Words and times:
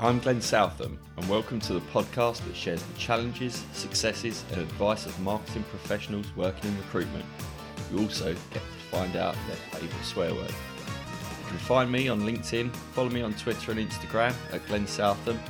I'm 0.00 0.20
Glenn 0.20 0.40
Southam, 0.40 0.96
and 1.16 1.28
welcome 1.28 1.58
to 1.58 1.72
the 1.72 1.80
podcast 1.80 2.44
that 2.46 2.54
shares 2.54 2.80
the 2.80 2.96
challenges, 2.96 3.64
successes, 3.72 4.44
and 4.52 4.60
advice 4.60 5.06
of 5.06 5.20
marketing 5.22 5.64
professionals 5.70 6.26
working 6.36 6.70
in 6.70 6.78
recruitment. 6.78 7.24
You 7.90 8.02
also 8.02 8.32
get 8.52 8.62
to 8.62 8.96
find 8.96 9.16
out 9.16 9.34
their 9.48 9.56
favourite 9.56 10.04
swear 10.04 10.32
word. 10.32 10.52
You 10.52 11.48
can 11.48 11.58
find 11.58 11.90
me 11.90 12.08
on 12.08 12.20
LinkedIn, 12.20 12.72
follow 12.92 13.08
me 13.08 13.22
on 13.22 13.34
Twitter 13.34 13.72
and 13.72 13.80
Instagram 13.80 14.36
at 14.52 14.64
Glenn 14.68 14.86
Southam, 14.86 15.40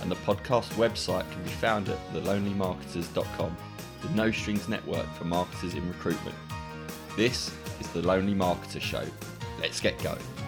and 0.00 0.10
the 0.10 0.16
podcast 0.16 0.70
website 0.76 1.30
can 1.30 1.42
be 1.42 1.50
found 1.50 1.90
at 1.90 1.98
thelonelymarketers.com, 2.14 3.56
the 4.00 4.08
no 4.14 4.30
strings 4.30 4.70
network 4.70 5.06
for 5.16 5.24
marketers 5.24 5.74
in 5.74 5.86
recruitment. 5.86 6.34
This 7.14 7.54
is 7.78 7.88
the 7.88 8.00
Lonely 8.00 8.34
Marketer 8.34 8.80
Show. 8.80 9.04
Let's 9.60 9.80
get 9.80 10.02
going. 10.02 10.47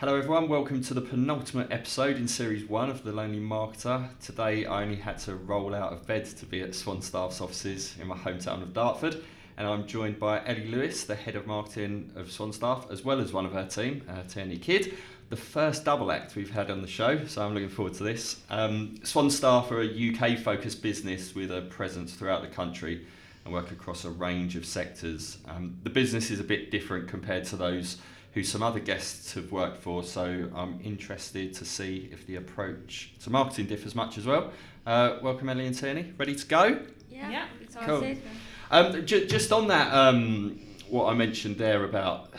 Hello, 0.00 0.16
everyone. 0.16 0.48
Welcome 0.48 0.82
to 0.84 0.94
the 0.94 1.02
penultimate 1.02 1.70
episode 1.70 2.16
in 2.16 2.26
series 2.26 2.66
one 2.66 2.88
of 2.88 3.04
The 3.04 3.12
Lonely 3.12 3.38
Marketer. 3.38 4.08
Today, 4.18 4.64
I 4.64 4.82
only 4.82 4.96
had 4.96 5.18
to 5.18 5.34
roll 5.34 5.74
out 5.74 5.92
of 5.92 6.06
bed 6.06 6.24
to 6.24 6.46
be 6.46 6.62
at 6.62 6.70
Swanstaff's 6.70 7.42
offices 7.42 7.94
in 8.00 8.06
my 8.06 8.16
hometown 8.16 8.62
of 8.62 8.72
Dartford. 8.72 9.22
And 9.58 9.68
I'm 9.68 9.86
joined 9.86 10.18
by 10.18 10.42
Ellie 10.46 10.68
Lewis, 10.68 11.04
the 11.04 11.14
head 11.14 11.36
of 11.36 11.46
marketing 11.46 12.12
of 12.16 12.28
Swanstaff, 12.28 12.90
as 12.90 13.04
well 13.04 13.20
as 13.20 13.34
one 13.34 13.44
of 13.44 13.52
her 13.52 13.66
team, 13.66 14.02
uh, 14.08 14.22
Tierney 14.26 14.56
Kydd. 14.56 14.94
The 15.28 15.36
first 15.36 15.84
double 15.84 16.10
act 16.10 16.34
we've 16.34 16.50
had 16.50 16.70
on 16.70 16.80
the 16.80 16.88
show, 16.88 17.26
so 17.26 17.44
I'm 17.44 17.52
looking 17.52 17.68
forward 17.68 17.92
to 17.96 18.02
this. 18.02 18.40
Um, 18.48 18.96
Swanstaff 19.02 19.70
are 19.70 19.82
a 19.82 20.32
UK 20.32 20.38
focused 20.38 20.80
business 20.82 21.34
with 21.34 21.50
a 21.50 21.60
presence 21.60 22.14
throughout 22.14 22.40
the 22.40 22.48
country 22.48 23.04
and 23.44 23.52
work 23.52 23.70
across 23.70 24.06
a 24.06 24.10
range 24.10 24.56
of 24.56 24.64
sectors. 24.64 25.36
Um, 25.46 25.76
the 25.82 25.90
business 25.90 26.30
is 26.30 26.40
a 26.40 26.44
bit 26.44 26.70
different 26.70 27.06
compared 27.06 27.44
to 27.46 27.56
those 27.56 27.98
who 28.32 28.42
some 28.44 28.62
other 28.62 28.80
guests 28.80 29.34
have 29.34 29.50
worked 29.50 29.82
for. 29.82 30.02
So 30.04 30.48
I'm 30.54 30.80
interested 30.82 31.52
to 31.54 31.64
see 31.64 32.08
if 32.12 32.26
the 32.26 32.36
approach 32.36 33.12
to 33.24 33.30
marketing 33.30 33.66
differs 33.66 33.94
much 33.94 34.18
as 34.18 34.26
well. 34.26 34.52
Uh, 34.86 35.18
welcome, 35.22 35.48
Ellie 35.48 35.66
and 35.66 35.76
Tierney. 35.76 36.12
Ready 36.16 36.34
to 36.34 36.46
go? 36.46 36.80
Yeah, 37.10 37.30
Yeah. 37.30 37.46
excited. 37.60 38.22
Um, 38.70 39.04
ju- 39.04 39.26
just 39.26 39.52
on 39.52 39.66
that, 39.68 39.92
um, 39.92 40.60
what 40.88 41.06
I 41.10 41.14
mentioned 41.14 41.56
there 41.58 41.84
about 41.84 42.32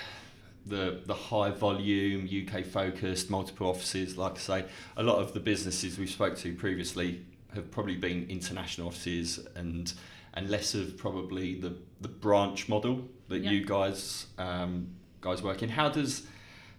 the 0.65 1.01
the 1.05 1.13
high 1.13 1.49
volume 1.49 2.27
UK 2.29 2.63
focused 2.63 3.29
multiple 3.29 3.67
offices. 3.67 4.17
Like 4.17 4.33
I 4.35 4.37
say, 4.37 4.65
a 4.95 5.03
lot 5.03 5.17
of 5.17 5.33
the 5.33 5.39
businesses 5.39 5.97
we 5.97 6.05
spoke 6.07 6.37
to 6.37 6.53
previously 6.55 7.25
have 7.53 7.69
probably 7.71 7.97
been 7.97 8.27
international 8.29 8.87
offices 8.87 9.39
and 9.55 9.91
and 10.35 10.49
less 10.49 10.73
of 10.75 10.97
probably 10.97 11.55
the 11.59 11.75
the 11.99 12.07
branch 12.07 12.69
model 12.69 13.09
that 13.27 13.43
Yeah. 13.43 13.51
you 13.51 13.65
guys 13.65 14.27
um, 14.37 14.87
guys 15.21 15.41
working. 15.41 15.69
How 15.69 15.89
does 15.89 16.23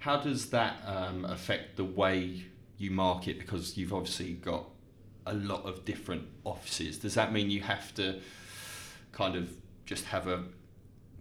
how 0.01 0.17
does 0.17 0.51
that 0.51 0.77
um, 0.85 1.25
affect 1.25 1.77
the 1.77 1.85
way 1.85 2.45
you 2.77 2.91
market? 2.91 3.39
Because 3.39 3.77
you've 3.77 3.95
obviously 3.95 4.33
got 4.35 4.67
a 5.27 5.35
lot 5.35 5.65
of 5.65 5.85
different 5.85 6.27
offices. 6.45 6.99
Does 6.99 7.15
that 7.15 7.33
mean 7.33 7.51
you 7.51 7.61
have 7.61 7.95
to 7.95 8.21
kind 9.13 9.37
of 9.37 9.51
just 9.87 10.07
have 10.07 10.27
a 10.27 10.45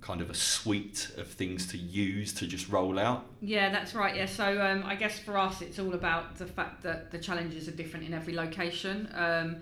kind 0.02 0.20
of 0.20 0.32
a 0.32 0.34
suite 0.34 1.12
of 1.18 1.28
things 1.28 1.68
to 1.68 1.78
use 1.78 2.34
to 2.34 2.48
just 2.48 2.70
roll 2.70 2.98
out? 2.98 3.28
Yeah, 3.40 3.70
that's 3.70 3.94
right. 3.94 4.16
Yeah, 4.16 4.26
so 4.26 4.60
um, 4.60 4.84
I 4.84 4.96
guess 4.96 5.20
for 5.20 5.38
us, 5.38 5.62
it's 5.62 5.78
all 5.78 5.94
about 5.94 6.38
the 6.38 6.48
fact 6.48 6.82
that 6.84 7.12
the 7.12 7.20
challenges 7.20 7.68
are 7.68 7.72
different 7.72 8.08
in 8.08 8.14
every 8.14 8.34
location. 8.34 9.08
Um, 9.14 9.58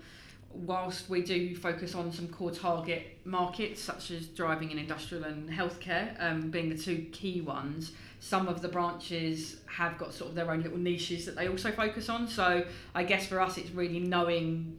whilst 0.52 1.08
we 1.08 1.22
do 1.22 1.54
focus 1.54 1.94
on 1.94 2.12
some 2.12 2.28
core 2.28 2.50
target 2.50 3.18
markets 3.24 3.80
such 3.80 4.10
as 4.10 4.26
driving 4.26 4.70
and 4.70 4.80
industrial 4.80 5.24
and 5.24 5.48
healthcare 5.48 6.14
um, 6.22 6.50
being 6.50 6.68
the 6.68 6.76
two 6.76 7.06
key 7.12 7.40
ones, 7.40 7.92
some 8.18 8.48
of 8.48 8.60
the 8.60 8.68
branches 8.68 9.56
have 9.66 9.96
got 9.96 10.12
sort 10.12 10.30
of 10.30 10.34
their 10.34 10.50
own 10.50 10.62
little 10.62 10.78
niches 10.78 11.24
that 11.26 11.36
they 11.36 11.48
also 11.48 11.70
focus 11.70 12.08
on. 12.08 12.26
So 12.28 12.64
I 12.94 13.04
guess 13.04 13.26
for 13.26 13.40
us, 13.40 13.58
it's 13.58 13.70
really 13.70 14.00
knowing 14.00 14.78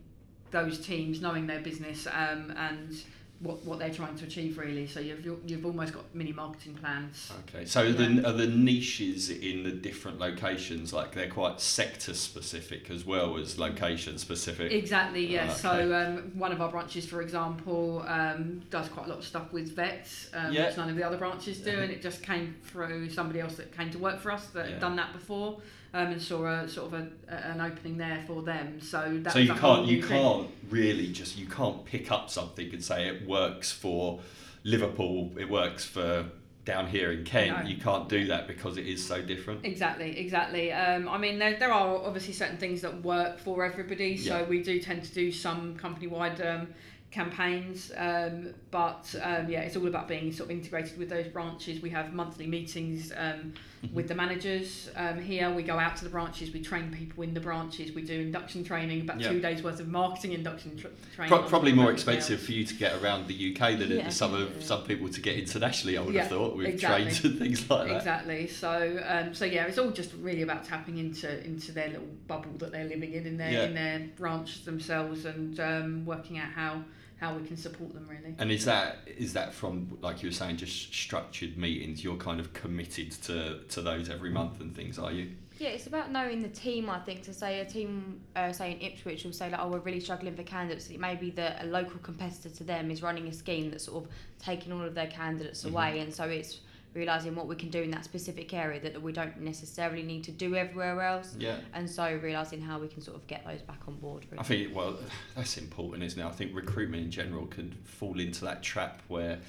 those 0.51 0.79
teams, 0.79 1.21
knowing 1.21 1.47
their 1.47 1.61
business, 1.61 2.05
um, 2.07 2.53
and 2.57 3.01
what, 3.41 3.63
what 3.65 3.79
they're 3.79 3.93
trying 3.93 4.15
to 4.15 4.25
achieve 4.25 4.57
really. 4.57 4.85
So 4.85 4.99
you've 4.99 5.25
you've 5.45 5.65
almost 5.65 5.93
got 5.93 6.03
mini 6.13 6.31
marketing 6.31 6.75
plans. 6.75 7.31
Okay, 7.49 7.65
so 7.65 7.91
the, 7.91 8.27
are 8.27 8.33
the 8.33 8.47
niches 8.47 9.29
in 9.29 9.63
the 9.63 9.71
different 9.71 10.19
locations 10.19 10.93
like 10.93 11.13
they're 11.13 11.29
quite 11.29 11.59
sector 11.59 12.13
specific 12.13 12.89
as 12.91 13.05
well 13.05 13.37
as 13.37 13.57
location 13.57 14.17
specific? 14.17 14.71
Exactly, 14.71 15.25
yeah. 15.25 15.47
Ah, 15.49 15.53
So 15.53 15.93
um, 15.93 16.31
one 16.37 16.51
of 16.51 16.61
our 16.61 16.69
branches, 16.69 17.05
for 17.05 17.21
example, 17.21 18.03
um, 18.07 18.61
does 18.69 18.87
quite 18.89 19.07
a 19.07 19.09
lot 19.09 19.19
of 19.19 19.25
stuff 19.25 19.51
with 19.51 19.75
vets, 19.75 20.29
um, 20.33 20.53
Yeah. 20.53 20.67
which 20.67 20.77
none 20.77 20.89
of 20.89 20.95
the 20.95 21.03
other 21.03 21.17
branches 21.17 21.59
do, 21.59 21.71
Yeah. 21.71 21.79
and 21.81 21.91
it 21.91 22.01
just 22.01 22.21
came 22.21 22.55
through 22.63 23.09
somebody 23.09 23.39
else 23.39 23.55
that 23.55 23.75
came 23.75 23.89
to 23.91 23.97
work 23.99 24.19
for 24.19 24.31
us 24.31 24.47
that 24.47 24.65
Yeah. 24.65 24.71
had 24.73 24.81
done 24.81 24.95
that 24.97 25.13
before, 25.13 25.59
um, 25.93 26.07
and 26.07 26.21
saw 26.21 26.45
a 26.45 26.69
sort 26.69 26.93
of 26.93 26.99
a, 27.01 27.07
a, 27.29 27.35
an 27.51 27.61
opening 27.61 27.97
there 27.97 28.23
for 28.27 28.41
them. 28.41 28.79
So 28.81 29.19
that 29.23 29.33
so 29.33 29.39
you 29.39 29.53
can't 29.53 29.85
you 29.85 30.03
can't 30.03 30.49
really 30.69 31.11
just 31.11 31.37
you 31.37 31.47
can't 31.47 31.83
pick 31.85 32.11
up 32.11 32.29
something 32.29 32.71
and 32.71 32.83
say 32.83 33.07
it 33.07 33.27
works 33.27 33.71
for 33.71 34.19
Liverpool, 34.63 35.31
it 35.37 35.49
works 35.49 35.85
for 35.85 36.25
down 36.63 36.87
here 36.87 37.11
in 37.11 37.23
Kent. 37.23 37.63
No. 37.63 37.69
You 37.69 37.77
can't 37.77 38.07
do 38.07 38.27
that 38.27 38.47
because 38.47 38.77
it 38.77 38.85
is 38.85 39.05
so 39.05 39.21
different. 39.21 39.65
Exactly, 39.65 40.17
exactly. 40.19 40.71
Um, 40.71 41.09
I 41.09 41.17
mean, 41.17 41.39
there, 41.39 41.57
there 41.57 41.71
are 41.71 41.97
obviously 41.97 42.33
certain 42.33 42.57
things 42.57 42.81
that 42.81 43.01
work 43.03 43.39
for 43.39 43.65
everybody. 43.65 44.15
So 44.15 44.39
Yeah. 44.39 44.43
we 44.43 44.61
do 44.61 44.79
tend 44.79 45.03
to 45.03 45.13
do 45.13 45.31
some 45.31 45.75
company-wide 45.75 46.39
um, 46.41 46.67
campaigns, 47.09 47.91
um, 47.97 48.53
but 48.69 49.13
um, 49.23 49.49
yeah, 49.49 49.61
it's 49.61 49.75
all 49.75 49.87
about 49.87 50.07
being 50.07 50.31
sort 50.31 50.51
of 50.51 50.55
integrated 50.55 50.97
with 50.97 51.09
those 51.09 51.27
branches. 51.27 51.81
We 51.81 51.89
have 51.89 52.13
monthly 52.13 52.45
meetings 52.47 53.11
um, 53.17 53.53
Mm-hmm. 53.81 53.95
with 53.95 54.07
the 54.07 54.13
managers 54.13 54.91
um, 54.95 55.19
here. 55.19 55.49
We 55.51 55.63
go 55.63 55.79
out 55.79 55.95
to 55.97 56.03
the 56.03 56.09
branches. 56.11 56.51
We 56.53 56.61
train 56.61 56.91
people 56.91 57.23
in 57.23 57.33
the 57.33 57.39
branches. 57.39 57.93
We 57.95 58.03
do 58.03 58.13
induction 58.13 58.63
training, 58.63 59.01
about 59.01 59.19
Yeah. 59.19 59.29
two 59.29 59.39
days 59.41 59.63
worth 59.63 59.79
of 59.79 59.87
marketing 59.87 60.33
induction 60.33 60.77
tr- 60.77 60.87
training. 61.15 61.29
Pro- 61.35 61.47
probably 61.49 61.73
more 61.73 61.91
expensive 61.91 62.39
now. 62.41 62.45
for 62.45 62.51
you 62.51 62.63
to 62.63 62.73
get 62.75 63.01
around 63.01 63.27
the 63.27 63.33
UK 63.33 63.75
than 63.79 63.89
Yeah. 63.89 64.09
some 64.09 64.35
of 64.35 64.63
some 64.63 64.83
people 64.83 65.09
to 65.09 65.19
get 65.19 65.35
internationally. 65.35 65.97
I 65.97 66.01
would 66.01 66.13
Yeah, 66.13 66.21
have 66.21 66.29
thought 66.29 66.55
with 66.57 66.67
exactly. 66.67 67.05
trains 67.05 67.23
and 67.25 67.39
things 67.39 67.67
like 67.71 67.87
that. 67.87 67.97
Exactly. 67.97 68.47
So, 68.47 69.03
um, 69.03 69.33
so 69.33 69.45
yeah, 69.45 69.65
it's 69.65 69.79
all 69.79 69.89
just 69.89 70.13
really 70.21 70.43
about 70.43 70.63
tapping 70.63 70.99
into 70.99 71.43
into 71.43 71.71
their 71.71 71.87
little 71.87 72.07
bubble 72.27 72.51
that 72.59 72.71
they're 72.71 72.85
living 72.87 73.13
in 73.13 73.25
in 73.25 73.37
their 73.37 73.63
in 73.65 73.73
their 73.73 73.99
branch 74.15 74.63
themselves 74.63 75.25
and 75.25 75.59
um, 75.59 76.05
working 76.05 76.37
out 76.37 76.51
how 76.51 76.83
how 77.21 77.35
we 77.35 77.47
can 77.47 77.55
support 77.55 77.93
them 77.93 78.07
really. 78.09 78.35
And 78.39 78.51
is 78.51 78.65
that 78.65 78.97
is 79.05 79.33
that 79.33 79.53
from 79.53 79.97
like 80.01 80.23
you 80.23 80.29
were 80.29 80.33
saying, 80.33 80.57
just 80.57 80.91
structured 80.93 81.55
meetings? 81.55 82.03
You're 82.03 82.17
kind 82.17 82.39
of 82.39 82.51
committed 82.53 83.11
to 83.23 83.59
to 83.69 83.81
those 83.81 84.09
every 84.09 84.31
month 84.31 84.59
and 84.59 84.75
things, 84.75 84.97
are 84.99 85.11
you? 85.11 85.29
Yeah, 85.59 85.69
it's 85.69 85.85
about 85.85 86.11
knowing 86.11 86.41
the 86.41 86.49
team. 86.49 86.89
I 86.89 86.97
think 86.99 87.21
to 87.23 87.33
say 87.33 87.59
a 87.59 87.65
team, 87.65 88.19
uh, 88.35 88.51
say 88.51 88.71
in 88.71 88.81
Ipswich, 88.81 89.23
will 89.23 89.33
say 89.33 89.51
like, 89.51 89.59
"Oh, 89.61 89.67
we're 89.67 89.77
really 89.79 89.99
struggling 89.99 90.35
for 90.35 90.41
candidates." 90.41 90.89
It 90.89 90.99
may 90.99 91.13
be 91.15 91.29
that 91.31 91.63
a 91.63 91.67
local 91.67 91.99
competitor 91.99 92.49
to 92.49 92.63
them 92.63 92.89
is 92.89 93.03
running 93.03 93.27
a 93.27 93.31
scheme 93.33 93.69
that's 93.69 93.83
sort 93.83 94.03
of 94.03 94.09
taking 94.39 94.73
all 94.73 94.81
of 94.81 94.95
their 94.95 95.05
candidates 95.07 95.63
Mhm. 95.63 95.69
away, 95.69 95.99
and 95.99 96.11
so 96.11 96.23
it's 96.23 96.61
realizing 96.93 97.35
what 97.35 97.47
we 97.47 97.55
can 97.55 97.69
do 97.69 97.81
in 97.81 97.91
that 97.91 98.03
specific 98.03 98.53
area 98.53 98.79
that 98.81 99.01
we 99.01 99.11
don't 99.13 99.39
necessarily 99.39 100.03
need 100.03 100.23
to 100.25 100.31
do 100.31 100.55
everywhere 100.55 101.01
else, 101.01 101.35
Yeah. 101.39 101.57
and 101.73 101.89
so 101.89 102.19
realizing 102.21 102.61
how 102.61 102.79
we 102.79 102.87
can 102.87 103.01
sort 103.01 103.15
of 103.17 103.25
get 103.27 103.45
those 103.45 103.61
back 103.61 103.79
on 103.87 103.95
board. 103.97 104.25
Really. 104.29 104.39
I 104.39 104.43
think 104.43 104.75
well, 104.75 104.97
that's 105.35 105.57
important, 105.57 106.03
isn't 106.03 106.19
it? 106.19 106.25
I 106.25 106.31
think 106.31 106.55
recruitment 106.55 107.03
in 107.03 107.11
general 107.11 107.45
can 107.47 107.71
fall 107.83 108.19
into 108.19 108.43
that 108.45 108.61
trap 108.61 109.01
where 109.07 109.39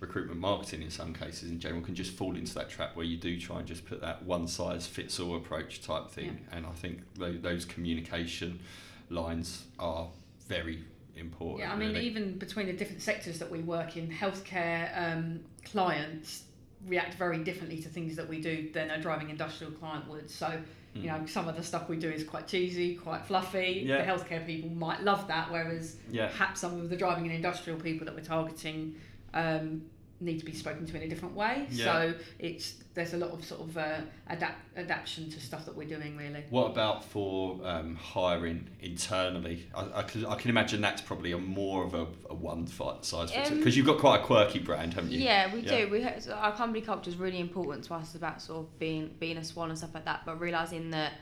recruitment 0.00 0.38
marketing 0.38 0.82
in 0.82 0.90
some 0.90 1.14
cases 1.14 1.50
in 1.50 1.58
general 1.58 1.80
can 1.82 1.94
just 1.94 2.12
fall 2.12 2.36
into 2.36 2.52
that 2.54 2.68
trap 2.68 2.94
where 2.96 3.06
you 3.06 3.16
do 3.16 3.40
try 3.40 3.58
and 3.58 3.66
just 3.66 3.84
put 3.86 3.98
that 4.02 4.22
one 4.24 4.46
size 4.46 4.86
fits 4.86 5.18
all 5.18 5.36
approach 5.36 5.80
type 5.80 6.10
thing 6.10 6.38
and 6.52 6.66
I 6.66 6.70
think 6.72 7.00
those 7.16 7.64
communication 7.64 8.60
lines 9.08 9.64
are 9.78 10.08
very 10.48 10.84
important 11.16 11.60
Yeah, 11.60 11.72
I 11.72 11.76
mean, 11.76 11.94
really. 11.94 12.06
even 12.06 12.36
between 12.36 12.66
the 12.66 12.74
different 12.74 13.00
sectors 13.00 13.38
that 13.38 13.50
we 13.50 13.60
work 13.60 13.96
in, 13.96 14.10
healthcare 14.10 14.90
um, 15.16 15.40
clients 15.64 16.42
react 16.86 17.14
very 17.14 17.38
differently 17.42 17.80
to 17.82 17.88
things 17.88 18.16
that 18.16 18.28
we 18.28 18.40
do 18.40 18.68
than 18.72 18.90
a 18.90 19.00
driving 19.00 19.30
industrial 19.30 19.72
client 19.72 20.08
would. 20.08 20.30
So, 20.30 20.60
you 20.94 21.02
Mm. 21.02 21.20
know, 21.20 21.26
some 21.26 21.46
of 21.48 21.56
the 21.56 21.62
stuff 21.62 21.88
we 21.88 21.96
do 21.96 22.08
is 22.10 22.24
quite 22.24 22.46
cheesy, 22.46 22.94
quite 22.94 23.24
fluffy. 23.26 23.82
Yeah. 23.86 23.98
The 23.98 24.04
healthcare 24.10 24.46
people 24.46 24.70
might 24.70 25.02
love 25.02 25.26
that, 25.28 25.50
whereas 25.50 25.96
yeah 26.10 26.28
perhaps 26.28 26.60
some 26.60 26.80
of 26.80 26.88
the 26.88 26.96
driving 26.96 27.24
and 27.26 27.34
industrial 27.34 27.78
people 27.78 28.06
that 28.06 28.14
we're 28.14 28.20
targeting 28.22 28.94
um, 29.34 29.82
need 30.20 30.38
to 30.38 30.44
be 30.44 30.52
spoken 30.52 30.86
to 30.86 30.96
in 30.96 31.02
a 31.02 31.08
different 31.08 31.34
way. 31.34 31.66
Yeah. 31.70 31.84
So 31.84 32.14
it's 32.38 32.74
there's 32.94 33.12
a 33.12 33.18
lot 33.18 33.30
of 33.30 33.44
sort 33.44 33.60
of 33.60 33.76
uh, 33.76 34.00
adapt 34.28 34.58
adaptation 34.76 35.30
to 35.30 35.40
stuff 35.40 35.66
that 35.66 35.76
we're 35.76 35.86
doing 35.88 36.16
really. 36.16 36.44
What 36.48 36.70
about 36.70 37.04
for 37.04 37.60
um, 37.64 37.94
hiring 37.96 38.68
internally? 38.80 39.66
I, 39.74 40.00
I, 40.00 40.02
can, 40.02 40.24
I 40.24 40.34
can 40.36 40.50
imagine 40.50 40.80
that's 40.80 41.02
probably 41.02 41.32
a 41.32 41.38
more 41.38 41.84
of 41.84 41.94
a, 41.94 42.06
a 42.30 42.34
one 42.34 42.66
fi- 42.66 42.96
size 43.02 43.30
fits 43.30 43.50
Um, 43.50 43.58
because 43.58 43.76
you've 43.76 43.86
got 43.86 43.98
quite 43.98 44.20
a 44.20 44.24
quirky 44.24 44.58
brand, 44.58 44.94
haven't 44.94 45.12
you? 45.12 45.20
Yeah, 45.20 45.52
we 45.52 45.60
Yeah. 45.60 45.84
do. 45.84 45.90
We 45.90 46.06
so 46.20 46.32
our 46.32 46.54
company 46.56 46.80
culture 46.80 47.10
is 47.10 47.16
really 47.16 47.40
important 47.40 47.84
to 47.84 47.94
us 47.94 48.14
about 48.14 48.40
sort 48.40 48.60
of 48.60 48.78
being 48.78 49.14
being 49.18 49.36
a 49.36 49.44
swan 49.44 49.68
and 49.68 49.78
stuff 49.78 49.94
like 49.94 50.06
that. 50.06 50.22
But 50.24 50.40
realizing 50.40 50.90
that 50.90 51.12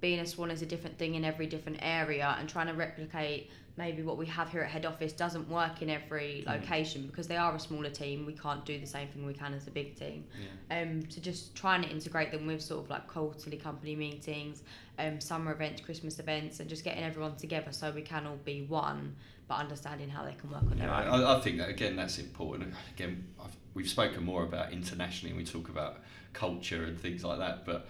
being 0.00 0.20
a 0.20 0.26
swan 0.26 0.50
is 0.50 0.62
a 0.62 0.66
different 0.66 0.96
thing 0.98 1.14
in 1.14 1.24
every 1.24 1.46
different 1.46 1.78
area 1.82 2.34
and 2.38 2.48
trying 2.48 2.68
to 2.68 2.72
replicate 2.72 3.50
maybe 3.80 4.02
what 4.02 4.18
we 4.18 4.26
have 4.26 4.50
here 4.50 4.60
at 4.60 4.70
head 4.70 4.84
office 4.84 5.12
doesn't 5.12 5.48
work 5.48 5.80
in 5.82 5.88
every 5.90 6.44
Mm. 6.46 6.60
location 6.60 7.06
because 7.06 7.26
they 7.26 7.36
are 7.36 7.54
a 7.56 7.58
smaller 7.58 7.88
team 7.90 8.26
we 8.26 8.34
can't 8.34 8.64
do 8.64 8.78
the 8.78 8.86
same 8.86 9.08
thing 9.08 9.24
we 9.26 9.32
can 9.32 9.54
as 9.54 9.66
a 9.66 9.70
big 9.70 9.96
team 9.98 10.24
Yeah. 10.70 10.82
um, 10.82 11.10
so 11.10 11.20
just 11.20 11.54
trying 11.56 11.82
to 11.82 11.88
integrate 11.88 12.30
them 12.30 12.46
with 12.46 12.60
sort 12.62 12.84
of 12.84 12.90
like 12.90 13.06
quarterly 13.08 13.56
company 13.56 13.96
meetings, 13.96 14.62
um, 14.98 15.20
summer 15.20 15.52
events, 15.52 15.80
Christmas 15.80 16.18
events, 16.18 16.60
and 16.60 16.68
just 16.68 16.84
getting 16.84 17.02
everyone 17.02 17.34
together 17.36 17.72
so 17.72 17.90
we 17.90 18.02
can 18.02 18.26
all 18.26 18.36
be 18.44 18.62
one, 18.62 19.16
but 19.48 19.54
understanding 19.54 20.10
how 20.10 20.22
they 20.24 20.34
can 20.34 20.50
work 20.50 20.62
on 20.70 20.76
their 20.78 20.86
Yeah, 20.88 21.12
own. 21.14 21.24
I, 21.24 21.36
I 21.36 21.40
think 21.40 21.56
that 21.58 21.70
again 21.70 21.96
that's 21.96 22.18
important. 22.18 22.74
Again, 22.94 23.26
I've, 23.42 23.56
we've 23.74 23.88
spoken 23.88 24.22
more 24.24 24.42
about 24.44 24.72
internationally. 24.72 25.30
And 25.34 25.38
we 25.38 25.46
talk 25.46 25.68
about 25.70 26.00
culture 26.34 26.84
and 26.84 27.00
things 27.00 27.24
like 27.24 27.38
that, 27.38 27.64
but 27.64 27.88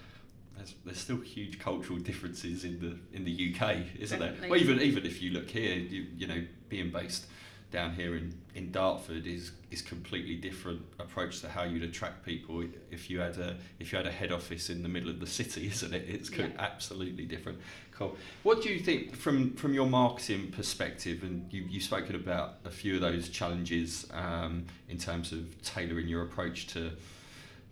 there's, 0.60 0.74
there's 0.84 0.98
still 0.98 1.20
huge 1.20 1.58
cultural 1.58 1.98
differences 1.98 2.64
in 2.64 2.78
the 2.80 3.16
in 3.16 3.24
the 3.24 3.54
UK, 3.54 3.78
isn't 3.98 4.18
there? 4.18 4.34
Well, 4.48 4.60
even 4.60 4.80
even 4.80 5.06
if 5.06 5.22
you 5.22 5.30
look 5.30 5.48
here, 5.48 5.74
you, 5.74 6.06
you 6.16 6.26
know, 6.26 6.42
being 6.68 6.90
based 6.90 7.26
down 7.70 7.94
here 7.94 8.16
in, 8.16 8.34
in 8.56 8.70
Dartford 8.72 9.26
is 9.26 9.52
is 9.70 9.80
completely 9.80 10.34
different 10.34 10.82
approach 10.98 11.40
to 11.40 11.48
how 11.48 11.62
you'd 11.62 11.84
attract 11.84 12.24
people 12.24 12.64
if 12.90 13.08
you 13.08 13.20
had 13.20 13.38
a 13.38 13.56
if 13.78 13.92
you 13.92 13.96
had 13.96 14.06
a 14.06 14.12
head 14.12 14.32
office 14.32 14.68
in 14.68 14.82
the 14.82 14.88
middle 14.88 15.08
of 15.08 15.18
the 15.18 15.26
city, 15.26 15.66
isn't 15.72 15.94
it? 15.94 16.04
It's 16.08 16.30
Yeah. 16.30 16.48
absolutely 16.58 17.24
different. 17.24 17.58
Cool. 17.92 18.16
What 18.42 18.62
do 18.62 18.68
you 18.70 18.80
think 18.80 19.16
from 19.16 19.54
from 19.54 19.72
your 19.72 19.86
marketing 19.86 20.50
perspective? 20.50 21.22
And 21.22 21.50
you 21.50 21.64
you've 21.70 21.84
spoken 21.84 22.16
about 22.16 22.56
a 22.66 22.70
few 22.70 22.96
of 22.96 23.00
those 23.00 23.30
challenges 23.30 24.06
um, 24.12 24.66
in 24.90 24.98
terms 24.98 25.32
of 25.32 25.62
tailoring 25.62 26.08
your 26.08 26.22
approach 26.22 26.66
to 26.68 26.90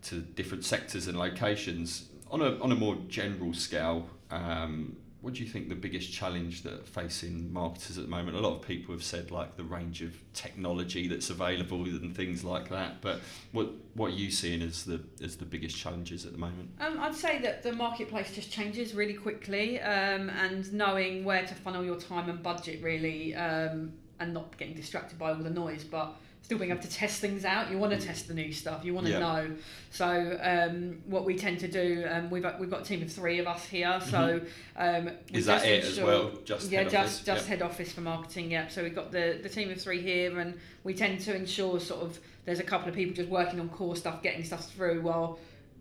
to 0.00 0.20
different 0.20 0.64
sectors 0.64 1.06
and 1.06 1.19
locations. 1.19 2.08
On 2.30 2.42
a 2.42 2.58
on 2.60 2.72
a 2.72 2.75
more 2.75 2.96
general 3.08 3.54
scale, 3.54 4.08
um, 4.30 4.96
what 5.20 5.34
do 5.34 5.42
you 5.42 5.48
think 5.48 5.69
the 5.69 5.75
biggest 5.75 6.12
challenge 6.12 6.62
that 6.62 6.86
facing 6.86 7.52
marketers 7.52 7.98
at 7.98 8.04
the 8.04 8.10
moment? 8.10 8.36
A 8.36 8.40
lot 8.40 8.54
of 8.54 8.62
people 8.62 8.94
have 8.94 9.02
said 9.02 9.30
like 9.30 9.56
the 9.56 9.64
range 9.64 10.00
of 10.00 10.14
technology 10.32 11.08
that's 11.08 11.28
available 11.28 11.82
and 11.84 12.14
things 12.14 12.44
like 12.44 12.69
that. 12.69 13.00
But 13.00 13.20
what 13.52 13.70
what 13.94 14.12
are 14.12 14.14
you 14.14 14.30
seeing 14.30 14.62
as 14.62 14.84
the 14.84 15.00
as 15.22 15.36
the 15.36 15.44
biggest 15.44 15.76
challenges 15.76 16.25
at 16.25 16.32
the 16.32 16.38
moment? 16.38 16.70
Um, 16.80 17.00
I'd 17.00 17.16
say 17.16 17.40
that 17.40 17.64
the 17.64 17.72
marketplace 17.72 18.32
just 18.32 18.52
changes 18.52 18.94
really 18.94 19.14
quickly, 19.14 19.81
um, 19.81 20.31
and 20.31 20.72
knowing 20.72 21.24
where 21.24 21.44
to 21.44 21.54
funnel 21.54 21.84
your 21.84 21.98
time 21.98 22.28
and 22.28 22.40
budget 22.40 22.81
really, 22.82 23.34
um, 23.34 23.92
and 24.20 24.32
not 24.32 24.56
getting 24.56 24.74
distracted 24.74 25.19
by 25.19 25.31
all 25.31 25.42
the 25.42 25.50
noise, 25.50 25.82
but 25.82 26.14
still 26.48 26.56
being 26.56 26.70
able 26.70 26.80
to 26.80 26.88
test 26.88 27.20
things 27.20 27.44
out. 27.44 27.70
You 27.70 27.76
want 27.76 27.92
to 27.92 27.98
test 28.06 28.26
the 28.26 28.32
new 28.32 28.50
stuff. 28.54 28.82
You 28.82 28.94
want 28.94 29.06
to 29.06 29.12
Yeah. 29.12 29.18
know. 29.18 29.50
So 29.90 30.38
um, 30.42 30.96
what 31.04 31.26
we 31.26 31.36
tend 31.36 31.60
to 31.60 31.68
do, 31.68 32.06
um, 32.08 32.30
we've 32.30 32.46
we've 32.58 32.70
got 32.70 32.80
a 32.80 32.84
team 32.84 33.02
of 33.02 33.12
three 33.12 33.38
of 33.38 33.46
us 33.46 33.66
here. 33.66 34.00
So 34.08 34.40
um, 34.74 34.88
Mm-hmm. 35.08 35.36
Is 35.36 35.44
that 35.44 35.66
it 35.66 35.84
as 35.84 36.00
well? 36.00 36.32
Just 36.46 36.70
yeah, 36.70 36.84
just 36.84 36.94
office? 36.96 37.22
just 37.22 37.40
Yep. 37.42 37.58
head 37.58 37.62
office 37.62 37.92
for 37.92 38.00
marketing. 38.00 38.50
Yeah, 38.50 38.68
so 38.68 38.82
we've 38.82 38.94
got 38.94 39.12
the 39.12 39.38
the 39.42 39.48
team 39.50 39.70
of 39.70 39.78
three 39.78 40.00
here, 40.00 40.38
and 40.40 40.54
we 40.84 40.94
tend 40.94 41.20
to 41.20 41.36
ensure 41.36 41.78
sort 41.80 42.00
of 42.00 42.18
there's 42.46 42.60
a 42.60 42.64
couple 42.64 42.88
of 42.88 42.94
people 42.94 43.14
just 43.14 43.28
working 43.28 43.60
on 43.60 43.68
core 43.68 43.94
stuff, 43.94 44.22
getting 44.22 44.42
stuff 44.42 44.72
through, 44.72 45.02
while 45.02 45.38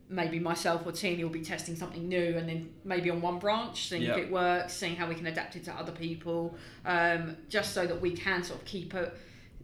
maybe 0.09 0.37
myself 0.37 0.85
or 0.85 0.91
Tina 0.91 1.23
will 1.23 1.29
be 1.29 1.41
testing 1.41 1.77
something 1.77 2.09
new, 2.09 2.35
and 2.37 2.49
then 2.49 2.69
maybe 2.83 3.09
on 3.09 3.21
one 3.21 3.39
branch, 3.39 3.87
seeing 3.87 4.01
Yeah. 4.01 4.17
if 4.17 4.25
it 4.25 4.31
works, 4.31 4.73
seeing 4.73 4.97
how 4.97 5.07
we 5.07 5.15
can 5.15 5.27
adapt 5.27 5.55
it 5.55 5.63
to 5.63 5.73
other 5.73 5.93
people, 5.93 6.57
um, 6.85 7.37
just 7.47 7.73
so 7.73 7.87
that 7.87 8.01
we 8.01 8.11
can 8.11 8.43
sort 8.43 8.59
of 8.59 8.65
keep 8.65 8.93
a 8.93 9.13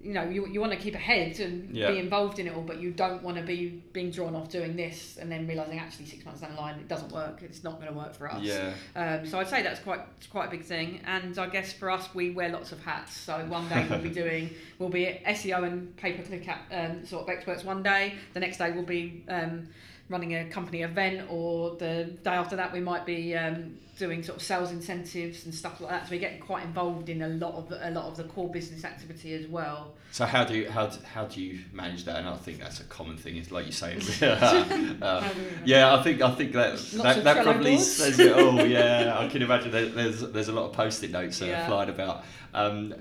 you 0.04 0.14
know, 0.14 0.24
you, 0.24 0.46
you 0.48 0.60
want 0.60 0.74
to 0.74 0.78
keep 0.78 0.96
ahead 0.96 1.40
and 1.40 1.76
Yeah. 1.76 1.92
be 1.92 1.98
involved 1.98 2.38
in 2.40 2.48
it 2.48 2.54
all, 2.56 2.62
but 2.62 2.80
you 2.80 2.92
don't 2.92 3.24
want 3.24 3.38
to 3.38 3.44
be 3.44 3.82
being 3.94 4.12
drawn 4.12 4.36
off 4.36 4.50
doing 4.50 4.76
this 4.76 5.18
and 5.20 5.32
then 5.32 5.48
realizing 5.48 5.80
actually 5.80 6.06
six 6.06 6.26
months 6.26 6.42
down 6.42 6.54
the 6.56 6.62
line 6.62 6.76
it 6.76 6.88
doesn't 6.88 7.12
work. 7.12 7.40
It's 7.42 7.64
not 7.64 7.80
going 7.80 7.88
to 7.92 7.98
work 7.98 8.14
for 8.14 8.30
us. 8.30 8.42
Yeah. 8.44 8.74
Um, 8.96 9.26
so 9.26 9.40
I'd 9.40 9.48
say 9.48 9.62
that's 9.64 9.80
quite 9.80 10.02
quite 10.30 10.48
a 10.48 10.52
big 10.52 10.64
thing, 10.64 11.00
and 11.06 11.38
I 11.40 11.48
guess 11.48 11.72
for 11.74 11.90
us 11.90 12.14
we 12.14 12.32
wear 12.32 12.50
lots 12.50 12.72
of 12.72 12.84
hats. 12.84 13.16
So 13.16 13.34
one 13.48 13.68
day 13.70 13.88
we'll 13.90 14.00
be 14.00 14.10
doing 14.24 14.50
we'll 14.78 14.90
be 14.90 15.06
SEO 15.26 15.64
and 15.64 15.96
pay 15.98 16.14
per 16.14 16.24
click 16.24 16.48
um, 16.72 17.06
sort 17.06 17.24
of 17.24 17.30
experts 17.30 17.64
one 17.64 17.82
day. 17.82 18.16
The 18.34 18.40
next 18.42 18.58
day 18.58 18.72
we'll 18.72 18.84
be 18.84 19.24
um, 19.30 19.70
running 20.14 20.36
a 20.36 20.46
company 20.46 20.84
event, 20.84 21.28
or 21.30 21.76
the 21.76 22.06
day 22.24 22.32
after 22.32 22.56
that 22.56 22.72
we 22.72 22.80
might 22.80 23.06
be 23.06 23.36
um, 23.36 23.76
doing 23.98 24.22
sort 24.24 24.38
of 24.38 24.44
sales 24.44 24.72
incentives 24.72 25.44
and 25.46 25.54
stuff 25.54 25.82
like 25.82 25.90
that. 25.90 26.06
So 26.06 26.12
we 26.12 26.20
get 26.20 26.40
quite 26.40 26.64
involved 26.64 27.10
in 27.10 27.24
a 27.24 27.28
lot 27.28 27.56
of 27.56 27.72
a 27.72 27.90
lot 27.92 28.06
of 28.06 28.16
the 28.16 28.24
core 28.26 28.50
business 28.50 28.86
activity 28.86 29.34
as 29.34 29.48
well. 29.48 29.96
So 30.12 30.26
how 30.26 30.44
do 30.46 30.56
you 30.56 30.70
how 30.70 30.86
do, 30.86 31.00
how 31.16 31.26
do 31.26 31.42
you 31.42 31.60
manage 31.74 32.06
that? 32.06 32.18
And 32.18 32.30
I 32.30 32.36
think 32.36 32.60
that's 32.60 32.80
a 32.80 32.84
common 32.84 33.18
thing. 33.18 33.36
Is 33.38 33.52
like 33.52 33.66
you 33.66 33.72
say. 33.72 33.96
uh, 35.02 35.30
we- 35.36 35.72
Yeah, 35.72 35.96
I 35.96 36.04
think 36.04 36.22
I 36.22 36.32
think 36.36 36.54
that 36.54 36.74
Lots 36.74 36.92
that, 36.94 37.24
that 37.24 37.44
probably 37.44 37.72
boards. 37.76 37.92
says 37.92 38.20
it 38.20 38.32
all. 38.32 38.64
Yeah, 38.74 39.18
I 39.20 39.28
can 39.28 39.42
imagine 39.42 39.72
there's 39.72 40.22
there's 40.22 40.48
a 40.48 40.54
lot 40.54 40.66
of 40.70 40.74
post-it 40.74 41.12
notes 41.12 41.42
uh, 41.42 41.46
Yeah. 41.46 41.66
flying 41.66 41.90
about. 41.90 42.24
Um, 42.54 42.94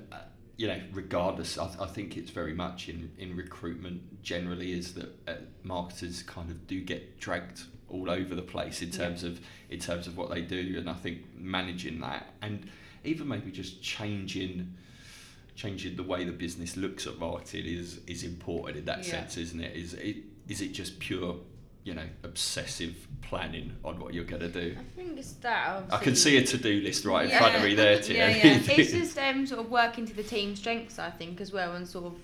you 0.56 0.66
know, 0.68 0.80
regardless, 0.92 1.58
I, 1.58 1.70
I 1.80 1.86
think 1.86 2.16
it's 2.16 2.30
very 2.30 2.54
much 2.54 2.88
in 2.88 3.10
in 3.18 3.34
recruitment 3.36 4.22
generally 4.22 4.72
is 4.72 4.94
that 4.94 5.10
uh, 5.26 5.34
marketers 5.64 6.22
kind 6.22 6.50
of 6.50 6.66
do 6.66 6.80
get 6.80 7.18
dragged 7.18 7.62
all 7.88 8.10
over 8.10 8.34
the 8.34 8.42
place 8.42 8.80
in 8.82 8.88
Yeah. 8.90 8.98
terms 8.98 9.24
of 9.24 9.40
in 9.70 9.78
terms 9.80 10.06
of 10.06 10.16
what 10.16 10.30
they 10.30 10.42
do, 10.42 10.76
and 10.78 10.88
I 10.88 10.94
think 10.94 11.18
managing 11.36 12.00
that 12.00 12.34
and 12.42 12.68
even 13.04 13.26
maybe 13.28 13.50
just 13.50 13.82
changing 13.82 14.74
changing 15.54 15.96
the 15.96 16.02
way 16.02 16.24
the 16.24 16.32
business 16.32 16.76
looks 16.76 17.06
at 17.06 17.18
marketing 17.18 17.66
is 17.66 18.00
is 18.06 18.22
important 18.24 18.78
in 18.78 18.84
that 18.86 18.98
Yeah. 18.98 19.10
sense, 19.10 19.36
isn't 19.36 19.60
it? 19.60 19.76
Is 19.76 19.94
it 19.94 20.16
is 20.48 20.60
it 20.60 20.72
just 20.72 20.98
pure, 20.98 21.36
you 21.84 21.94
know, 21.94 22.06
obsessive 22.22 23.08
planning 23.22 23.76
on 23.84 23.98
what 23.98 24.14
you're 24.14 24.24
going 24.24 24.42
to 24.42 24.48
do? 24.48 24.76
I 24.78 24.96
think 24.96 25.18
it's 25.18 25.32
that. 25.34 25.84
I 25.90 25.98
can 25.98 26.14
see 26.14 26.36
a 26.36 26.42
to-do 26.44 26.80
list 26.80 27.04
right 27.04 27.28
in 27.28 27.36
front 27.36 27.56
of 27.56 27.62
me 27.62 27.74
there, 27.74 28.00
Tia. 28.00 28.28
Yeah, 28.28 28.36
yeah. 28.36 28.60
it's 28.68 28.92
just 28.92 29.18
um, 29.18 29.46
sort 29.46 29.60
of 29.60 29.70
working 29.70 30.06
to 30.06 30.14
the 30.14 30.22
team 30.22 30.54
strengths, 30.54 30.98
I 30.98 31.10
think, 31.10 31.40
as 31.40 31.52
well, 31.52 31.74
and 31.74 31.86
sort 31.86 32.06
of 32.06 32.14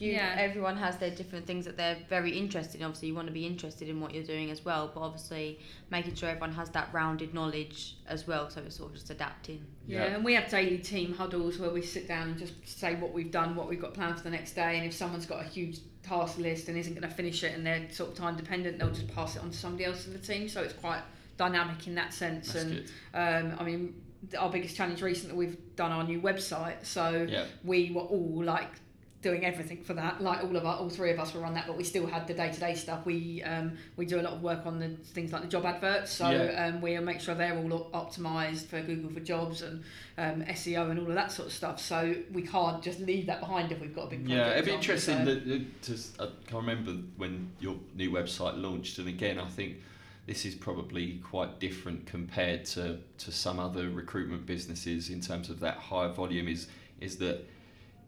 you. 0.00 0.12
Yeah. 0.12 0.34
Everyone 0.38 0.76
has 0.76 0.96
their 0.96 1.10
different 1.10 1.46
things 1.46 1.64
that 1.64 1.76
they're 1.76 1.96
very 2.08 2.36
interested 2.36 2.80
in. 2.80 2.86
Obviously, 2.86 3.08
you 3.08 3.14
want 3.14 3.26
to 3.28 3.32
be 3.32 3.46
interested 3.46 3.88
in 3.88 4.00
what 4.00 4.14
you're 4.14 4.24
doing 4.24 4.50
as 4.50 4.64
well, 4.64 4.90
but 4.94 5.00
obviously 5.00 5.58
making 5.90 6.14
sure 6.14 6.28
everyone 6.28 6.52
has 6.52 6.70
that 6.70 6.88
rounded 6.92 7.34
knowledge 7.34 7.96
as 8.06 8.26
well. 8.26 8.48
So 8.50 8.62
it's 8.62 8.76
sort 8.76 8.90
of 8.90 8.96
just 8.96 9.10
adapting. 9.10 9.64
Yeah, 9.86 10.04
Yeah. 10.06 10.14
and 10.16 10.24
we 10.24 10.34
have 10.34 10.48
daily 10.50 10.78
team 10.78 11.14
huddles 11.14 11.58
where 11.58 11.70
we 11.70 11.82
sit 11.82 12.06
down 12.08 12.28
and 12.28 12.38
just 12.38 12.54
say 12.66 12.94
what 12.96 13.12
we've 13.12 13.30
done, 13.30 13.56
what 13.56 13.68
we've 13.68 13.80
got 13.80 13.94
planned 13.94 14.16
for 14.16 14.22
the 14.24 14.30
next 14.30 14.52
day, 14.54 14.76
and 14.78 14.86
if 14.86 14.92
someone's 14.94 15.26
got 15.26 15.40
a 15.44 15.48
huge 15.48 15.78
task 16.02 16.38
list 16.38 16.68
and 16.68 16.78
isn't 16.78 16.94
going 16.94 17.08
to 17.08 17.14
finish 17.14 17.42
it 17.44 17.54
and 17.54 17.66
they're 17.66 17.86
sort 17.90 18.10
of 18.10 18.16
time 18.16 18.36
dependent, 18.36 18.78
they'll 18.78 18.90
just 18.90 19.08
pass 19.14 19.36
it 19.36 19.42
on 19.42 19.50
to 19.50 19.56
somebody 19.56 19.84
else 19.84 20.06
in 20.06 20.12
the 20.12 20.18
team. 20.18 20.48
So 20.48 20.62
it's 20.62 20.72
quite 20.74 21.02
dynamic 21.36 21.86
in 21.86 21.94
that 21.96 22.12
sense. 22.12 22.52
That's 22.52 22.64
and 22.64 22.72
good. 22.74 22.88
um, 23.14 23.56
I 23.60 23.64
mean, 23.64 23.94
our 24.38 24.50
biggest 24.50 24.74
challenge 24.76 25.00
recently, 25.02 25.36
we've 25.36 25.56
done 25.76 25.92
our 25.92 26.02
new 26.04 26.20
website, 26.20 26.84
so 26.84 27.26
Yeah. 27.28 27.44
we 27.62 27.90
were 27.92 28.02
all 28.02 28.42
like 28.42 28.70
doing 29.20 29.44
everything 29.44 29.82
for 29.82 29.94
that. 29.94 30.20
Like 30.22 30.44
all 30.44 30.54
of 30.56 30.64
us, 30.64 30.78
all 30.80 30.88
three 30.88 31.10
of 31.10 31.18
us 31.18 31.34
were 31.34 31.44
on 31.44 31.54
that, 31.54 31.66
but 31.66 31.76
we 31.76 31.82
still 31.84 32.06
had 32.06 32.26
the 32.28 32.34
day 32.34 32.52
to 32.52 32.60
day 32.60 32.74
stuff. 32.74 33.04
We 33.04 33.42
um, 33.42 33.76
we 33.96 34.06
do 34.06 34.20
a 34.20 34.22
lot 34.22 34.34
of 34.34 34.42
work 34.42 34.64
on 34.64 34.78
the 34.78 34.90
things 34.90 35.32
like 35.32 35.42
the 35.42 35.48
job 35.48 35.64
adverts, 35.64 36.12
so 36.12 36.30
Yeah. 36.30 36.66
um, 36.66 36.80
we 36.80 36.96
make 37.00 37.20
sure 37.20 37.34
they're 37.34 37.56
all 37.58 37.90
optimized 37.92 38.66
for 38.66 38.80
Google 38.80 39.10
for 39.10 39.20
Jobs 39.20 39.62
and 39.62 39.82
um, 40.18 40.42
SEO 40.46 40.90
and 40.90 41.00
all 41.00 41.08
of 41.08 41.14
that 41.14 41.32
sort 41.32 41.48
of 41.48 41.52
stuff. 41.54 41.80
So 41.80 42.14
we 42.32 42.42
can't 42.42 42.82
just 42.82 43.00
leave 43.00 43.26
that 43.26 43.40
behind 43.40 43.72
if 43.72 43.80
we've 43.80 43.94
got 43.94 44.06
a 44.06 44.10
big 44.10 44.24
project. 44.24 44.46
Yeah, 44.46 44.52
it'd 44.52 44.64
be 44.66 44.72
interesting. 44.72 45.18
so- 45.18 45.34
That, 45.34 45.82
to, 45.82 45.98
I 46.20 46.28
can 46.46 46.56
remember 46.56 46.92
when 47.16 47.50
your 47.60 47.76
new 47.96 48.10
website 48.10 48.60
launched, 48.60 48.98
and 48.98 49.08
again, 49.08 49.38
I 49.40 49.48
think 49.48 49.78
this 50.26 50.44
is 50.44 50.54
probably 50.54 51.20
quite 51.24 51.58
different 51.58 52.06
compared 52.06 52.64
to, 52.66 52.98
to 53.18 53.32
some 53.32 53.58
other 53.58 53.88
recruitment 53.90 54.46
businesses 54.46 55.08
in 55.10 55.20
terms 55.20 55.48
of 55.50 55.58
that 55.60 55.76
high 55.78 56.06
volume. 56.08 56.46
Is 56.46 56.68
is 57.00 57.16
that 57.16 57.44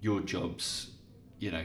your 0.03 0.21
jobs, 0.21 0.91
you 1.41 1.51
know, 1.51 1.65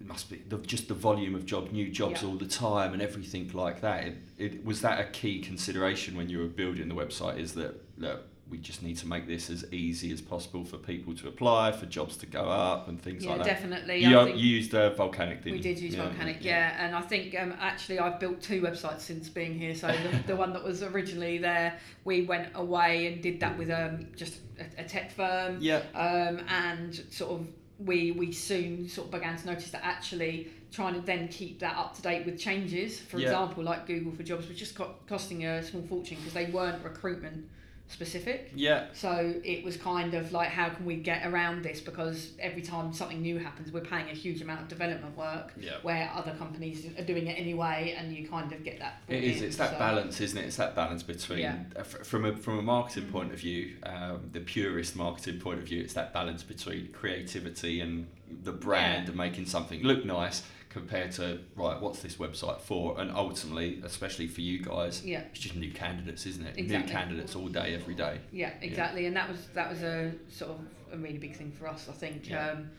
it 0.00 0.06
must 0.06 0.28
be 0.28 0.42
the, 0.48 0.58
just 0.58 0.88
the 0.88 0.94
volume 0.94 1.34
of 1.34 1.46
job, 1.46 1.70
new 1.72 1.88
jobs 1.88 2.22
Yeah. 2.22 2.28
all 2.28 2.34
the 2.34 2.46
time, 2.46 2.92
and 2.92 3.00
everything 3.00 3.50
like 3.54 3.80
that. 3.80 4.04
It, 4.04 4.16
it, 4.36 4.64
was 4.64 4.82
that 4.82 5.00
a 5.00 5.04
key 5.04 5.40
consideration 5.40 6.16
when 6.16 6.28
you 6.28 6.38
were 6.40 6.46
building 6.46 6.88
the 6.88 6.94
website? 6.94 7.38
Is 7.38 7.54
that 7.54 7.80
look, 7.96 8.22
we 8.50 8.58
just 8.58 8.82
need 8.82 8.98
to 8.98 9.06
make 9.06 9.26
this 9.28 9.48
as 9.48 9.64
easy 9.72 10.12
as 10.12 10.20
possible 10.20 10.64
for 10.64 10.76
people 10.76 11.14
to 11.14 11.28
apply, 11.28 11.70
for 11.72 11.86
jobs 11.86 12.16
to 12.18 12.26
go 12.26 12.42
up, 12.42 12.88
and 12.88 13.00
things 13.00 13.24
yeah, 13.24 13.30
like 13.30 13.38
that. 13.38 13.46
definitely. 13.46 13.98
You, 14.04 14.18
I 14.18 14.28
used 14.30 14.74
uh, 14.74 14.90
Volcanic, 14.90 15.44
didn't 15.44 15.52
We 15.58 15.62
did 15.62 15.78
use 15.78 15.94
Volcanic, 15.94 16.38
yeah. 16.40 16.84
and 16.84 16.94
I 16.96 17.00
think 17.00 17.38
um, 17.40 17.54
actually 17.60 18.00
I've 18.00 18.18
built 18.18 18.42
two 18.42 18.60
websites 18.60 19.00
since 19.02 19.28
being 19.28 19.56
here. 19.58 19.74
So 19.74 19.86
the, 19.86 20.18
the 20.26 20.36
one 20.36 20.52
that 20.52 20.64
was 20.64 20.82
originally 20.82 21.38
there, 21.38 21.78
we 22.04 22.22
went 22.22 22.48
away 22.56 23.06
and 23.06 23.22
did 23.22 23.38
that 23.40 23.56
with 23.56 23.70
um, 23.70 24.08
just 24.16 24.40
a, 24.58 24.82
a 24.82 24.84
tech 24.84 25.12
firm, 25.12 25.58
Yeah. 25.60 25.82
um, 25.94 26.40
and 26.48 26.94
sort 27.10 27.40
of 27.40 27.46
we 27.84 28.12
we 28.12 28.32
soon 28.32 28.88
sort 28.88 29.06
of 29.06 29.12
began 29.12 29.36
to 29.36 29.46
notice 29.46 29.70
that 29.70 29.84
actually 29.84 30.48
trying 30.70 30.94
to 30.94 31.00
then 31.00 31.28
keep 31.28 31.58
that 31.60 31.76
up 31.76 31.94
to 31.96 32.02
date 32.02 32.24
with 32.24 32.38
changes, 32.38 32.98
for 32.98 33.18
Yeah. 33.18 33.26
example, 33.28 33.62
like 33.62 33.86
Google 33.86 34.12
for 34.12 34.22
Jobs, 34.22 34.48
was 34.48 34.58
just 34.58 34.74
co- 34.74 34.94
costing 35.06 35.44
a 35.44 35.62
small 35.62 35.82
fortune 35.82 36.16
because 36.18 36.32
they 36.32 36.46
weren't 36.46 36.82
recruitment 36.82 37.46
specific. 37.92 38.50
Yeah. 38.54 38.86
So 38.94 39.34
it 39.44 39.64
was 39.64 39.76
kind 39.76 40.14
of 40.14 40.32
like, 40.32 40.48
how 40.48 40.70
can 40.70 40.84
we 40.84 40.96
get 40.96 41.26
around 41.26 41.62
this? 41.62 41.80
Because 41.80 42.32
every 42.40 42.62
time 42.62 42.92
something 42.92 43.20
new 43.20 43.38
happens, 43.38 43.70
we're 43.72 43.80
paying 43.80 44.08
a 44.08 44.14
huge 44.14 44.40
amount 44.40 44.62
of 44.62 44.68
development 44.68 45.16
work 45.16 45.52
Yeah. 45.60 45.72
where 45.82 46.10
other 46.14 46.32
companies 46.38 46.86
are 46.98 47.04
doing 47.04 47.26
it 47.26 47.38
anyway, 47.38 47.94
and 47.96 48.14
you 48.16 48.26
kind 48.28 48.52
of 48.52 48.64
get 48.64 48.78
that. 48.80 49.02
It 49.08 49.22
is. 49.24 49.42
in, 49.42 49.48
It's 49.48 49.56
that 49.58 49.72
so- 49.72 49.78
balance, 49.78 50.20
isn't 50.20 50.38
it? 50.38 50.46
It's 50.46 50.56
that 50.56 50.74
balance 50.74 51.02
between, 51.02 51.40
Yeah. 51.40 51.56
uh, 51.76 51.82
from 51.82 52.24
a 52.24 52.36
from 52.36 52.58
a 52.58 52.62
marketing 52.62 53.10
point 53.10 53.32
of 53.32 53.38
view, 53.38 53.76
um, 53.84 54.28
the 54.32 54.40
purest 54.40 54.96
marketing 54.96 55.38
point 55.40 55.58
of 55.60 55.66
view. 55.66 55.80
It's 55.82 55.92
that 55.94 56.12
balance 56.12 56.42
between 56.42 56.88
creativity 56.92 57.80
and 57.80 58.06
the 58.42 58.52
brand 58.52 59.04
Yeah. 59.04 59.08
and 59.10 59.16
making 59.16 59.46
something 59.46 59.82
look 59.82 60.04
nice 60.04 60.42
compared 60.72 61.12
to 61.12 61.38
right. 61.54 61.80
What's 61.80 62.00
this 62.02 62.16
website 62.16 62.60
for? 62.60 62.98
And 63.00 63.10
ultimately, 63.10 63.80
especially 63.84 64.26
for 64.26 64.40
you 64.40 64.58
guys, 64.62 65.04
Yeah. 65.04 65.20
it's 65.30 65.40
just 65.40 65.54
new 65.56 65.70
candidates, 65.70 66.26
isn't 66.26 66.46
it? 66.46 66.56
New 66.56 66.82
candidates 66.84 67.36
all 67.36 67.48
day, 67.48 67.74
every 67.74 67.94
day. 67.94 68.20
Yeah, 68.32 68.52
exactly, 68.60 69.06
and 69.06 69.16
that 69.16 69.28
was 69.30 69.46
that 69.54 69.70
was 69.70 69.82
a 69.82 70.12
sort 70.30 70.52
of 70.52 70.58
a 70.92 70.96
really 70.96 71.18
big 71.18 71.36
thing 71.36 71.52
for 71.52 71.68
us. 71.68 71.88
I 71.88 71.92
think. 71.92 72.28
Yeah. 72.28 72.50
Um, 72.50 72.70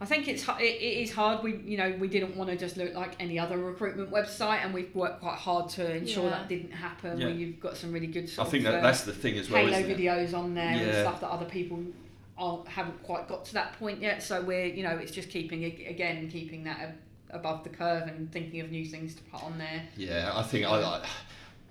I 0.00 0.06
think 0.06 0.26
it's 0.28 0.46
it, 0.48 0.60
it 0.60 1.02
is 1.04 1.12
hard. 1.12 1.42
We 1.42 1.56
you 1.58 1.76
know 1.76 1.96
we 1.98 2.08
didn't 2.08 2.36
want 2.36 2.50
to 2.50 2.56
just 2.56 2.76
look 2.76 2.94
like 2.94 3.16
any 3.20 3.38
other 3.38 3.58
recruitment 3.58 4.10
website, 4.10 4.64
and 4.64 4.72
we've 4.72 4.94
worked 4.94 5.20
quite 5.20 5.38
hard 5.38 5.68
to 5.70 5.96
ensure 5.96 6.24
Yeah. 6.24 6.30
that 6.30 6.48
didn't 6.48 6.72
happen. 6.72 7.18
Yeah. 7.18 7.26
Where 7.26 7.34
you've 7.34 7.60
got 7.60 7.76
some 7.76 7.92
really 7.92 8.08
good. 8.08 8.30
I 8.38 8.44
think 8.44 8.64
of, 8.64 8.72
that 8.72 8.78
uh, 8.78 8.82
that's 8.82 9.02
the 9.02 9.12
thing 9.12 9.36
as 9.38 9.50
well, 9.50 9.64
Halo 9.64 9.78
isn't 9.78 9.90
it? 9.90 9.98
videos 9.98 10.34
on 10.34 10.54
there 10.54 10.66
and 10.66 10.92
stuff 10.92 11.20
that 11.20 11.30
other 11.30 11.46
people 11.46 11.82
aren't, 12.36 12.66
haven't 12.68 13.00
quite 13.04 13.28
got 13.28 13.44
to 13.46 13.54
that 13.54 13.78
point 13.78 14.00
yet. 14.00 14.22
So 14.22 14.42
we're 14.42 14.66
you 14.66 14.82
know 14.82 14.96
it's 14.96 15.12
just 15.12 15.30
keeping 15.30 15.64
again 15.64 16.28
keeping 16.28 16.64
that 16.64 16.80
ab- 16.80 16.94
above 17.34 17.64
the 17.64 17.70
curve 17.70 18.08
and 18.08 18.30
thinking 18.32 18.60
of 18.60 18.70
new 18.70 18.84
things 18.86 19.14
to 19.14 19.22
put 19.24 19.42
on 19.42 19.58
there. 19.58 19.82
Yeah, 19.96 20.32
I 20.34 20.42
think 20.42 20.64
I, 20.66 21.02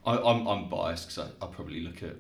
I, 0.06 0.18
I'm, 0.18 0.46
I'm 0.48 0.70
biased 0.70 1.08
because 1.10 1.32
I, 1.42 1.46
I 1.46 1.48
probably 1.50 1.80
look 1.82 2.04
at 2.04 2.16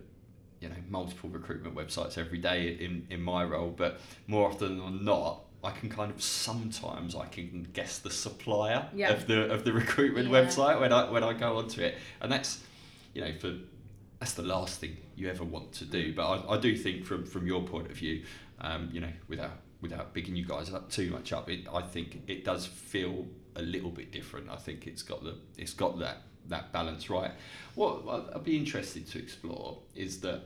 you 0.59 0.69
know 0.69 0.75
multiple 0.89 1.29
recruitment 1.29 1.75
websites 1.75 2.17
every 2.17 2.37
day 2.39 2.77
in, 2.79 3.05
in 3.09 3.21
my 3.21 3.43
role, 3.43 3.69
but 3.69 3.99
more 4.27 4.49
often 4.49 4.77
than 4.77 5.03
not, 5.05 5.41
I 5.63 5.71
can 5.71 5.89
kind 5.89 6.09
of 6.11 6.21
sometimes 6.23 7.15
I 7.15 7.25
can 7.25 7.67
guess 7.73 7.99
the 7.99 8.09
supplier 8.11 8.87
Yeah. 8.95 9.11
of 9.11 9.27
the 9.27 9.51
of 9.51 9.63
the 9.65 9.73
recruitment 9.73 10.29
Yeah. 10.29 10.41
website 10.43 10.79
when 10.79 10.91
I 10.93 11.09
when 11.11 11.23
I 11.23 11.33
go 11.33 11.57
onto 11.57 11.81
it, 11.81 11.95
and 12.21 12.31
that's 12.31 12.63
you 13.13 13.21
know 13.21 13.33
for 13.39 13.53
that's 14.19 14.33
the 14.35 14.43
last 14.43 14.79
thing 14.79 14.95
you 15.17 15.29
ever 15.29 15.43
want 15.43 15.73
to 15.73 15.85
do. 15.85 16.13
But 16.13 16.25
I, 16.47 16.53
I 16.55 16.57
do 16.57 16.77
think 16.77 17.05
from 17.05 17.25
from 17.25 17.45
your 17.45 17.61
point 17.63 17.91
of 17.91 17.97
view, 17.97 18.23
um, 18.61 18.89
you 18.93 19.01
know, 19.01 19.11
without 19.27 19.51
without 19.83 20.13
bigging 20.13 20.35
you 20.35 20.45
guys 20.45 20.73
up 20.73 20.89
too 20.89 21.11
much 21.11 21.31
up, 21.31 21.49
it 21.49 21.67
I 21.71 21.81
think 21.81 22.23
it 22.27 22.43
does 22.43 22.65
feel 22.65 23.27
a 23.55 23.61
little 23.61 23.91
bit 23.91 24.11
different. 24.11 24.49
I 24.49 24.55
think 24.55 24.87
it's 24.87 25.03
got 25.03 25.23
the 25.23 25.35
it's 25.57 25.73
got 25.73 25.99
that 25.99 26.23
that 26.47 26.71
balance 26.71 27.09
right. 27.09 27.31
What 27.75 28.31
I'd 28.35 28.43
be 28.43 28.57
interested 28.57 29.07
to 29.11 29.19
explore 29.19 29.77
is 29.95 30.21
that 30.21 30.41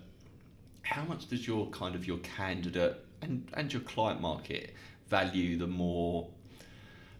how 0.81 1.03
much 1.03 1.29
does 1.29 1.47
your 1.47 1.69
kind 1.69 1.95
of 1.95 2.05
your 2.05 2.17
candidate 2.17 2.97
and 3.21 3.47
and 3.53 3.71
your 3.71 3.83
client 3.83 4.19
market 4.19 4.73
value 5.07 5.57
the 5.57 5.67
more 5.67 6.27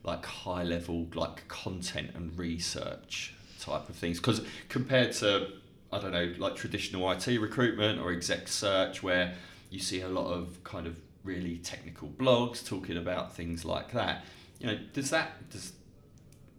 like 0.03 0.25
high 0.25 0.63
level 0.63 1.07
like 1.13 1.47
content 1.47 2.11
and 2.15 2.37
research 2.37 3.33
type 3.59 3.89
of 3.89 3.95
things 3.95 4.19
because 4.19 4.41
compared 4.69 5.11
to 5.11 5.47
I 5.91 5.99
don't 5.99 6.11
know 6.11 6.33
like 6.37 6.55
traditional 6.55 7.09
IT 7.11 7.27
recruitment 7.39 7.99
or 7.99 8.11
exec 8.11 8.47
search 8.47 9.01
where 9.03 9.35
you 9.69 9.79
see 9.79 10.01
a 10.01 10.09
lot 10.09 10.31
of 10.31 10.63
kind 10.63 10.87
of 10.87 10.97
really 11.27 11.57
technical 11.57 12.07
blogs 12.07 12.65
talking 12.65 12.97
about 12.97 13.35
things 13.35 13.65
like 13.65 13.91
that 13.91 14.23
you 14.59 14.65
know 14.67 14.77
does 14.93 15.09
that 15.09 15.27
does 15.49 15.73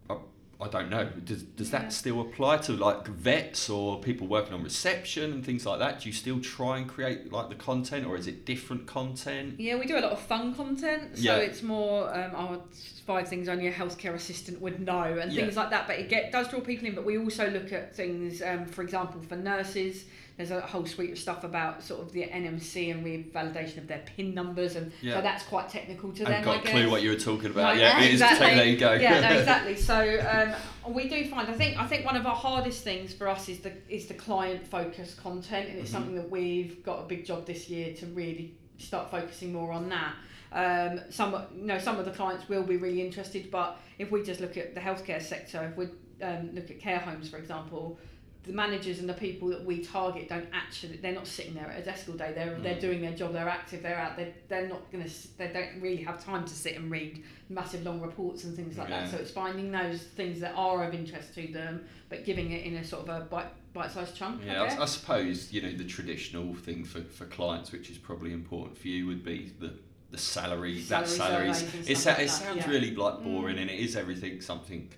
I, 0.09 0.15
I 0.61 0.67
don't 0.67 0.89
know 0.89 1.05
does, 1.25 1.41
does 1.43 1.71
Yeah. 1.71 1.79
that 1.79 1.93
still 1.93 2.21
apply 2.21 2.57
to 2.67 2.73
like 2.73 3.07
vets 3.07 3.69
or 3.69 3.99
people 3.99 4.27
working 4.27 4.53
on 4.53 4.63
reception 4.63 5.33
and 5.33 5.43
things 5.43 5.65
like 5.65 5.79
that 5.79 6.01
do 6.01 6.09
you 6.09 6.13
still 6.13 6.39
try 6.39 6.77
and 6.77 6.87
create 6.87 7.31
like 7.33 7.49
the 7.49 7.55
content 7.55 8.05
or 8.05 8.15
is 8.15 8.27
it 8.27 8.45
different 8.45 8.85
content 8.85 9.59
Yeah, 9.59 9.75
we 9.79 9.85
do 9.87 9.97
a 9.97 10.03
lot 10.07 10.11
of 10.11 10.19
fun 10.21 10.53
content, 10.53 11.17
so 11.17 11.23
Yeah. 11.23 11.37
it's 11.37 11.63
more 11.63 12.13
um, 12.15 12.31
our 12.35 12.59
five 13.07 13.27
things 13.27 13.49
only 13.49 13.65
a 13.67 13.73
healthcare 13.73 14.13
assistant 14.13 14.61
would 14.61 14.79
know 14.79 15.01
and 15.19 15.31
Yeah. 15.33 15.41
things 15.43 15.55
like 15.57 15.71
that. 15.71 15.87
But 15.87 15.97
it 15.97 16.09
get, 16.09 16.31
does 16.31 16.47
draw 16.47 16.59
people 16.59 16.87
in. 16.87 16.93
But 16.93 17.05
we 17.05 17.17
also 17.17 17.49
look 17.49 17.73
at 17.73 17.95
things, 17.95 18.43
um, 18.43 18.65
for 18.67 18.83
example, 18.83 19.19
for 19.27 19.35
nurses. 19.35 20.05
There's 20.39 20.51
a 20.51 20.61
whole 20.61 20.85
suite 20.85 21.11
of 21.11 21.17
stuff 21.19 21.43
about 21.43 21.83
sort 21.83 21.99
of 21.99 22.13
the 22.13 22.23
NMC 22.23 22.91
and 22.91 23.05
revalidation 23.05 23.75
of 23.79 23.89
their 23.89 24.01
PIN 24.15 24.33
numbers, 24.33 24.77
and 24.77 24.89
Yeah. 25.01 25.15
so 25.15 25.21
that's 25.21 25.43
quite 25.43 25.67
technical 25.67 26.13
to 26.13 26.23
them. 26.23 26.27
I 26.27 26.29
them. 26.29 26.43
haven't 26.43 26.45
got 26.45 26.55
I 26.55 26.59
a 26.61 26.63
guess. 26.63 26.71
clue 26.71 26.89
what 26.91 27.01
you 27.01 27.09
were 27.09 27.17
talking 27.17 27.47
about 27.51 27.75
No, 27.75 27.81
yeah 27.81 27.99
it 28.01 28.05
is 28.13 28.21
exactly. 28.21 28.55
there 28.55 28.65
you 28.65 28.77
go 28.77 28.93
yeah, 28.93 29.19
no, 29.19 29.35
exactly. 29.39 29.75
So 29.75 30.55
um, 30.85 30.93
we 30.93 31.09
do 31.09 31.25
find. 31.27 31.49
I 31.49 31.51
think. 31.51 31.77
I 31.77 31.85
think 31.87 32.05
one 32.05 32.15
of 32.15 32.25
our 32.25 32.37
hardest 32.37 32.85
things 32.85 33.13
for 33.13 33.27
us 33.27 33.49
is 33.49 33.59
the 33.59 33.73
is 33.89 34.05
the 34.07 34.13
client 34.13 34.65
focused 34.65 35.17
content, 35.21 35.71
and 35.71 35.77
it's 35.79 35.89
Mhm. 35.89 35.93
something 35.93 36.15
that 36.15 36.29
we've 36.29 36.81
got 36.85 36.99
a 36.99 37.03
big 37.05 37.25
job 37.25 37.45
this 37.45 37.69
year 37.69 37.93
to 37.95 38.05
really 38.05 38.53
start 38.77 39.11
focusing 39.11 39.51
more 39.51 39.73
on 39.73 39.89
that. 39.89 40.13
Um, 40.53 41.01
some, 41.09 41.33
you 41.53 41.65
know, 41.65 41.79
some 41.79 41.99
of 41.99 42.05
the 42.05 42.11
clients 42.11 42.47
will 42.47 42.63
be 42.63 42.77
really 42.77 43.01
interested, 43.01 43.51
but 43.51 43.77
if 43.97 44.09
we 44.09 44.23
just 44.23 44.39
look 44.39 44.55
at 44.55 44.73
the 44.73 44.79
healthcare 44.79 45.21
sector, 45.21 45.67
if 45.69 45.75
we 45.77 45.87
um, 46.25 46.51
look 46.55 46.71
at 46.71 46.79
care 46.79 46.99
homes, 46.99 47.29
for 47.29 47.35
example, 47.37 47.99
the 48.43 48.53
managers 48.53 48.99
and 48.99 49.07
the 49.09 49.13
people 49.13 49.49
that 49.49 49.63
we 49.65 49.83
target 49.83 50.29
don't 50.29 50.47
actually, 50.53 50.95
they're 50.97 51.13
not 51.13 51.27
sitting 51.27 51.53
there 51.53 51.67
at 51.67 51.81
a 51.81 51.83
desk 51.83 52.07
all 52.09 52.15
day. 52.15 52.31
They're 52.33 52.55
they're 52.59 52.75
Mm. 52.75 52.81
doing 52.81 53.01
their 53.01 53.13
job. 53.13 53.33
They're 53.33 53.49
active. 53.49 53.83
They're 53.83 53.97
out. 53.99 54.15
They're 54.15 54.33
they're 54.47 54.67
not 54.67 54.89
gonna. 54.91 55.09
They 55.37 55.49
don't 55.49 55.81
really 55.81 56.03
have 56.03 56.23
time 56.23 56.45
to 56.45 56.53
sit 56.53 56.75
and 56.77 56.89
read 56.89 57.23
massive 57.49 57.83
long 57.83 57.99
reports 58.01 58.45
and 58.45 58.55
things 58.55 58.77
like 58.77 58.89
Yeah. 58.89 59.01
that. 59.01 59.11
So 59.11 59.17
it's 59.17 59.31
finding 59.31 59.71
those 59.71 60.03
things 60.03 60.39
that 60.39 60.53
are 60.55 60.83
of 60.87 60.93
interest 60.93 61.35
to 61.35 61.47
them, 61.47 61.85
but 62.07 62.23
giving 62.25 62.51
it 62.51 62.63
in 62.65 62.75
a 62.77 62.83
sort 62.83 63.07
of 63.07 63.21
a 63.21 63.25
bite 63.25 63.51
bite-sized 63.73 64.15
chunk. 64.15 64.41
Yeah, 64.45 64.63
I 64.63 64.65
I. 64.67 64.81
I 64.83 64.85
suppose 64.85 65.51
you 65.51 65.61
know 65.61 65.71
the 65.71 65.83
traditional 65.83 66.55
thing 66.55 66.85
for, 66.85 67.01
for 67.01 67.25
clients, 67.25 67.71
which 67.71 67.89
is 67.89 67.97
probably 67.97 68.31
important 68.33 68.77
for 68.77 68.87
you, 68.87 69.05
would 69.07 69.23
be 69.23 69.51
the 69.59 69.73
the 70.11 70.17
salary. 70.17 70.79
that 70.83 71.07
salaries. 71.07 71.61
It, 71.61 72.03
like 72.05 72.19
it 72.19 72.29
sounds 72.29 72.55
yeah. 72.57 72.69
really 72.69 72.95
like 72.95 73.21
boring, 73.21 73.57
Mm. 73.57 73.61
and 73.63 73.69
it 73.69 73.79
is 73.79 73.95
everything 73.95 74.41
something, 74.41 74.89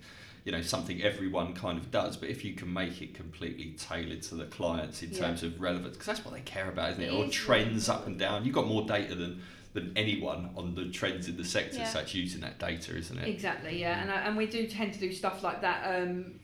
you 0.44 0.52
know, 0.52 0.60
something 0.62 1.00
everyone 1.02 1.54
kind 1.54 1.78
of 1.78 1.90
does. 1.90 2.16
But 2.16 2.28
if 2.28 2.44
you 2.44 2.54
can 2.54 2.72
make 2.72 3.00
it 3.00 3.14
completely 3.14 3.74
tailored 3.78 4.22
to 4.22 4.34
the 4.34 4.46
clients 4.46 5.02
in 5.02 5.10
Yeah. 5.12 5.20
terms 5.20 5.42
of 5.42 5.60
relevance, 5.60 5.92
because 5.96 6.06
that's 6.06 6.24
what 6.24 6.34
they 6.34 6.40
care 6.40 6.68
about, 6.68 6.90
isn't 6.92 7.02
it? 7.02 7.12
It 7.12 7.14
or 7.14 7.26
is 7.26 7.32
trends 7.32 7.88
up 7.88 8.06
and 8.06 8.18
down. 8.18 8.44
You've 8.44 8.54
got 8.54 8.66
more 8.66 8.86
data 8.86 9.14
than 9.14 9.42
than 9.74 9.90
anyone 9.96 10.50
on 10.54 10.74
the 10.74 10.90
trends 10.90 11.28
in 11.28 11.36
the 11.38 11.44
sector, 11.46 11.78
Yeah. 11.78 11.88
so 11.88 12.00
it's 12.00 12.14
using 12.14 12.42
that 12.42 12.58
data, 12.58 12.94
isn't 12.94 13.16
it? 13.18 13.26
Exactly, 13.26 13.80
yeah, 13.80 14.02
and 14.02 14.10
I, 14.10 14.16
and 14.16 14.36
we 14.36 14.44
do 14.44 14.66
tend 14.66 14.92
to 14.92 15.00
do 15.00 15.10
stuff 15.10 15.42
like 15.42 15.62
that. 15.62 16.02
Um, 16.02 16.34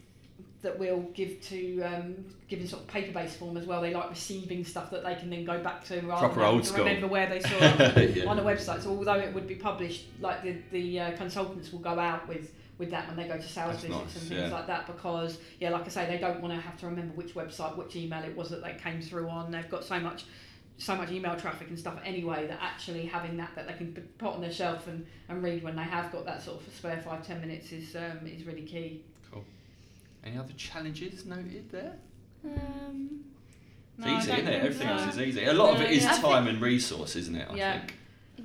that 0.63 0.77
we'll 0.79 1.03
give 1.15 1.41
to 1.43 1.83
um, 1.83 2.25
give 2.49 2.59
in 2.61 2.67
sort 2.67 2.83
of 2.83 2.89
paper-based 2.89 3.37
form 3.37 3.57
as 3.57 3.65
well. 3.67 3.81
They 3.81 3.93
like 3.95 4.11
receiving 4.11 4.65
stuff 4.65 4.91
that 4.91 5.05
they 5.05 5.15
can 5.15 5.31
then 5.31 5.45
go 5.45 5.63
back 5.63 5.85
to 5.85 6.01
rather 6.01 6.27
Proper 6.27 6.41
than 6.41 6.45
old 6.49 6.63
to 6.63 6.69
school. 6.69 6.85
remember 6.85 7.07
where 7.07 7.29
they 7.29 7.39
saw 7.41 7.49
it 7.97 8.17
Yeah. 8.17 8.25
on 8.25 8.39
a 8.41 8.43
website. 8.43 8.83
So 8.83 8.91
although 8.91 9.19
it 9.21 9.33
would 9.35 9.47
be 9.47 9.55
published, 9.55 10.07
like 10.21 10.43
the 10.43 10.57
the 10.73 10.99
uh, 11.01 11.17
consultants 11.17 11.71
will 11.71 11.79
go 11.81 11.97
out 11.99 12.27
with 12.27 12.53
with 12.79 12.91
that 12.91 13.07
when 13.09 13.17
they 13.17 13.27
go 13.27 13.37
to 13.37 13.43
sales 13.43 13.73
That's 13.73 13.83
visits 13.83 13.91
nice, 14.05 14.15
and 14.17 14.29
things 14.29 14.41
yeah. 14.51 14.57
like 14.57 14.67
that 14.69 14.87
because 14.87 15.39
yeah, 15.61 15.71
like 15.71 15.85
I 15.85 15.89
say, 15.89 16.07
they 16.07 16.19
don't 16.19 16.41
want 16.41 16.55
to 16.55 16.61
have 16.61 16.79
to 16.79 16.87
remember 16.87 17.13
which 17.15 17.35
website, 17.35 17.77
which 17.77 17.97
email 17.97 18.23
it 18.23 18.37
was 18.37 18.51
that 18.51 18.63
they 18.63 18.75
came 18.75 19.01
through 19.03 19.29
on. 19.29 19.51
They've 19.51 19.69
got 19.69 19.85
so 19.85 19.99
much 20.01 20.25
so 20.81 20.95
much 20.95 21.11
email 21.11 21.35
traffic 21.35 21.67
and 21.69 21.77
stuff 21.77 21.99
anyway 22.05 22.47
that 22.47 22.59
actually 22.63 23.05
having 23.05 23.37
that 23.37 23.51
that 23.57 23.67
they 23.67 23.73
can 23.75 23.93
put 24.17 24.33
on 24.35 24.41
their 24.41 24.53
shelf 24.53 24.87
and, 24.87 25.05
and 25.29 25.43
read 25.43 25.65
when 25.65 25.75
they 25.75 25.83
have 25.83 26.13
got 26.13 26.25
that 26.25 26.41
sort 26.41 26.65
of 26.65 26.73
spare 26.73 27.01
five 27.05 27.27
ten 27.27 27.41
minutes 27.41 27.73
is 27.73 27.97
um, 27.97 28.25
is 28.27 28.45
really 28.45 28.63
key. 28.63 29.03
Cool 29.33 29.45
any 30.25 30.39
other 30.39 30.53
challenges 30.57 31.25
noted 31.27 31.69
there? 31.71 31.95
Um, 32.45 33.25
It's 33.97 34.07
No, 34.07 34.13
I 34.15 34.19
easy, 34.19 34.31
isn't 34.33 34.41
it? 34.41 34.51
think 34.51 34.63
Everything 34.65 34.89
else 34.89 35.15
is 35.15 35.21
easy. 35.21 35.45
A 35.45 35.53
lot 35.53 35.75
of 35.75 35.81
it 35.81 35.91
is 35.91 36.03
yeah. 36.05 36.11
I 36.11 36.13
think- 36.13 36.25
time 36.25 36.47
and 36.49 36.61
resource, 36.61 37.17
isn't 37.17 37.35
it? 37.35 37.49
I 37.51 37.55
Yeah. 37.57 37.79
think. 37.81 37.95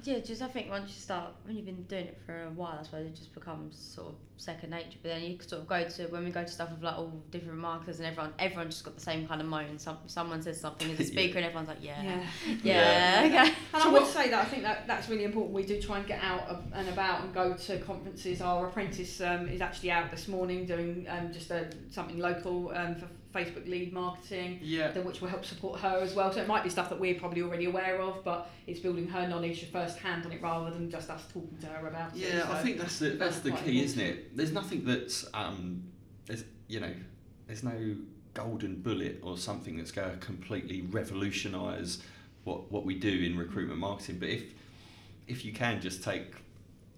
Yeah, 0.03 0.19
just 0.19 0.41
I 0.41 0.47
think 0.47 0.69
once 0.69 0.89
you 0.89 0.99
start, 1.01 1.31
when 1.45 1.55
you've 1.55 1.65
been 1.65 1.83
doing 1.83 2.05
it 2.07 2.17
for 2.25 2.43
a 2.45 2.49
while, 2.49 2.77
I 2.79 2.83
suppose 2.83 3.05
it 3.05 3.15
just 3.15 3.33
becomes 3.33 3.77
sort 3.77 4.07
of 4.09 4.15
second 4.37 4.71
nature. 4.71 4.97
But 5.01 5.09
then 5.09 5.23
you 5.23 5.37
sort 5.45 5.61
of 5.61 5.67
go 5.67 5.87
to 5.87 6.07
when 6.07 6.23
we 6.25 6.31
go 6.31 6.41
to 6.43 6.47
stuff 6.49 6.71
with 6.71 6.81
like 6.83 6.97
all 6.97 7.13
different 7.31 7.59
marketers 7.59 7.99
and 7.99 8.07
everyone, 8.07 8.33
everyone 8.39 8.69
just 8.69 8.83
got 8.83 8.95
the 8.95 9.01
same 9.01 9.27
kind 9.27 9.39
of 9.41 9.47
moan. 9.47 9.77
Some 9.77 9.97
someone 10.07 10.41
says 10.41 10.59
something 10.59 10.89
as 10.91 10.99
a 10.99 11.03
Yeah. 11.05 11.09
speaker 11.09 11.37
and 11.37 11.45
everyone's 11.45 11.67
like, 11.69 11.77
yeah, 11.83 12.01
Yeah. 12.03 12.25
yeah, 12.63 13.23
Yeah. 13.23 13.41
okay. 13.45 13.55
And 13.73 13.83
I 13.83 13.89
would 13.89 14.07
say 14.07 14.29
that 14.29 14.41
I 14.41 14.45
think 14.49 14.63
that 14.63 14.87
that's 14.87 15.09
really 15.09 15.23
important. 15.25 15.53
We 15.53 15.63
do 15.65 15.81
try 15.81 15.99
and 15.99 16.07
get 16.07 16.21
out 16.23 16.47
of- 16.47 16.63
and 16.73 16.89
about 16.89 17.21
and 17.23 17.33
go 17.33 17.53
to 17.53 17.77
conferences. 17.79 18.41
Our 18.41 18.67
apprentice 18.67 19.21
um, 19.21 19.47
is 19.47 19.61
actually 19.61 19.91
out 19.91 20.11
this 20.11 20.27
morning 20.27 20.65
doing 20.65 21.05
um, 21.09 21.31
just 21.31 21.51
a, 21.51 21.67
something 21.91 22.17
local 22.19 22.71
um, 22.75 22.95
for 22.95 23.07
Facebook 23.33 23.67
lead 23.67 23.91
marketing, 23.93 24.59
Yeah. 24.61 24.91
that 24.91 25.03
which 25.05 25.21
will 25.21 25.29
help 25.29 25.43
support 25.43 25.79
her 25.79 25.99
as 26.01 26.13
well. 26.13 26.31
So 26.31 26.41
it 26.41 26.47
might 26.47 26.63
be 26.63 26.69
stuff 26.69 26.89
that 26.89 26.99
we're 26.99 27.15
probably 27.19 27.41
already 27.41 27.65
aware 27.65 27.99
of, 27.99 28.23
but 28.23 28.49
it's 28.67 28.79
building 28.79 29.07
her 29.07 29.27
knowledge 29.27 29.69
first 29.71 29.97
hand 29.97 30.25
on 30.25 30.31
it 30.31 30.41
rather 30.41 30.71
than 30.71 30.89
just 30.89 31.09
us 31.09 31.23
talking 31.31 31.57
to 31.61 31.67
her 31.67 31.87
about 31.87 32.15
it. 32.15 32.19
Yeah, 32.19 32.45
I 32.49 32.61
think 32.61 32.77
that's 32.77 32.99
the 32.99 33.09
that's 33.11 33.39
the 33.39 33.51
quite 33.51 33.65
key, 33.65 33.83
isn't 33.83 33.99
it? 34.01 34.37
There's 34.37 34.51
nothing 34.51 34.85
that's 34.85 35.25
um, 35.33 35.83
there's 36.25 36.43
you 36.67 36.79
know, 36.79 36.93
there's 37.47 37.63
no 37.63 37.95
golden 38.33 38.81
bullet 38.81 39.19
or 39.21 39.37
something 39.37 39.77
that's 39.77 39.91
going 39.91 40.09
to 40.11 40.17
completely 40.17 40.81
revolutionise 40.81 42.01
what 42.43 42.71
what 42.71 42.85
we 42.85 42.95
do 42.95 43.09
in 43.09 43.37
recruitment 43.37 43.79
marketing. 43.79 44.17
But 44.19 44.29
if 44.29 44.43
if 45.27 45.45
you 45.45 45.53
can 45.53 45.81
just 45.81 46.03
take 46.03 46.33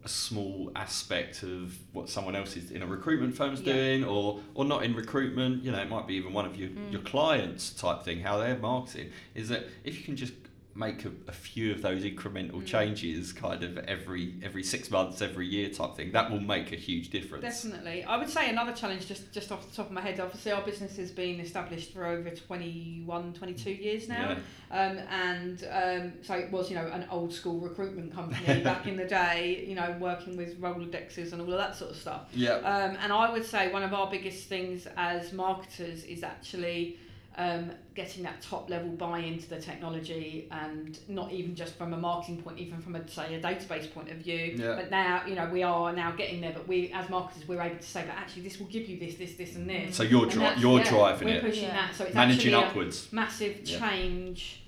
a 0.06 0.08
small 0.08 0.72
aspect 0.76 1.42
of 1.42 1.76
what 1.92 2.08
someone 2.10 2.36
else 2.36 2.56
is 2.56 2.70
in 2.70 2.84
a 2.84 2.86
recruitment 2.86 3.36
firm's 3.36 3.60
Yeah. 3.62 3.74
doing 3.74 4.04
or 4.04 4.40
or 4.54 4.64
not 4.64 4.84
in 4.84 4.94
recruitment 4.96 5.64
you 5.64 5.72
know 5.72 5.80
it 5.80 5.90
might 5.90 6.06
be 6.08 6.14
even 6.14 6.32
one 6.32 6.46
of 6.46 6.56
your, 6.56 6.70
Mm. 6.70 6.92
your 6.92 7.02
clients 7.02 7.72
type 7.72 8.04
thing 8.04 8.20
how 8.20 8.38
they're 8.38 8.58
marketing 8.58 9.10
is 9.34 9.50
that 9.50 9.66
if 9.84 9.98
you 9.98 10.04
can 10.04 10.16
just 10.16 10.34
make 10.78 11.06
a, 11.06 11.12
a 11.30 11.32
few 11.32 11.72
of 11.72 11.82
those 11.82 12.04
incremental 12.04 12.62
Mm. 12.62 12.66
changes 12.66 13.32
kind 13.32 13.64
of 13.64 13.78
every 13.78 14.34
every 14.44 14.62
six 14.62 14.92
months 14.92 15.22
every 15.22 15.48
year 15.48 15.70
type 15.70 15.96
thing 15.96 16.12
that 16.12 16.30
will 16.30 16.42
make 16.42 16.74
a 16.74 16.76
huge 16.76 17.10
difference 17.12 17.44
Definitely. 17.44 18.04
I 18.04 18.18
would 18.18 18.30
say 18.30 18.50
another 18.50 18.74
challenge, 18.74 19.08
just, 19.08 19.32
just 19.32 19.52
off 19.54 19.70
the 19.70 19.74
top 19.76 19.86
of 19.88 19.92
my 19.94 20.02
head, 20.02 20.20
obviously 20.20 20.52
our 20.52 20.62
business 20.62 20.98
has 20.98 21.12
been 21.12 21.40
established 21.40 21.94
for 21.94 22.06
over 22.06 22.30
21, 22.30 23.34
22 23.34 23.72
years 23.72 24.08
now. 24.10 24.36
yeah 24.36 24.38
Um, 24.72 24.98
and 25.10 25.64
um, 25.72 26.14
so 26.22 26.34
it 26.36 26.52
was, 26.52 26.70
you 26.70 26.76
know, 26.76 26.88
an 26.88 27.06
old 27.10 27.34
school 27.34 27.60
recruitment 27.60 28.14
company 28.14 28.62
back 28.64 28.88
in 28.88 28.98
the 28.98 29.06
day, 29.06 29.64
you 29.68 29.76
know, 29.76 29.96
working 30.00 30.36
with 30.36 30.60
Rolodexes 30.60 31.32
and 31.32 31.42
all 31.42 31.52
of 31.52 31.58
that 31.58 31.76
sort 31.76 31.92
of 31.92 31.98
stuff. 31.98 32.24
yeah 32.34 32.56
Um, 32.56 32.98
and 33.02 33.14
I 33.14 33.32
would 33.32 33.46
say 33.46 33.72
one 33.72 33.84
of 33.84 33.94
our 33.94 34.10
biggest 34.10 34.48
things 34.50 34.88
as 34.98 35.32
marketers 35.34 36.04
is 36.04 36.24
actually 36.24 36.98
um, 37.38 37.72
getting 37.96 38.24
that 38.24 38.42
top 38.42 38.70
level 38.70 38.90
buy 38.92 39.20
into 39.20 39.50
the 39.50 39.60
technology 39.60 40.48
and 40.52 40.98
not 41.10 41.32
even 41.32 41.54
just 41.56 41.76
from 41.76 41.94
a 41.94 41.98
marketing 41.98 42.42
point, 42.42 42.58
even 42.60 42.80
from 42.80 42.96
a 42.96 43.08
say 43.10 43.36
a 43.36 43.42
database 43.42 43.92
point 43.94 44.10
of 44.10 44.18
view. 44.18 44.56
Yeah. 44.58 44.76
But 44.76 44.90
now, 44.90 45.24
you 45.28 45.36
know, 45.36 45.50
we 45.52 45.62
are 45.64 45.92
now 45.94 46.12
getting 46.12 46.40
there. 46.40 46.54
But 46.54 46.68
we 46.68 46.92
as 46.94 47.10
marketers, 47.10 47.48
we're 47.48 47.62
able 47.62 47.78
to 47.78 47.84
say, 47.84 48.04
but 48.08 48.16
actually, 48.16 48.44
this 48.44 48.60
will 48.60 48.68
give 48.68 48.88
you 48.88 48.98
this, 49.00 49.16
this, 49.16 49.34
this, 49.36 49.56
and 49.56 49.70
this. 49.70 49.96
so 49.96 50.04
you're 50.04 50.24
And 50.24 50.32
dri- 50.32 50.54
you're 50.58 50.80
yeah, 50.80 50.90
driving 50.90 51.28
we're 51.28 51.36
it 51.36 51.44
pushing 51.44 51.64
Yeah. 51.64 51.74
that. 51.88 51.96
So 51.96 52.06
it's 52.06 52.16
managing 52.16 52.54
upwards 52.54 53.12
massive 53.12 53.64
change 53.66 54.62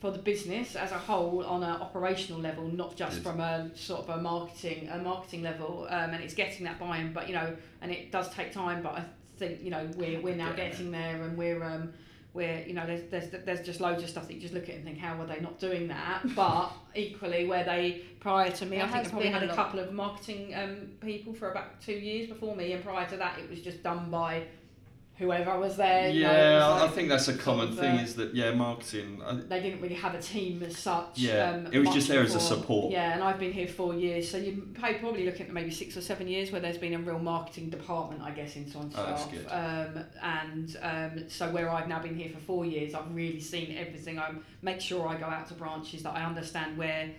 for 0.00 0.10
the 0.10 0.18
business 0.18 0.76
as 0.76 0.92
a 0.92 0.98
whole 0.98 1.44
on 1.44 1.62
an 1.62 1.80
operational 1.80 2.40
level, 2.40 2.68
not 2.68 2.94
just 2.94 3.22
from 3.22 3.40
a 3.40 3.70
sort 3.74 4.00
of 4.06 4.18
a 4.18 4.22
marketing 4.22 4.88
a 4.88 4.98
marketing 4.98 5.42
level. 5.42 5.86
Um, 5.90 6.10
and 6.10 6.22
it's 6.22 6.34
getting 6.34 6.64
that 6.66 6.78
buy-in, 6.78 7.12
but 7.12 7.26
you 7.26 7.34
know, 7.34 7.56
and 7.82 7.90
it 7.90 8.12
does 8.12 8.28
take 8.32 8.52
time. 8.52 8.82
But 8.82 8.92
I 8.92 9.04
think 9.36 9.62
you 9.62 9.70
know 9.70 9.88
we're 9.96 10.20
we're 10.20 10.36
now 10.36 10.50
Yeah. 10.50 10.56
getting 10.68 10.90
there, 10.92 11.22
and 11.22 11.36
we're 11.36 11.64
um, 11.64 11.92
we're 12.34 12.60
you 12.66 12.74
know 12.74 12.84
there's, 12.86 13.08
there's 13.10 13.30
there's 13.44 13.60
just 13.64 13.80
loads 13.80 14.02
of 14.02 14.08
stuff 14.10 14.26
that 14.26 14.34
you 14.34 14.40
just 14.40 14.52
look 14.52 14.68
at 14.68 14.74
and 14.74 14.84
think 14.84 14.98
how 14.98 15.16
were 15.16 15.26
they 15.26 15.40
not 15.40 15.58
doing 15.58 15.88
that? 15.88 16.22
But 16.34 16.70
equally, 16.94 17.46
where 17.46 17.64
they 17.64 18.02
prior 18.20 18.50
to 18.50 18.66
me, 18.66 18.76
There 18.76 18.86
I 18.86 18.88
think 18.88 19.04
they 19.04 19.10
probably 19.10 19.28
had 19.28 19.42
a 19.42 19.46
a 19.46 19.48
lot. 19.48 19.56
couple 19.56 19.80
of 19.80 19.92
marketing 19.92 20.54
um, 20.54 20.76
people 21.00 21.32
for 21.32 21.50
about 21.50 21.80
two 21.80 21.92
years 21.94 22.28
before 22.28 22.54
me, 22.56 22.72
and 22.72 22.84
prior 22.84 23.08
to 23.08 23.16
that, 23.16 23.38
it 23.38 23.48
was 23.48 23.60
just 23.60 23.82
done 23.82 24.10
by 24.10 24.42
whoever 25.16 25.56
was 25.60 25.76
there. 25.76 26.10
you 26.10 26.24
know, 26.24 26.30
it 26.30 26.34
yeah 26.34 26.54
was 26.54 26.62
I- 26.64 26.78
I 26.78 26.82
like- 26.86 26.94
think 26.94 27.08
that's 27.08 27.28
a 27.28 27.36
common 27.36 27.76
thing 27.76 27.98
uh, 27.98 28.02
is 28.02 28.16
that 28.16 28.34
yeah 28.34 28.50
marketing 28.50 29.22
I, 29.24 29.34
they 29.34 29.60
didn't 29.60 29.80
really 29.80 29.94
have 29.94 30.14
a 30.14 30.20
team 30.20 30.62
as 30.64 30.76
such. 30.76 31.18
Yeah, 31.18 31.50
um, 31.52 31.66
it 31.72 31.78
was 31.78 31.86
much 31.86 31.94
just 31.94 32.08
there 32.08 32.20
as 32.22 32.32
a 32.32 32.38
before. 32.38 32.56
support. 32.56 32.92
Yeah, 32.92 33.14
and 33.14 33.22
I've 33.22 33.38
been 33.38 33.52
here 33.52 33.68
four 33.68 33.94
years, 33.94 34.28
so 34.28 34.36
you're 34.38 34.56
probably 34.74 35.24
looking 35.24 35.46
at 35.46 35.52
maybe 35.52 35.70
six 35.70 35.96
or 35.96 36.00
seven 36.00 36.26
years 36.26 36.50
where 36.50 36.60
there's 36.60 36.78
been 36.78 36.94
a 36.94 36.98
real 36.98 37.18
marketing 37.20 37.70
department, 37.70 38.22
I 38.22 38.32
guess, 38.32 38.56
in 38.56 38.68
Swan 38.68 38.90
Oh, 38.96 39.06
that's 39.06 39.22
Staff. 39.22 39.32
good. 39.32 39.46
Um, 39.50 40.04
and 40.22 40.76
um, 40.82 41.28
so 41.28 41.50
where 41.50 41.70
I've 41.70 41.88
now 41.88 42.00
been 42.00 42.16
here 42.16 42.30
for 42.30 42.40
four 42.40 42.64
years, 42.64 42.92
I've 42.94 43.14
really 43.14 43.40
seen 43.40 43.76
everything. 43.78 44.18
I 44.18 44.32
make 44.62 44.80
sure 44.80 45.06
I 45.06 45.16
go 45.16 45.26
out 45.26 45.46
to 45.48 45.54
branches 45.54 46.02
that 46.02 46.14
I 46.16 46.24
understand 46.24 46.76
where 46.76 47.10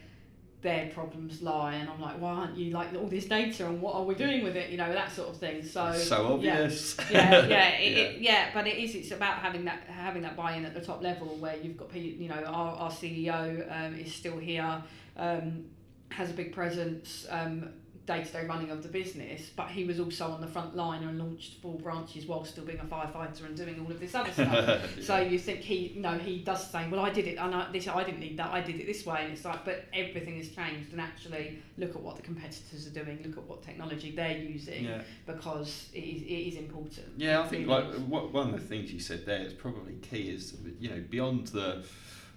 their 0.66 0.88
problems 0.88 1.44
lie, 1.44 1.76
and 1.76 1.88
I'm 1.88 2.02
like, 2.02 2.20
why 2.20 2.32
aren't 2.32 2.58
you 2.58 2.72
like 2.72 2.92
all 2.96 3.08
this 3.08 3.26
data 3.26 3.68
and 3.68 3.80
what 3.80 3.94
are 3.94 4.04
we 4.04 4.16
doing 4.16 4.44
with 4.44 4.56
it? 4.56 4.72
You 4.72 4.78
know, 4.78 4.92
that 4.92 5.12
sort 5.12 5.30
of 5.30 5.38
thing. 5.38 5.64
So 5.64 5.94
so 5.94 6.40
yeah. 6.40 6.54
obvious 6.54 6.98
yeah, 7.12 7.46
yeah, 7.46 7.68
it, 7.80 7.98
It, 7.98 8.22
yeah. 8.22 8.50
But 8.52 8.66
it 8.68 8.78
is. 8.78 8.96
It's 8.96 9.12
about 9.12 9.38
having 9.38 9.64
that 9.66 9.84
having 9.88 10.24
that 10.24 10.36
buy-in 10.36 10.66
at 10.66 10.74
the 10.74 10.82
top 10.82 11.04
level 11.04 11.28
where 11.38 11.56
you've 11.56 11.78
got 11.78 11.90
people. 11.90 12.22
You 12.22 12.30
know, 12.30 12.44
our, 12.44 12.76
our 12.78 12.92
CEO 12.92 13.72
um, 13.72 13.96
is 13.96 14.14
still 14.14 14.40
here, 14.40 14.84
um, 15.18 15.66
has 16.10 16.32
a 16.32 16.34
big 16.34 16.52
presence, 16.52 17.28
um, 17.30 17.70
day-to-day 18.06 18.46
running 18.46 18.72
of 18.72 18.84
the 18.84 18.90
business. 18.90 19.50
But 19.56 19.70
he 19.70 19.84
was 19.84 20.00
also 20.00 20.28
on 20.28 20.42
the 20.42 20.48
front 20.48 20.76
line 20.76 21.04
and 21.04 21.18
launched 21.18 21.62
four 21.62 21.78
branches 21.78 22.26
while 22.26 22.46
still 22.46 22.66
being 22.66 22.80
a 22.80 22.86
firefighter 22.86 23.46
and 23.46 23.56
doing 23.56 23.80
all 23.80 23.92
of 23.92 24.00
this 24.00 24.16
other 24.16 24.32
stuff. 24.32 24.82
So 25.02 25.18
you 25.18 25.38
think 25.38 25.60
he, 25.60 25.94
no, 25.98 26.18
he 26.18 26.40
does 26.40 26.72
say, 26.72 26.88
well, 26.90 27.02
I 27.02 27.12
did 27.12 27.28
it, 27.28 27.38
and 27.38 27.54
I, 27.54 27.72
this, 27.72 27.88
I 27.88 28.04
didn't 28.04 28.20
need 28.20 28.38
that, 28.38 28.52
I 28.52 28.62
did 28.62 28.80
it 28.80 28.88
this 28.88 29.06
way, 29.06 29.24
and 29.24 29.34
it's 29.34 29.46
like, 29.46 29.64
but 29.66 29.86
everything 29.94 30.38
has 30.38 30.50
changed, 30.50 30.92
and 30.92 31.02
actually 31.02 31.60
look 31.78 31.92
at 31.92 32.02
what 32.02 32.16
the 32.16 32.22
competitors 32.22 32.88
are 32.88 33.04
doing, 33.04 33.20
look 33.24 33.38
at 33.38 33.44
what 33.44 33.62
technology 33.62 34.12
they're 34.12 34.38
using, 34.38 34.86
yeah 34.86 35.02
because 35.26 35.90
it 35.94 36.00
is, 36.00 36.22
it 36.22 36.26
is 36.26 36.56
important. 36.56 37.08
Yeah, 37.18 37.42
I 37.42 37.48
think 37.48 37.68
like 37.68 37.86
what, 38.08 38.32
one 38.32 38.54
of 38.54 38.54
the 38.54 38.68
things 38.68 38.92
you 38.92 39.00
said 39.00 39.26
there 39.26 39.42
is 39.42 39.54
probably 39.54 39.94
key 40.02 40.30
is 40.30 40.56
you 40.80 40.90
know 40.90 41.04
beyond 41.10 41.48
the 41.48 41.84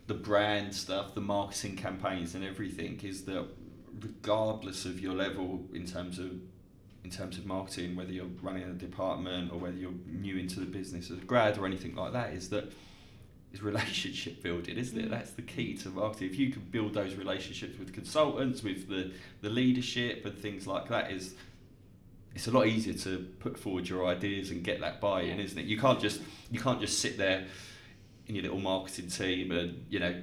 the 0.06 0.14
brand 0.14 0.75
stuff, 0.75 1.14
the 1.14 1.20
marketing 1.20 1.76
campaigns 1.76 2.34
and 2.34 2.42
everything 2.42 2.98
is 3.02 3.25
that 3.26 3.46
regardless 4.00 4.84
of 4.84 5.00
your 5.00 5.14
level 5.14 5.66
in 5.72 5.86
terms 5.86 6.18
of 6.18 6.32
in 7.04 7.10
terms 7.10 7.38
of 7.38 7.46
marketing, 7.46 7.96
whether 7.96 8.12
you're 8.12 8.26
running 8.42 8.64
a 8.64 8.72
department 8.72 9.52
or 9.52 9.58
whether 9.58 9.76
you're 9.76 9.94
new 10.06 10.36
into 10.36 10.60
the 10.60 10.66
business 10.66 11.10
as 11.10 11.18
a 11.18 11.22
grad 11.22 11.56
or 11.56 11.64
anything 11.64 11.94
like 11.94 12.12
that, 12.12 12.32
is 12.32 12.50
that 12.50 12.70
is 13.52 13.62
relationship 13.62 14.42
building, 14.42 14.76
isn't 14.76 14.98
it? 14.98 15.06
Mm. 15.06 15.10
That's 15.10 15.30
the 15.30 15.42
key 15.42 15.74
to 15.78 15.88
marketing. 15.88 16.28
If 16.30 16.38
you 16.38 16.50
can 16.50 16.62
build 16.70 16.94
those 16.94 17.14
relationships 17.14 17.78
with 17.78 17.92
consultants, 17.92 18.62
with 18.62 18.88
the, 18.88 19.12
the 19.40 19.48
leadership 19.48 20.26
and 20.26 20.37
things 20.37 20.66
like 20.66 20.88
that, 20.88 21.11
is 21.11 21.34
it's 22.34 22.46
a 22.46 22.50
lot 22.50 22.66
easier 22.66 22.94
to 22.94 23.26
put 23.40 23.58
forward 23.58 23.88
your 23.88 24.06
ideas 24.06 24.50
and 24.50 24.62
get 24.62 24.80
that 24.80 25.00
buy-in, 25.00 25.40
isn't 25.40 25.58
it? 25.58 25.64
You 25.64 25.78
can't 25.78 26.00
just 26.00 26.20
you 26.50 26.61
can't 26.61 26.80
just 26.80 26.98
sit 26.98 27.16
there 27.16 27.46
in 28.26 28.34
your 28.34 28.42
little 28.42 28.61
marketing 28.61 29.08
team 29.08 29.50
and 29.50 29.87
you 29.88 29.98
know 29.98 30.22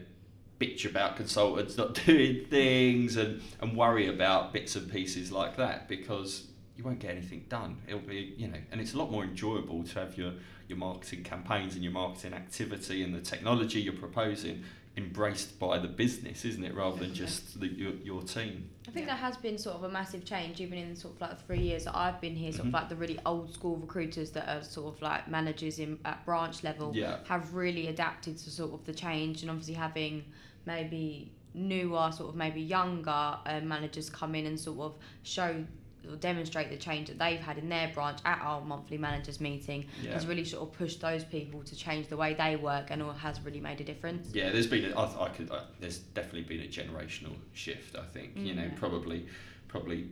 bitch 0.59 0.89
about 0.89 1.15
consultants 1.15 1.77
not 1.77 1.93
doing 2.05 2.45
things 2.45 3.17
and 3.17 3.41
and 3.61 3.75
worry 3.75 4.07
about 4.07 4.53
bits 4.53 4.75
and 4.75 4.91
pieces 4.91 5.31
like 5.31 5.57
that 5.57 5.87
because 5.87 6.47
you 6.77 6.83
won't 6.83 6.99
get 6.99 7.11
anything 7.11 7.45
done. 7.49 7.77
It'll 7.87 7.99
be 7.99 8.33
you 8.37 8.47
know, 8.47 8.57
and 8.71 8.81
it's 8.81 8.93
a 8.93 8.97
lot 8.97 9.11
more 9.11 9.23
enjoyable 9.23 9.83
to 9.83 9.99
have 9.99 10.17
your 10.17 10.33
your 10.67 10.77
marketing 10.77 11.23
campaigns 11.23 11.75
and 11.75 11.83
your 11.83 11.93
marketing 11.93 12.33
activity 12.33 13.03
and 13.03 13.13
the 13.13 13.21
technology 13.21 13.79
you're 13.81 13.93
proposing 13.93 14.63
embraced 14.97 15.59
by 15.59 15.77
the 15.77 15.87
business, 15.87 16.45
isn't 16.45 16.63
it, 16.63 16.73
rather 16.73 16.97
than 16.97 17.13
just 17.13 17.59
the, 17.59 17.67
your 17.67 17.93
your 18.03 18.21
team. 18.23 18.69
I 18.87 18.91
think 18.91 19.07
Yeah. 19.07 19.15
there 19.15 19.21
has 19.23 19.37
been 19.37 19.57
sort 19.57 19.75
of 19.77 19.83
a 19.83 19.89
massive 19.89 20.25
change, 20.25 20.61
even 20.61 20.77
in 20.77 20.95
sort 20.95 21.15
of 21.15 21.21
like 21.21 21.39
three 21.45 21.59
years 21.61 21.85
that 21.85 21.95
I've 21.97 22.21
been 22.21 22.35
here. 22.35 22.51
Sort 22.51 22.65
Mhm. 22.65 22.67
of 22.67 22.73
like 22.73 22.89
the 22.89 22.95
really 22.95 23.19
old 23.25 23.51
school 23.53 23.77
recruiters 23.77 24.31
that 24.31 24.47
are 24.47 24.63
sort 24.63 24.93
of 24.95 25.01
like 25.01 25.27
managers 25.27 25.79
in 25.79 25.99
at 26.05 26.23
branch 26.25 26.63
level 26.63 26.91
Yeah. 26.95 27.17
have 27.25 27.53
really 27.53 27.87
adapted 27.87 28.37
to 28.37 28.51
sort 28.51 28.73
of 28.73 28.85
the 28.85 28.93
change, 28.93 29.41
and 29.41 29.49
obviously 29.49 29.73
having 29.73 30.23
maybe 30.65 31.31
newer, 31.53 32.11
sort 32.11 32.29
of 32.29 32.35
maybe 32.35 32.61
younger 32.61 33.09
uh, 33.45 33.61
managers 33.63 34.09
come 34.09 34.35
in 34.35 34.45
and 34.45 34.59
sort 34.59 34.79
of 34.79 34.95
show 35.23 35.65
or 36.09 36.15
demonstrate 36.15 36.69
the 36.69 36.77
change 36.77 37.07
that 37.07 37.19
they've 37.19 37.39
had 37.39 37.57
in 37.57 37.69
their 37.69 37.89
branch 37.93 38.19
at 38.25 38.39
our 38.41 38.61
monthly 38.61 38.97
managers 38.97 39.39
meeting 39.39 39.85
Yeah. 40.01 40.13
has 40.13 40.25
really 40.27 40.45
sort 40.45 40.67
of 40.67 40.77
pushed 40.77 41.01
those 41.01 41.23
people 41.23 41.61
to 41.63 41.75
change 41.75 42.07
the 42.07 42.17
way 42.17 42.33
they 42.33 42.55
work 42.55 42.87
and 42.91 43.01
all 43.01 43.11
has 43.13 43.41
really 43.41 43.59
made 43.59 43.81
a 43.81 43.83
difference. 43.83 44.29
Yeah, 44.33 44.51
there's 44.51 44.67
been. 44.67 44.91
A, 44.91 44.95
I, 44.99 45.25
I 45.25 45.29
could. 45.29 45.51
I, 45.51 45.61
there's 45.79 45.99
definitely 45.99 46.43
been 46.43 46.61
a 46.65 46.69
generational 46.69 47.35
shift. 47.53 47.95
I 47.95 48.05
think 48.05 48.31
you 48.35 48.53
Mm. 48.53 48.57
know 48.57 48.63
Yeah. 48.63 48.69
probably, 48.79 49.25
probably 49.67 50.09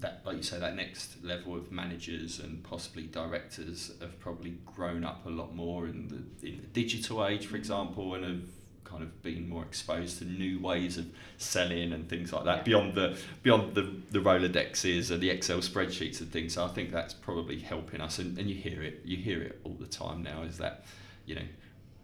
that 0.00 0.22
like 0.24 0.36
you 0.36 0.42
say 0.44 0.60
that 0.60 0.76
next 0.76 1.24
level 1.24 1.56
of 1.56 1.72
managers 1.72 2.38
and 2.38 2.62
possibly 2.62 3.04
directors 3.08 3.90
have 4.00 4.16
probably 4.20 4.56
grown 4.64 5.02
up 5.02 5.26
a 5.26 5.28
lot 5.28 5.54
more 5.56 5.86
in 5.88 6.06
the 6.08 6.46
in 6.48 6.60
the 6.60 6.66
digital 6.68 7.26
age, 7.26 7.46
for 7.46 7.56
example, 7.56 8.14
and 8.14 8.24
have 8.24 8.48
kind 8.88 9.02
of 9.02 9.22
been 9.22 9.48
more 9.48 9.62
exposed 9.62 10.18
to 10.18 10.24
new 10.24 10.58
ways 10.60 10.96
of 10.98 11.06
selling 11.36 11.92
and 11.92 12.08
things 12.08 12.32
like 12.32 12.44
that 12.44 12.58
Yeah. 12.58 12.62
beyond 12.64 12.94
the 12.94 13.18
beyond 13.42 13.74
the 13.74 13.82
the 14.10 14.18
rolodexes 14.20 15.10
and 15.10 15.20
the 15.20 15.30
excel 15.30 15.58
spreadsheets 15.58 16.20
and 16.20 16.30
things 16.32 16.54
so 16.54 16.64
i 16.64 16.68
think 16.68 16.90
that's 16.90 17.12
probably 17.14 17.58
helping 17.58 18.00
us 18.00 18.18
and, 18.18 18.38
and 18.38 18.48
you 18.48 18.56
hear 18.56 18.82
it 18.82 19.00
you 19.04 19.16
hear 19.16 19.42
it 19.42 19.60
all 19.64 19.76
the 19.78 19.86
time 19.86 20.22
now 20.22 20.42
is 20.42 20.58
that 20.58 20.84
you 21.26 21.34
know 21.34 21.42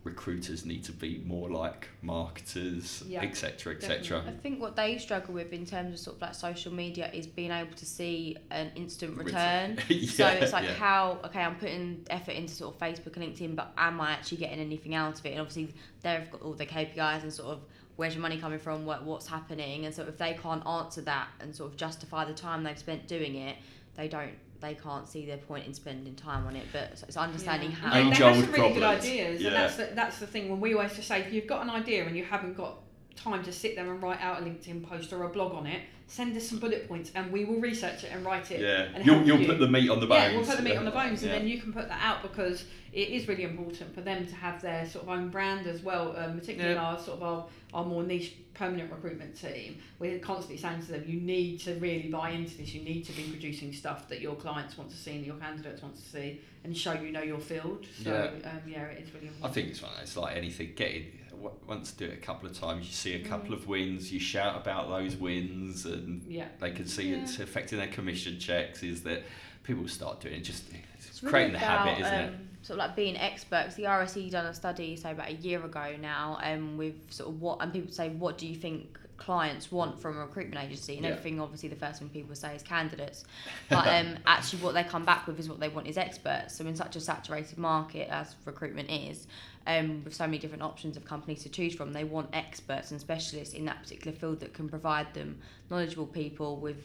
recruiters 0.05 0.67
need 0.67 0.85
to 0.85 0.93
be 0.93 1.23
more 1.25 1.51
like 1.51 1.89
marketers 2.03 3.03
Yeah, 3.07 3.23
etc 3.23 3.75
etc 3.75 4.23
I 4.27 4.33
think 4.33 4.61
what 4.61 4.77
they 4.77 4.99
struggle 4.99 5.35
with 5.35 5.53
in 5.53 5.65
terms 5.65 5.95
of 5.95 5.99
sort 5.99 6.17
of 6.17 6.23
like 6.23 6.35
social 6.35 6.73
media 6.73 7.11
is 7.13 7.27
being 7.27 7.51
able 7.51 7.75
to 7.75 7.87
see 7.87 8.37
an 8.51 8.71
instant 8.77 9.17
return. 9.17 9.79
yeah, 9.89 10.11
so 10.11 10.27
it's 10.27 10.53
like 10.53 10.65
yeah. 10.65 10.75
how 10.75 11.19
okay, 11.25 11.41
I'm 11.41 11.57
putting 11.57 12.05
effort 12.11 12.33
into 12.33 12.55
sort 12.55 12.75
of 12.75 12.81
Facebook 12.81 13.17
and 13.17 13.25
LinkedIn, 13.35 13.57
but 13.57 13.73
am 13.79 14.01
I 14.01 14.13
actually 14.13 14.39
getting 14.39 14.61
anything 14.61 14.95
out 14.95 15.19
of 15.19 15.25
it? 15.27 15.31
And 15.31 15.41
obviously 15.41 15.75
they've 16.03 16.31
got 16.31 16.43
all 16.43 16.53
the 16.53 16.67
KPIs 16.67 17.23
and 17.23 17.33
sort 17.33 17.49
of 17.49 17.61
where's 17.97 18.15
your 18.15 18.23
money 18.23 18.39
coming 18.39 18.59
from, 18.59 18.85
what 18.85 19.05
what's 19.05 19.27
happening, 19.27 19.87
and 19.87 19.95
so 19.95 20.03
if 20.03 20.19
they 20.19 20.35
can't 20.35 20.67
answer 20.67 21.01
that 21.03 21.29
and 21.41 21.55
sort 21.57 21.71
of 21.71 21.77
justify 21.77 22.25
the 22.25 22.35
time 22.35 22.63
they've 22.63 22.79
spent 22.79 23.09
doing 23.09 23.37
it, 23.37 23.57
they 23.95 24.09
don't 24.09 24.35
they 24.61 24.75
can't 24.75 25.07
see 25.09 25.27
their 25.27 25.37
point 25.39 25.67
in 25.67 25.75
spending 25.75 26.15
time 26.15 26.47
on 26.47 26.57
it. 26.57 26.65
But 26.73 26.83
it's- 26.85 27.03
it's 27.03 27.17
understanding 27.17 27.71
Yeah. 27.71 27.77
how. 27.77 27.93
And 27.99 28.09
Age 28.13 28.19
they, 28.19 28.25
they 28.25 28.33
have 28.35 28.45
some 28.45 28.53
really 28.55 28.75
good 28.75 28.83
ideas, 28.83 29.43
Yeah. 29.43 29.49
and 29.49 29.57
that's 29.57 29.77
the, 29.77 29.85
that's 29.95 30.19
the 30.21 30.27
thing. 30.27 30.49
When 30.49 30.61
we 30.61 30.75
always 30.75 30.95
just 30.95 31.09
say, 31.09 31.21
if 31.21 31.33
you've 31.33 31.47
got 31.47 31.63
an 31.63 31.71
idea 31.71 32.07
and 32.07 32.17
you 32.17 32.25
haven't 32.25 32.55
got 32.57 32.79
time 33.17 33.43
to 33.45 33.53
sit 33.53 33.77
there 33.77 33.91
and 33.91 34.03
write 34.03 34.21
out 34.21 34.41
a 34.41 34.45
LinkedIn 34.45 34.83
post 34.89 35.13
or 35.13 35.23
a 35.25 35.29
blog 35.29 35.55
on 35.55 35.67
it, 35.67 35.83
send 36.07 36.37
us 36.37 36.49
some 36.49 36.59
bullet 36.59 36.87
points 36.87 37.11
and 37.15 37.33
we 37.33 37.45
will 37.45 37.61
research 37.61 38.05
it 38.05 38.11
and 38.13 38.25
write 38.25 38.51
it. 38.51 38.61
Yeah, 38.61 38.89
and 38.95 39.05
you'll, 39.07 39.23
you'll 39.25 39.41
you. 39.41 39.47
put 39.47 39.59
the 39.59 39.69
meat 39.69 39.89
on 39.91 40.01
the 40.01 40.07
bones. 40.07 40.33
Yeah, 40.33 40.37
we'll 40.39 40.47
put 40.47 40.57
the 40.59 40.63
meat 40.63 40.77
on 40.77 40.85
the 40.85 40.91
bones, 40.91 41.23
and 41.23 41.31
Yeah. 41.33 41.39
then 41.39 41.49
you 41.49 41.61
can 41.61 41.73
put 41.73 41.89
that 41.89 42.01
out 42.03 42.23
because 42.23 42.65
it 42.93 43.09
is 43.09 43.27
really 43.27 43.45
important 43.45 43.95
for 43.95 44.03
them 44.03 44.27
to 44.27 44.35
have 44.35 44.61
their 44.63 44.87
sort 44.87 45.05
of 45.05 45.11
own 45.11 45.29
brand 45.31 45.67
as 45.67 45.83
well. 45.83 46.15
Um, 46.17 46.39
particularly 46.39 46.75
Yeah. 46.75 46.85
our 46.85 46.99
sort 46.99 47.17
of 47.19 47.23
our, 47.23 47.47
our 47.73 47.85
more 47.85 48.03
niche 48.05 48.35
permanent 48.55 48.93
recruitment 48.93 49.35
team, 49.41 49.79
we're 49.99 50.19
constantly 50.21 50.57
saying 50.59 50.81
to 50.83 50.93
them, 50.93 51.05
you 51.09 51.21
need 51.21 51.59
to 51.61 51.75
really 51.77 52.09
buy 52.09 52.31
into 52.31 52.57
this. 52.59 52.73
You 52.73 52.83
need 52.85 53.05
to 53.07 53.13
be 53.13 53.25
producing 53.25 53.73
stuff 53.73 54.09
that 54.11 54.21
your 54.21 54.37
clients 54.37 54.79
want 54.79 54.91
to 54.91 54.97
see 54.97 55.17
and 55.17 55.27
your 55.27 55.37
candidates 55.37 55.83
want 55.83 55.97
to 55.97 56.03
see, 56.03 56.41
and 56.63 56.77
show 56.77 56.93
you 56.93 57.11
know 57.11 57.23
your 57.23 57.41
field. 57.41 57.87
So 58.03 58.11
Yeah. 58.11 58.51
um, 58.51 58.59
yeah, 58.69 58.83
it 58.85 59.03
is 59.05 59.13
really 59.15 59.27
important. 59.29 59.51
I 59.51 59.55
think 59.55 59.69
it's. 59.71 59.83
It's 60.03 60.17
like 60.17 60.37
anything. 60.37 60.73
Get 60.77 60.91
it. 60.93 61.03
w- 61.03 61.24
Once 61.67 61.93
do 61.93 62.05
it 62.07 62.13
a 62.15 62.17
couple 62.17 62.49
of 62.49 62.59
times, 62.59 62.87
you 62.87 62.93
see 62.93 63.15
a 63.15 63.19
Mm. 63.21 63.29
couple 63.29 63.55
of 63.55 63.67
wins, 63.67 64.13
you 64.13 64.19
shout 64.21 64.57
about 64.57 64.89
those 64.89 65.17
wins, 65.17 65.85
and 65.87 66.23
yeah. 66.29 66.49
they 66.61 66.71
can 66.71 66.87
see 66.87 67.11
Yeah. 67.11 67.19
it's 67.23 67.39
affecting 67.39 67.79
their 67.79 67.89
commission 67.89 68.39
checks. 68.39 68.83
Is 68.83 69.03
that 69.03 69.23
people 69.63 69.87
start 69.89 70.21
doing 70.21 70.35
it? 70.37 70.41
Just 70.45 70.65
it's 70.97 71.07
It's 71.09 71.23
really 71.23 71.31
creating 71.33 71.53
the 71.53 71.59
habit, 71.61 72.01
isn't 72.01 72.15
it? 72.15 72.29
um, 72.29 72.49
Sort 72.63 72.79
of 72.81 72.87
like 72.87 72.97
being 72.97 73.17
experts. 73.19 73.75
The 73.75 73.85
RSE 73.87 74.31
done 74.31 74.47
a 74.47 74.55
study, 74.55 74.97
so 74.97 75.11
about 75.11 75.29
a 75.29 75.35
year 75.35 75.63
ago 75.65 75.97
now, 76.01 76.39
um, 76.43 76.79
with 76.79 76.95
sort 77.13 77.29
of 77.29 77.41
what 77.41 77.59
and 77.61 77.71
people 77.73 77.93
say, 77.93 78.09
what 78.09 78.39
do 78.39 78.47
you 78.47 78.55
think 78.55 78.99
clients 79.19 79.71
want 79.71 80.01
from 80.01 80.17
a 80.17 80.21
recruitment 80.21 80.65
agency? 80.65 80.95
And 80.97 81.05
Yeah. 81.05 81.11
everything, 81.13 81.41
obviously, 81.41 81.69
the 81.69 81.77
first 81.77 81.99
thing 81.99 82.09
people 82.09 82.35
say 82.35 82.57
is 82.57 82.63
candidates, 82.63 83.25
but 83.69 83.87
um, 83.87 84.17
actually, 84.27 84.63
what 84.63 84.73
they 84.73 84.83
come 84.83 85.05
back 85.05 85.27
with 85.27 85.39
is 85.39 85.47
what 85.49 85.61
they 85.61 85.69
want 85.69 85.87
is 85.89 85.99
experts. 85.99 86.57
So 86.57 86.65
in 86.67 86.75
such 86.75 86.97
a 86.97 87.01
saturated 87.01 87.59
market 87.59 88.09
as 88.09 88.35
recruitment 88.47 88.91
is, 88.91 89.27
um, 89.67 90.03
with 90.05 90.15
so 90.15 90.25
many 90.27 90.39
different 90.39 90.63
options 90.63 90.97
of 90.97 91.05
companies 91.05 91.43
to 91.45 91.49
choose 91.49 91.75
from, 91.75 91.93
they 91.93 92.05
want 92.05 92.29
experts 92.33 92.91
and 92.91 93.01
specialists 93.01 93.55
in 93.55 93.65
that 93.65 93.83
particular 93.83 94.17
field 94.17 94.41
that 94.41 94.53
can 94.53 94.69
provide 94.69 95.13
them 95.15 95.39
knowledgeable 95.71 96.07
people 96.07 96.57
with 96.57 96.77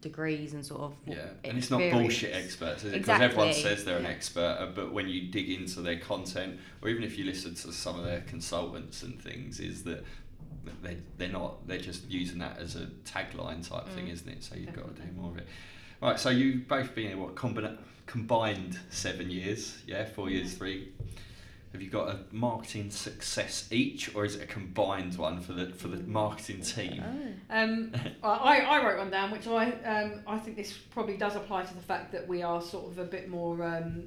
degrees 0.00 0.54
and 0.54 0.64
sort 0.64 0.80
of 0.80 0.94
Yeah, 1.06 1.26
and 1.44 1.58
it's 1.58 1.70
not 1.70 1.80
bullshit 1.90 2.34
experts, 2.34 2.84
is 2.84 2.92
it? 2.92 2.98
Because 3.02 3.20
everyone 3.20 3.52
says 3.52 3.84
they're 3.84 3.98
an 3.98 4.06
expert, 4.06 4.56
uh, 4.58 4.66
but 4.74 4.92
when 4.92 5.08
you 5.08 5.28
dig 5.30 5.50
into 5.50 5.80
their 5.82 5.98
content, 5.98 6.58
or 6.82 6.88
even 6.88 7.02
if 7.02 7.18
you 7.18 7.24
listen 7.24 7.54
to 7.54 7.72
some 7.72 7.98
of 7.98 8.04
their 8.04 8.20
consultants 8.22 9.02
and 9.02 9.20
things, 9.20 9.60
is 9.60 9.82
that 9.84 10.04
they 10.82 10.96
they're 11.18 11.28
not 11.28 11.66
they're 11.66 11.78
just 11.78 12.08
using 12.10 12.38
that 12.38 12.58
as 12.58 12.76
a 12.76 12.86
tagline 13.04 13.66
type 13.66 13.88
thing, 13.88 14.06
Mm. 14.06 14.12
isn't 14.12 14.28
it? 14.28 14.44
So 14.44 14.54
you've 14.56 14.74
got 14.74 14.94
to 14.94 15.02
do 15.02 15.12
more 15.12 15.30
of 15.32 15.38
it. 15.38 15.46
Right, 16.00 16.18
so 16.18 16.30
you've 16.30 16.66
both 16.66 16.94
been 16.94 17.10
in 17.10 17.20
what 17.20 17.34
combina- 17.34 17.76
combined 18.06 18.78
seven 18.88 19.30
years, 19.30 19.78
yeah, 19.86 20.04
four 20.06 20.30
years, 20.30 20.54
three. 20.54 20.92
Have 21.72 21.80
you 21.80 21.88
got 21.88 22.08
a 22.08 22.18
marketing 22.32 22.90
success 22.90 23.68
each, 23.70 24.12
or 24.14 24.24
is 24.24 24.34
it 24.34 24.42
a 24.42 24.46
combined 24.46 25.16
one 25.16 25.40
for 25.40 25.52
the 25.52 25.66
for 25.72 25.86
the 25.88 25.98
marketing 26.02 26.62
team? 26.62 27.02
Oh. 27.04 27.56
Um, 27.56 27.92
I, 28.24 28.60
I 28.60 28.84
wrote 28.84 28.98
one 28.98 29.10
down, 29.10 29.30
which 29.30 29.46
I 29.46 29.70
um, 29.84 30.20
I 30.26 30.38
think 30.38 30.56
this 30.56 30.72
probably 30.90 31.16
does 31.16 31.36
apply 31.36 31.62
to 31.64 31.74
the 31.74 31.82
fact 31.82 32.10
that 32.12 32.26
we 32.26 32.42
are 32.42 32.60
sort 32.60 32.90
of 32.90 32.98
a 32.98 33.04
bit 33.04 33.28
more 33.28 33.62
um, 33.64 34.04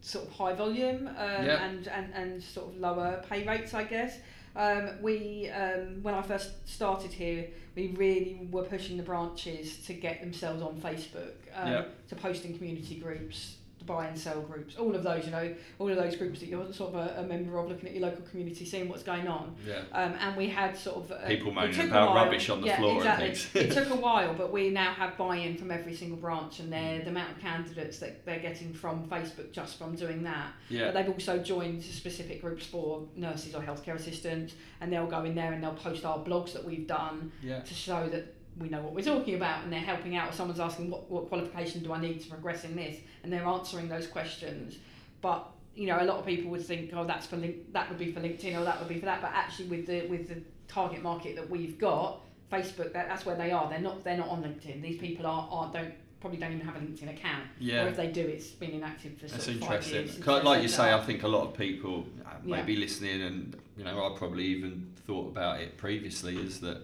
sort 0.00 0.26
of 0.26 0.32
high 0.32 0.54
volume 0.54 1.06
um, 1.06 1.14
Yeah. 1.46 1.64
and, 1.64 1.86
and, 1.88 2.12
and 2.14 2.42
sort 2.42 2.68
of 2.74 2.76
lower 2.80 3.22
pay 3.28 3.46
rates, 3.46 3.72
I 3.74 3.84
guess. 3.84 4.18
Um, 4.56 4.90
we 5.00 5.48
um, 5.50 6.02
when 6.02 6.14
I 6.14 6.22
first 6.22 6.68
started 6.68 7.12
here, 7.12 7.46
we 7.74 7.88
really 7.88 8.48
were 8.50 8.64
pushing 8.64 8.96
the 8.96 9.02
branches 9.02 9.78
to 9.86 9.94
get 9.94 10.20
themselves 10.20 10.62
on 10.62 10.80
Facebook, 10.80 11.32
um, 11.54 11.70
Yeah. 11.72 11.84
to 12.08 12.14
post 12.16 12.44
in 12.44 12.56
community 12.56 12.96
groups, 12.96 13.56
to 13.61 13.61
buy 13.84 14.06
and 14.06 14.18
sell 14.18 14.40
groups, 14.40 14.76
all 14.76 14.94
of 14.94 15.02
those, 15.02 15.24
you 15.24 15.30
know, 15.30 15.54
all 15.78 15.88
of 15.90 15.96
those 15.96 16.16
groups 16.16 16.40
that 16.40 16.48
you're 16.48 16.72
sort 16.72 16.94
of 16.94 17.16
a, 17.16 17.20
a 17.20 17.22
member 17.24 17.58
of, 17.58 17.68
looking 17.68 17.88
at 17.88 17.94
your 17.94 18.02
local 18.02 18.24
community, 18.26 18.64
seeing 18.64 18.88
what's 18.88 19.02
going 19.02 19.28
on. 19.28 19.54
Yeah. 19.66 19.82
Um, 19.92 20.14
and 20.20 20.36
we 20.36 20.48
had 20.48 20.76
sort 20.76 20.96
of 20.96 21.12
uh, 21.12 21.26
People 21.26 21.52
moaning 21.52 21.78
about 21.80 22.14
rubbish 22.14 22.48
on 22.50 22.60
the 22.60 22.68
yeah, 22.68 22.78
floor 22.78 22.90
and 22.90 22.98
exactly. 22.98 23.34
things. 23.34 23.54
it 23.54 23.72
took 23.72 23.90
a 23.90 23.96
while, 24.00 24.34
but 24.34 24.52
we 24.52 24.70
now 24.70 24.92
have 24.92 25.16
buy-in 25.16 25.56
from 25.56 25.70
every 25.70 25.94
single 25.94 26.16
branch, 26.18 26.60
and 26.60 26.72
they're, 26.72 27.00
the 27.00 27.10
amount 27.10 27.32
of 27.32 27.38
candidates 27.40 27.98
that 27.98 28.24
they're 28.24 28.40
getting 28.40 28.72
from 28.72 29.06
Facebook 29.08 29.52
just 29.52 29.78
from 29.78 29.94
doing 29.94 30.22
that. 30.22 30.52
Yeah. 30.68 30.86
But 30.86 30.94
they've 30.94 31.12
also 31.12 31.38
joined 31.38 31.82
specific 31.82 32.40
groups 32.40 32.66
for 32.66 33.06
nurses 33.16 33.54
or 33.54 33.60
healthcare 33.62 33.94
assistants, 33.94 34.54
and 34.80 34.92
they'll 34.92 35.06
go 35.06 35.24
in 35.24 35.34
there 35.34 35.52
and 35.52 35.62
they'll 35.62 35.74
post 35.74 36.04
our 36.04 36.18
blogs 36.18 36.52
that 36.52 36.64
we've 36.64 36.86
done 36.86 37.32
Yeah. 37.42 37.60
to 37.60 37.74
show 37.74 38.08
that 38.08 38.34
we 38.58 38.68
know 38.68 38.82
what 38.82 38.92
we're 38.94 39.02
talking 39.04 39.34
about, 39.34 39.64
and 39.64 39.72
they're 39.72 39.80
helping 39.80 40.16
out. 40.16 40.28
Or 40.30 40.32
someone's 40.32 40.60
asking 40.60 40.90
what, 40.90 41.10
what 41.10 41.28
qualification 41.28 41.82
do 41.82 41.92
I 41.92 42.00
need 42.00 42.20
to 42.22 42.28
progress 42.28 42.64
in 42.64 42.76
this, 42.76 42.96
and 43.22 43.32
they're 43.32 43.44
answering 43.46 43.88
those 43.88 44.06
questions. 44.06 44.76
But 45.20 45.48
you 45.74 45.86
know, 45.86 45.98
a 46.02 46.04
lot 46.04 46.18
of 46.18 46.26
people 46.26 46.50
would 46.50 46.64
think, 46.66 46.90
oh, 46.94 47.04
that's 47.06 47.26
for 47.26 47.36
link- 47.36 47.72
that 47.72 47.88
would 47.88 47.98
be 47.98 48.12
for 48.12 48.20
LinkedIn 48.20 48.60
or 48.60 48.64
that 48.64 48.78
would 48.78 48.88
be 48.88 48.98
for 49.00 49.06
that. 49.06 49.22
But 49.22 49.30
actually, 49.34 49.68
with 49.68 49.86
the 49.86 50.06
with 50.06 50.28
the 50.28 50.42
target 50.68 51.02
market 51.02 51.36
that 51.36 51.48
we've 51.48 51.78
got, 51.78 52.20
Facebook, 52.50 52.92
that, 52.92 53.08
that's 53.08 53.24
where 53.24 53.36
they 53.36 53.50
are. 53.52 53.68
They're 53.70 53.78
not 53.80 54.04
they're 54.04 54.18
not 54.18 54.28
on 54.28 54.42
LinkedIn. 54.42 54.82
These 54.82 54.98
people 54.98 55.26
are, 55.26 55.48
are 55.50 55.72
don't 55.72 55.94
probably 56.20 56.38
don't 56.38 56.52
even 56.52 56.64
have 56.66 56.76
a 56.76 56.78
LinkedIn 56.78 57.10
account. 57.10 57.44
Yeah. 57.58 57.84
Or 57.84 57.88
if 57.88 57.96
they 57.96 58.06
do, 58.08 58.20
it's 58.20 58.48
been 58.50 58.70
inactive 58.72 59.18
for 59.18 59.26
That's 59.26 59.48
interesting. 59.48 59.94
years. 59.94 60.10
since 60.12 60.24
'Cause 60.24 60.40
they 60.42 60.48
Like 60.48 60.62
you 60.62 60.68
say, 60.68 60.92
I 60.92 61.00
think 61.00 61.22
a 61.24 61.28
lot 61.28 61.48
of 61.48 61.56
people 61.56 62.06
uh, 62.24 62.30
Yeah. 62.44 62.56
may 62.56 62.62
be 62.62 62.76
listening, 62.76 63.22
and 63.22 63.56
you 63.76 63.84
know, 63.84 64.04
I 64.04 64.16
probably 64.16 64.44
even 64.44 64.92
thought 65.06 65.28
about 65.28 65.60
it 65.60 65.78
previously. 65.78 66.36
Is 66.36 66.60
that 66.60 66.82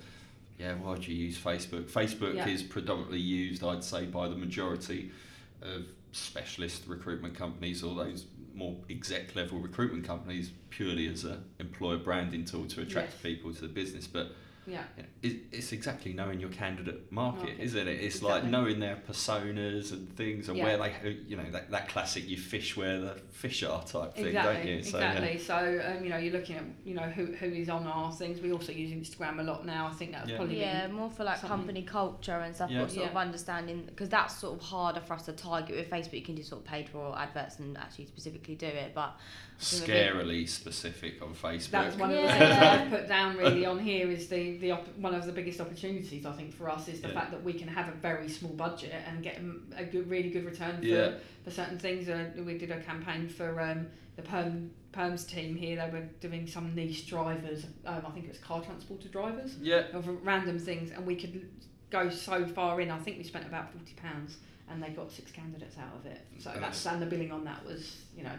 yeah? 0.59 0.75
Why 0.75 0.97
do 0.97 1.12
you 1.12 1.27
use 1.27 1.38
Facebook? 1.38 1.85
Facebook 1.90 2.35
Yeah. 2.35 2.49
is 2.49 2.62
predominantly 2.62 3.21
used, 3.21 3.62
I'd 3.64 3.85
say, 3.85 4.07
by 4.07 4.29
the 4.29 4.35
majority 4.37 5.11
of 5.62 5.87
specialist 6.12 6.85
recruitment 6.87 7.35
companies 7.35 7.83
or 7.83 7.94
those 7.94 8.27
more 8.55 8.77
exec 8.90 9.37
level 9.37 9.59
recruitment 9.61 10.05
companies 10.05 10.51
purely 10.71 11.07
as 11.07 11.25
a 11.25 11.40
employer 11.61 11.99
branding 11.99 12.44
tool 12.44 12.66
to 12.66 12.81
attract 12.83 13.12
Yes. 13.12 13.23
people 13.23 13.55
to 13.55 13.61
the 13.62 13.68
business. 13.68 14.07
But 14.09 14.33
yeah. 14.68 14.83
it, 15.22 15.37
it's 15.50 15.72
exactly 15.72 16.12
knowing 16.12 16.38
your 16.40 16.50
candidate 16.50 17.11
market, 17.11 17.38
Market. 17.40 17.61
isn't 17.61 17.88
it? 17.88 17.88
It's 17.88 18.16
Exactly. 18.16 18.28
like 18.31 18.44
knowing 18.44 18.78
their 18.81 18.96
personas 19.09 19.92
and 19.92 20.14
things 20.16 20.48
and 20.48 20.57
Yeah. 20.59 20.64
where 20.64 20.76
they, 20.78 21.18
you 21.26 21.37
know, 21.37 21.50
that, 21.50 21.70
that 21.70 21.88
classic 21.88 22.28
you 22.28 22.37
fish 22.37 22.76
where 22.76 23.00
the 23.00 23.14
fish 23.31 23.62
are 23.62 23.83
type 23.85 24.14
thing, 24.14 24.26
Exactly, 24.26 24.54
don't 24.54 24.66
you? 24.66 24.83
So, 24.83 24.98
yeah. 24.98 25.12
exactly. 25.12 25.38
So 25.38 25.83
um, 25.96 26.04
you 26.04 26.11
know, 26.11 26.16
you're 26.18 26.33
looking 26.33 26.57
at 26.57 26.64
you 26.85 26.94
know 26.94 27.02
who 27.02 27.26
who 27.26 27.46
is 27.46 27.68
on 27.68 27.87
our 27.87 28.12
things. 28.12 28.40
We 28.40 28.52
also 28.52 28.72
use 28.72 28.90
Instagram 28.92 29.40
a 29.40 29.42
lot 29.42 29.64
now. 29.66 29.87
I 29.88 29.92
think 29.94 30.12
that's 30.12 30.28
Yeah. 30.28 30.37
probably 30.37 30.61
Yeah, 30.61 30.87
been, 30.87 30.96
more 30.96 31.11
for 31.11 31.24
like 31.24 31.38
something- 31.38 31.48
company 31.59 31.83
culture 31.83 32.38
and 32.40 32.54
stuff, 32.54 32.70
Yeah. 32.70 32.83
but 32.83 32.92
sort 32.92 33.11
of 33.11 33.16
understanding 33.16 33.85
because 33.87 34.09
that's 34.09 34.37
sort 34.38 34.61
of 34.61 34.64
harder 34.66 35.00
for 35.00 35.14
us 35.14 35.24
to 35.26 35.33
target 35.33 35.76
with 35.76 35.90
Facebook. 35.90 36.12
You 36.14 36.22
can 36.22 36.35
do 36.35 36.42
sort 36.42 36.62
of 36.62 36.66
paid 36.66 36.88
for 36.88 37.16
adverts 37.18 37.59
and 37.59 37.76
actually 37.78 38.07
specifically 38.07 38.54
do 38.54 38.66
it, 38.66 38.92
but 38.94 39.09
think 39.09 39.16
a 39.16 39.16
bit- 39.16 39.47
Scarily 39.59 40.49
specific 40.49 41.21
on 41.21 41.35
Facebook. 41.35 41.71
that's 41.71 41.97
one 41.97 42.11
of 42.11 42.16
the 42.23 42.29
things 42.29 42.38
that 42.38 42.81
I've 42.83 42.90
put 42.97 43.09
down 43.09 43.37
really 43.37 43.66
on 43.66 43.79
here 43.81 44.09
is 44.09 44.29
the 44.29 44.57
the 44.59 44.71
op- 44.71 44.97
one 44.99 45.14
of 45.14 45.27
the 45.27 45.33
biggest 45.33 45.61
opportunities 45.61 46.25
I 46.25 46.33
think 46.33 46.55
for 46.55 46.71
us 46.71 46.87
is 46.87 47.01
the 47.01 47.09
Yeah. 47.09 47.14
fact 47.14 47.33
that 47.33 47.42
we 47.42 47.53
can 47.55 47.66
have 47.68 47.88
a 47.88 47.97
very 47.97 48.29
small 48.29 48.53
budget 48.53 48.94
and 49.07 49.23
get 49.23 49.40
a 49.77 49.85
good 49.85 50.09
really 50.09 50.31
good 50.31 50.44
return 50.44 50.79
for, 50.79 50.85
Yeah. 50.87 51.14
for 51.44 51.51
certain 51.51 51.79
things. 51.79 52.09
Uh, 52.09 52.31
we 52.44 52.57
did 52.57 52.71
a 52.71 52.81
campaign 52.83 53.29
for 53.29 53.61
um, 53.61 53.88
the 54.16 54.23
perm 54.23 54.71
perms 54.92 55.29
team 55.29 55.57
here. 55.57 55.77
They 55.77 55.90
were 55.99 56.07
doing 56.21 56.47
some 56.47 56.73
niche 56.75 57.09
drivers. 57.09 57.64
Um, 57.85 58.03
I 58.07 58.11
think 58.11 58.27
it 58.27 58.31
was 58.31 58.38
car 58.38 58.62
transporter 58.62 59.09
drivers. 59.09 59.57
yeah. 59.61 59.85
of 59.92 60.07
random 60.25 60.59
things, 60.61 60.92
and 60.92 61.05
we 61.05 61.16
could 61.16 61.49
go 61.90 62.11
so 62.11 62.47
far 62.47 62.81
in. 62.81 62.90
I 62.92 62.99
think 62.99 63.18
we 63.18 63.25
spent 63.25 63.47
about 63.47 63.73
forty 63.73 63.94
pounds, 63.94 64.37
and 64.71 64.81
they 64.81 64.90
got 64.90 65.11
six 65.11 65.33
candidates 65.33 65.77
out 65.79 65.97
of 65.97 66.07
it. 66.07 66.21
So 66.38 66.51
And 66.53 66.62
that's 66.62 66.87
and 66.87 67.03
the 67.03 67.07
billing 67.07 67.33
on 67.33 67.42
that 67.44 67.64
was 67.66 68.03
you 68.16 68.23
know 68.23 68.38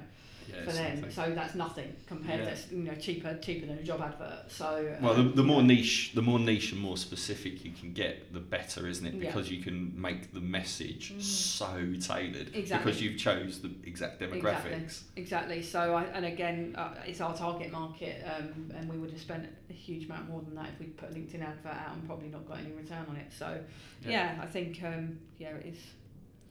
yeah 0.49 0.63
for 0.65 0.71
them. 0.71 0.95
something. 1.01 1.11
So 1.11 1.35
that's 1.35 1.55
nothing 1.55 1.95
compared 2.07 2.39
Yeah. 2.41 2.53
to 2.55 2.75
you 2.75 2.83
know 2.83 2.95
cheaper 2.95 3.37
cheaper 3.37 3.65
than 3.67 3.77
a 3.79 3.83
job 3.83 4.01
advert. 4.01 4.51
So 4.51 4.95
Well, 5.01 5.13
the, 5.13 5.21
um, 5.21 5.35
the 5.35 5.43
more 5.43 5.61
niche, 5.63 6.11
the 6.13 6.21
more 6.21 6.39
niche 6.39 6.71
and 6.71 6.81
more 6.81 6.97
specific 6.97 7.63
you 7.65 7.71
can 7.71 7.93
get, 7.93 8.33
the 8.33 8.39
better, 8.39 8.87
isn't 8.87 9.05
it? 9.05 9.13
Yeah. 9.15 9.27
Because 9.27 9.49
you 9.51 9.61
can 9.61 9.99
make 9.99 10.33
the 10.33 10.39
message 10.41 11.13
Mhm. 11.13 11.21
so 11.21 11.67
tailored 11.99 12.55
Exactly. 12.55 12.85
because 12.91 13.01
you've 13.01 13.17
chose 13.17 13.61
the 13.61 13.71
exact 13.85 14.19
demographics. 14.21 15.03
Exactly. 15.15 15.61
So 15.61 15.95
I, 15.95 16.03
and 16.05 16.25
again, 16.25 16.75
uh, 16.77 16.93
it's 17.05 17.21
our 17.21 17.35
target 17.35 17.71
market, 17.71 18.23
um, 18.25 18.71
and 18.75 18.89
we 18.89 18.97
would 18.97 19.11
have 19.11 19.21
spent 19.21 19.47
a 19.69 19.73
huge 19.73 20.05
amount 20.05 20.29
more 20.29 20.41
than 20.41 20.55
that 20.55 20.67
if 20.73 20.79
we 20.79 20.87
put 20.87 21.09
a 21.09 21.13
LinkedIn 21.13 21.41
advert 21.41 21.73
out 21.73 21.95
and 21.95 22.05
probably 22.05 22.29
not 22.29 22.47
got 22.47 22.59
any 22.59 22.71
return 22.71 23.05
on 23.09 23.15
it. 23.15 23.31
So 23.31 23.59
Yeah. 24.03 24.35
yeah, 24.35 24.41
I 24.41 24.45
think 24.45 24.81
um, 24.83 25.19
yeah, 25.37 25.49
it 25.49 25.65
is. 25.67 25.77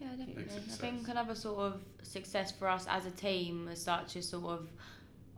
Yeah, 0.00 0.08
definitely. 0.16 0.44
I 0.44 0.58
think 0.76 1.08
another 1.08 1.34
sort 1.34 1.58
of 1.60 1.80
success 2.02 2.52
for 2.52 2.68
us 2.68 2.86
as 2.88 3.06
a 3.06 3.10
team, 3.10 3.68
as 3.70 3.82
such, 3.82 4.16
is 4.16 4.28
sort 4.28 4.44
of 4.60 4.68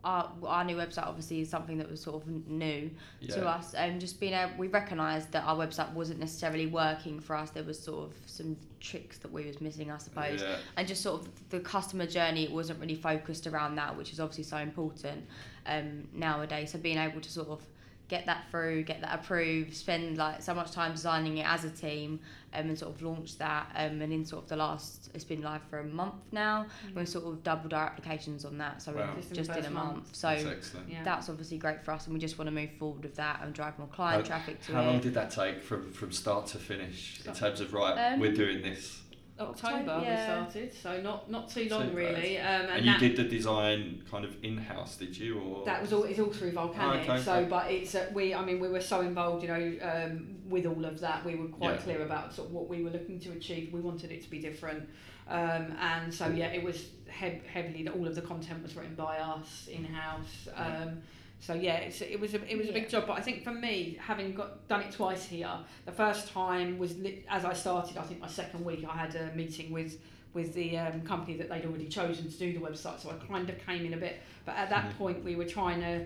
our, 0.03 0.31
our 0.45 0.63
new 0.63 0.75
website. 0.75 1.07
Obviously, 1.07 1.41
is 1.41 1.49
something 1.49 1.77
that 1.79 1.89
was 1.89 1.99
sort 2.01 2.21
of 2.21 2.27
n- 2.27 2.43
new 2.47 2.91
to 3.29 3.47
us, 3.47 3.73
and 3.73 3.99
just 3.99 4.19
being 4.19 4.33
able, 4.33 4.51
we 4.57 4.67
recognised 4.67 5.31
that 5.31 5.43
our 5.45 5.55
website 5.55 5.91
wasn't 5.93 6.19
necessarily 6.19 6.67
working 6.67 7.19
for 7.19 7.35
us. 7.35 7.49
There 7.51 7.63
was 7.63 7.79
sort 7.79 8.09
of 8.09 8.13
some 8.27 8.55
tricks 8.79 9.17
that 9.19 9.31
we 9.31 9.45
was 9.45 9.61
missing, 9.61 9.91
I 9.91 9.97
suppose, 9.97 10.41
Yeah. 10.41 10.57
and 10.77 10.87
just 10.87 11.01
sort 11.03 11.21
of 11.21 11.49
the 11.49 11.59
customer 11.59 12.05
journey 12.07 12.47
wasn't 12.47 12.79
really 12.79 12.95
focused 12.95 13.47
around 13.47 13.75
that, 13.75 13.95
which 13.95 14.11
is 14.11 14.19
obviously 14.19 14.43
so 14.43 14.57
important 14.57 15.23
um, 15.67 16.07
nowadays. 16.13 16.71
So 16.71 16.79
being 16.79 16.97
able 16.97 17.21
to 17.21 17.29
sort 17.31 17.49
of 17.49 17.61
get 18.07 18.25
that 18.25 18.43
through, 18.51 18.83
get 18.83 19.01
that 19.01 19.19
approved, 19.19 19.73
spend 19.75 20.17
like 20.17 20.41
so 20.41 20.53
much 20.53 20.71
time 20.71 20.91
designing 20.91 21.37
it 21.37 21.45
as 21.47 21.63
a 21.63 21.69
team, 21.69 22.19
um, 22.53 22.67
and 22.69 22.77
sort 22.77 22.93
of 22.93 23.01
launched 23.01 23.39
that. 23.39 23.67
Um, 23.75 24.01
and 24.01 24.11
in 24.13 24.25
sort 24.25 24.43
of 24.43 24.49
the 24.49 24.55
last, 24.55 25.09
it's 25.13 25.23
been 25.23 25.41
live 25.41 25.61
for 25.69 25.79
a 25.79 25.83
month 25.83 26.15
now. 26.31 26.65
Mm. 26.89 26.95
We've 26.95 27.07
sort 27.09 27.25
of 27.25 27.43
doubled 27.43 27.73
our 27.73 27.85
applications 27.85 28.45
on 28.45 28.57
that, 28.57 28.81
so 28.81 28.91
Wow. 28.93 29.09
we're 29.09 29.15
Just 29.21 29.29
in 29.31 29.35
just 29.37 29.49
the 29.53 29.59
in 29.59 29.65
a 29.65 29.69
month. 29.69 29.93
month. 29.93 30.15
So 30.15 30.27
That's 30.29 30.45
excellent. 30.45 30.89
Yeah. 30.89 31.03
that's 31.03 31.29
obviously 31.29 31.57
great 31.57 31.83
for 31.83 31.91
us, 31.91 32.05
and 32.05 32.13
we 32.13 32.19
just 32.19 32.37
want 32.37 32.47
to 32.47 32.51
move 32.53 32.71
forward 32.77 33.03
with 33.03 33.15
that 33.15 33.41
and 33.43 33.53
drive 33.53 33.77
more 33.79 33.87
client 33.87 34.23
How- 34.27 34.35
traffic 34.37 34.61
to 34.65 34.73
How 34.73 34.81
it. 34.81 34.85
long 34.87 34.99
did 34.99 35.13
that 35.13 35.31
take 35.31 35.61
from, 35.63 35.91
from 35.91 36.11
start 36.11 36.47
to 36.47 36.57
finish 36.57 37.21
in 37.25 37.33
terms 37.33 37.61
of 37.61 37.73
right? 37.73 38.13
Um, 38.13 38.19
we're 38.19 38.33
doing 38.33 38.61
this, 38.61 39.01
October 39.41 39.99
we 39.99 40.05
yeah. 40.05 40.25
started, 40.25 40.73
so 40.73 41.01
not 41.01 41.29
not 41.29 41.49
too 41.49 41.67
long 41.69 41.83
Super. 41.83 41.95
really. 41.95 42.37
Um, 42.37 42.45
and 42.45 42.69
and, 42.69 42.85
you 42.85 42.91
that, 42.91 42.99
did 42.99 43.15
the 43.17 43.23
design 43.23 44.03
kind 44.09 44.25
of 44.25 44.35
in 44.43 44.57
house, 44.57 44.97
did 44.97 45.17
you? 45.17 45.39
Or 45.39 45.65
That 45.65 45.81
was 45.81 45.93
all. 45.93 46.03
It's 46.03 46.19
all 46.19 46.31
through 46.31 46.51
volcanic. 46.51 47.09
Oh, 47.09 47.13
okay. 47.13 47.21
So, 47.21 47.45
but 47.49 47.71
it's 47.71 47.95
uh, 47.95 48.09
we. 48.13 48.33
I 48.33 48.43
mean, 48.43 48.59
we 48.59 48.69
were 48.69 48.81
so 48.81 49.01
involved, 49.01 49.43
you 49.43 49.49
know, 49.49 49.77
um, 49.81 50.35
with 50.49 50.65
all 50.65 50.85
of 50.85 50.99
that. 51.01 51.25
We 51.25 51.35
were 51.35 51.47
quite 51.47 51.75
Yeah. 51.75 51.81
clear 51.81 52.01
about 52.03 52.33
sort 52.33 52.47
of 52.47 52.53
what 52.53 52.67
we 52.67 52.83
were 52.83 52.89
looking 52.89 53.19
to 53.21 53.31
achieve. 53.31 53.73
We 53.73 53.81
wanted 53.81 54.11
it 54.11 54.21
to 54.23 54.29
be 54.29 54.39
different, 54.39 54.87
um, 55.27 55.73
and 55.79 56.13
so 56.13 56.27
yeah, 56.27 56.47
it 56.47 56.63
was 56.63 56.89
hev- 57.07 57.45
heavily. 57.45 57.87
All 57.87 58.07
of 58.07 58.15
the 58.15 58.21
content 58.21 58.63
was 58.63 58.75
written 58.75 58.95
by 58.95 59.17
us 59.17 59.67
in 59.71 59.83
house. 59.85 60.47
Um, 60.55 61.01
so 61.41 61.53
yeah, 61.55 61.77
it's, 61.77 62.01
it 62.01 62.19
was 62.19 62.33
a 62.35 62.51
it 62.51 62.57
was 62.57 62.69
a 62.69 62.71
big 62.71 62.87
job. 62.87 63.07
But 63.07 63.17
I 63.17 63.21
think 63.21 63.43
for 63.43 63.51
me, 63.51 63.97
having 63.99 64.33
got 64.33 64.67
done 64.67 64.81
it 64.81 64.91
twice 64.91 65.25
here, 65.25 65.49
the 65.85 65.91
first 65.91 66.31
time 66.31 66.77
was 66.77 66.95
lit, 66.99 67.25
as 67.27 67.43
I 67.45 67.53
started. 67.53 67.97
I 67.97 68.03
think 68.03 68.21
my 68.21 68.27
second 68.27 68.63
week, 68.63 68.85
I 68.89 68.95
had 68.95 69.15
a 69.15 69.35
meeting 69.35 69.71
with 69.73 69.99
with 70.33 70.53
the 70.53 70.77
um, 70.77 71.01
company 71.01 71.35
that 71.37 71.49
they'd 71.49 71.65
already 71.65 71.87
chosen 71.87 72.31
to 72.31 72.37
do 72.37 72.53
the 72.53 72.59
website. 72.59 72.99
So 73.01 73.09
I 73.09 73.25
kind 73.25 73.49
of 73.49 73.57
came 73.65 73.85
in 73.85 73.93
a 73.95 73.97
bit, 73.97 74.21
but 74.45 74.55
at 74.55 74.69
that 74.69 74.85
Mhm. 74.91 74.97
point 74.97 75.23
we 75.25 75.35
were 75.35 75.45
trying 75.57 75.81
to 75.81 76.05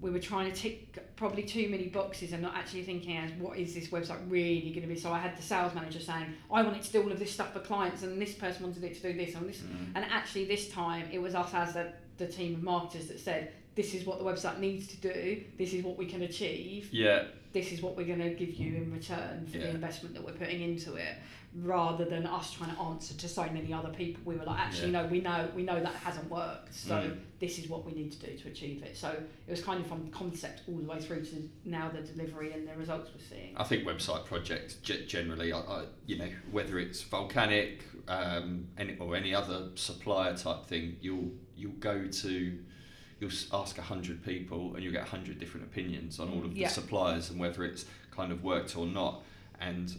we 0.00 0.10
were 0.10 0.18
trying 0.20 0.50
to 0.52 0.56
tick 0.56 0.98
probably 1.16 1.44
too 1.44 1.66
many 1.70 1.86
boxes 1.88 2.32
and 2.34 2.42
not 2.42 2.54
actually 2.54 2.82
thinking 2.82 3.16
as 3.16 3.30
what 3.38 3.56
is 3.56 3.74
this 3.74 3.88
website 3.88 4.18
really 4.28 4.68
going 4.70 4.82
to 4.82 4.86
be. 4.94 4.96
So 4.96 5.10
I 5.10 5.18
had 5.18 5.34
the 5.34 5.40
sales 5.42 5.72
manager 5.74 5.98
saying 5.98 6.26
I 6.52 6.60
wanted 6.62 6.82
to 6.82 6.92
do 6.92 7.02
all 7.02 7.10
of 7.10 7.18
this 7.18 7.32
stuff 7.32 7.54
for 7.54 7.60
clients, 7.60 8.02
and 8.02 8.20
this 8.20 8.34
person 8.34 8.64
wanted 8.64 8.84
it 8.84 8.94
to 9.00 9.12
do 9.12 9.16
this 9.16 9.34
and 9.34 9.48
this. 9.48 9.60
Mm. 9.60 9.92
And 9.94 10.04
actually 10.04 10.44
this 10.44 10.68
time 10.68 11.06
it 11.10 11.20
was 11.22 11.34
us 11.34 11.54
as 11.54 11.72
the, 11.72 11.92
the 12.18 12.26
team 12.26 12.54
of 12.56 12.62
marketers 12.62 13.06
that 13.08 13.18
said 13.18 13.52
this 13.74 13.94
is 13.94 14.04
what 14.06 14.18
the 14.18 14.24
website 14.24 14.58
needs 14.58 14.86
to 14.88 14.96
do. 14.98 15.42
This 15.58 15.72
is 15.72 15.82
what 15.84 15.96
we 15.96 16.06
can 16.06 16.22
achieve 16.22 16.88
Yeah, 16.92 17.24
this 17.52 17.72
is 17.72 17.82
what 17.82 17.96
we're 17.96 18.06
going 18.06 18.20
to 18.20 18.30
give 18.30 18.54
you 18.54 18.76
in 18.76 18.92
return 18.92 19.46
for 19.46 19.58
Yeah. 19.58 19.64
the 19.64 19.70
investment 19.70 20.14
that 20.14 20.24
we're 20.24 20.32
putting 20.32 20.60
into 20.62 20.94
it 20.96 21.16
rather 21.56 22.04
than 22.04 22.26
us 22.26 22.50
trying 22.52 22.74
to 22.74 22.80
answer 22.80 23.14
to 23.14 23.28
so 23.28 23.44
many 23.50 23.72
other 23.72 23.90
people 23.90 24.20
we 24.24 24.34
were 24.34 24.44
like 24.44 24.58
actually 24.58 24.90
no 24.90 25.06
we 25.06 25.20
know 25.20 25.48
we 25.54 25.62
know 25.62 25.78
that 25.80 25.94
hasn't 25.94 26.28
worked 26.28 26.74
so 26.74 26.96
Mm. 26.96 27.16
this 27.38 27.60
is 27.60 27.68
what 27.68 27.84
we 27.86 27.92
need 27.92 28.10
to 28.10 28.18
do 28.26 28.36
to 28.36 28.48
achieve 28.48 28.82
it 28.82 28.96
so 28.96 29.10
it 29.10 29.50
was 29.50 29.62
kind 29.62 29.80
of 29.80 29.86
from 29.86 30.10
concept 30.10 30.62
all 30.66 30.78
the 30.78 30.88
way 30.88 31.00
through 31.00 31.24
to 31.26 31.48
now 31.64 31.88
the 31.90 32.00
delivery 32.00 32.50
and 32.52 32.66
the 32.66 32.74
results 32.74 33.08
we're 33.14 33.24
seeing 33.24 33.56
I 33.56 33.62
think 33.62 33.84
website 33.84 34.24
projects 34.24 34.74
generally, 35.06 35.52
I, 35.52 35.60
I, 35.60 35.84
you 36.06 36.18
know, 36.18 36.28
whether 36.50 36.80
it's 36.80 37.02
volcanic 37.02 37.84
um, 38.08 38.66
any, 38.76 38.96
or 38.98 39.14
any 39.14 39.32
other 39.32 39.68
supplier 39.76 40.36
type 40.36 40.66
thing, 40.66 40.96
you'll 41.00 41.30
you'll 41.56 41.70
go 41.78 42.08
to 42.08 42.58
you'll 43.24 43.60
ask 43.60 43.78
a 43.78 43.82
hundred 43.82 44.24
people 44.24 44.74
and 44.74 44.82
you'll 44.82 44.92
get 44.92 45.02
a 45.06 45.10
hundred 45.10 45.38
different 45.38 45.66
opinions 45.66 46.20
on 46.20 46.28
all 46.30 46.44
of 46.44 46.56
Yeah. 46.56 46.68
the 46.68 46.74
suppliers 46.74 47.30
and 47.30 47.38
whether 47.40 47.64
it's 47.64 47.84
kind 48.10 48.30
of 48.32 48.42
worked 48.44 48.76
or 48.76 48.86
not. 48.86 49.22
And 49.60 49.88
do 49.88 49.96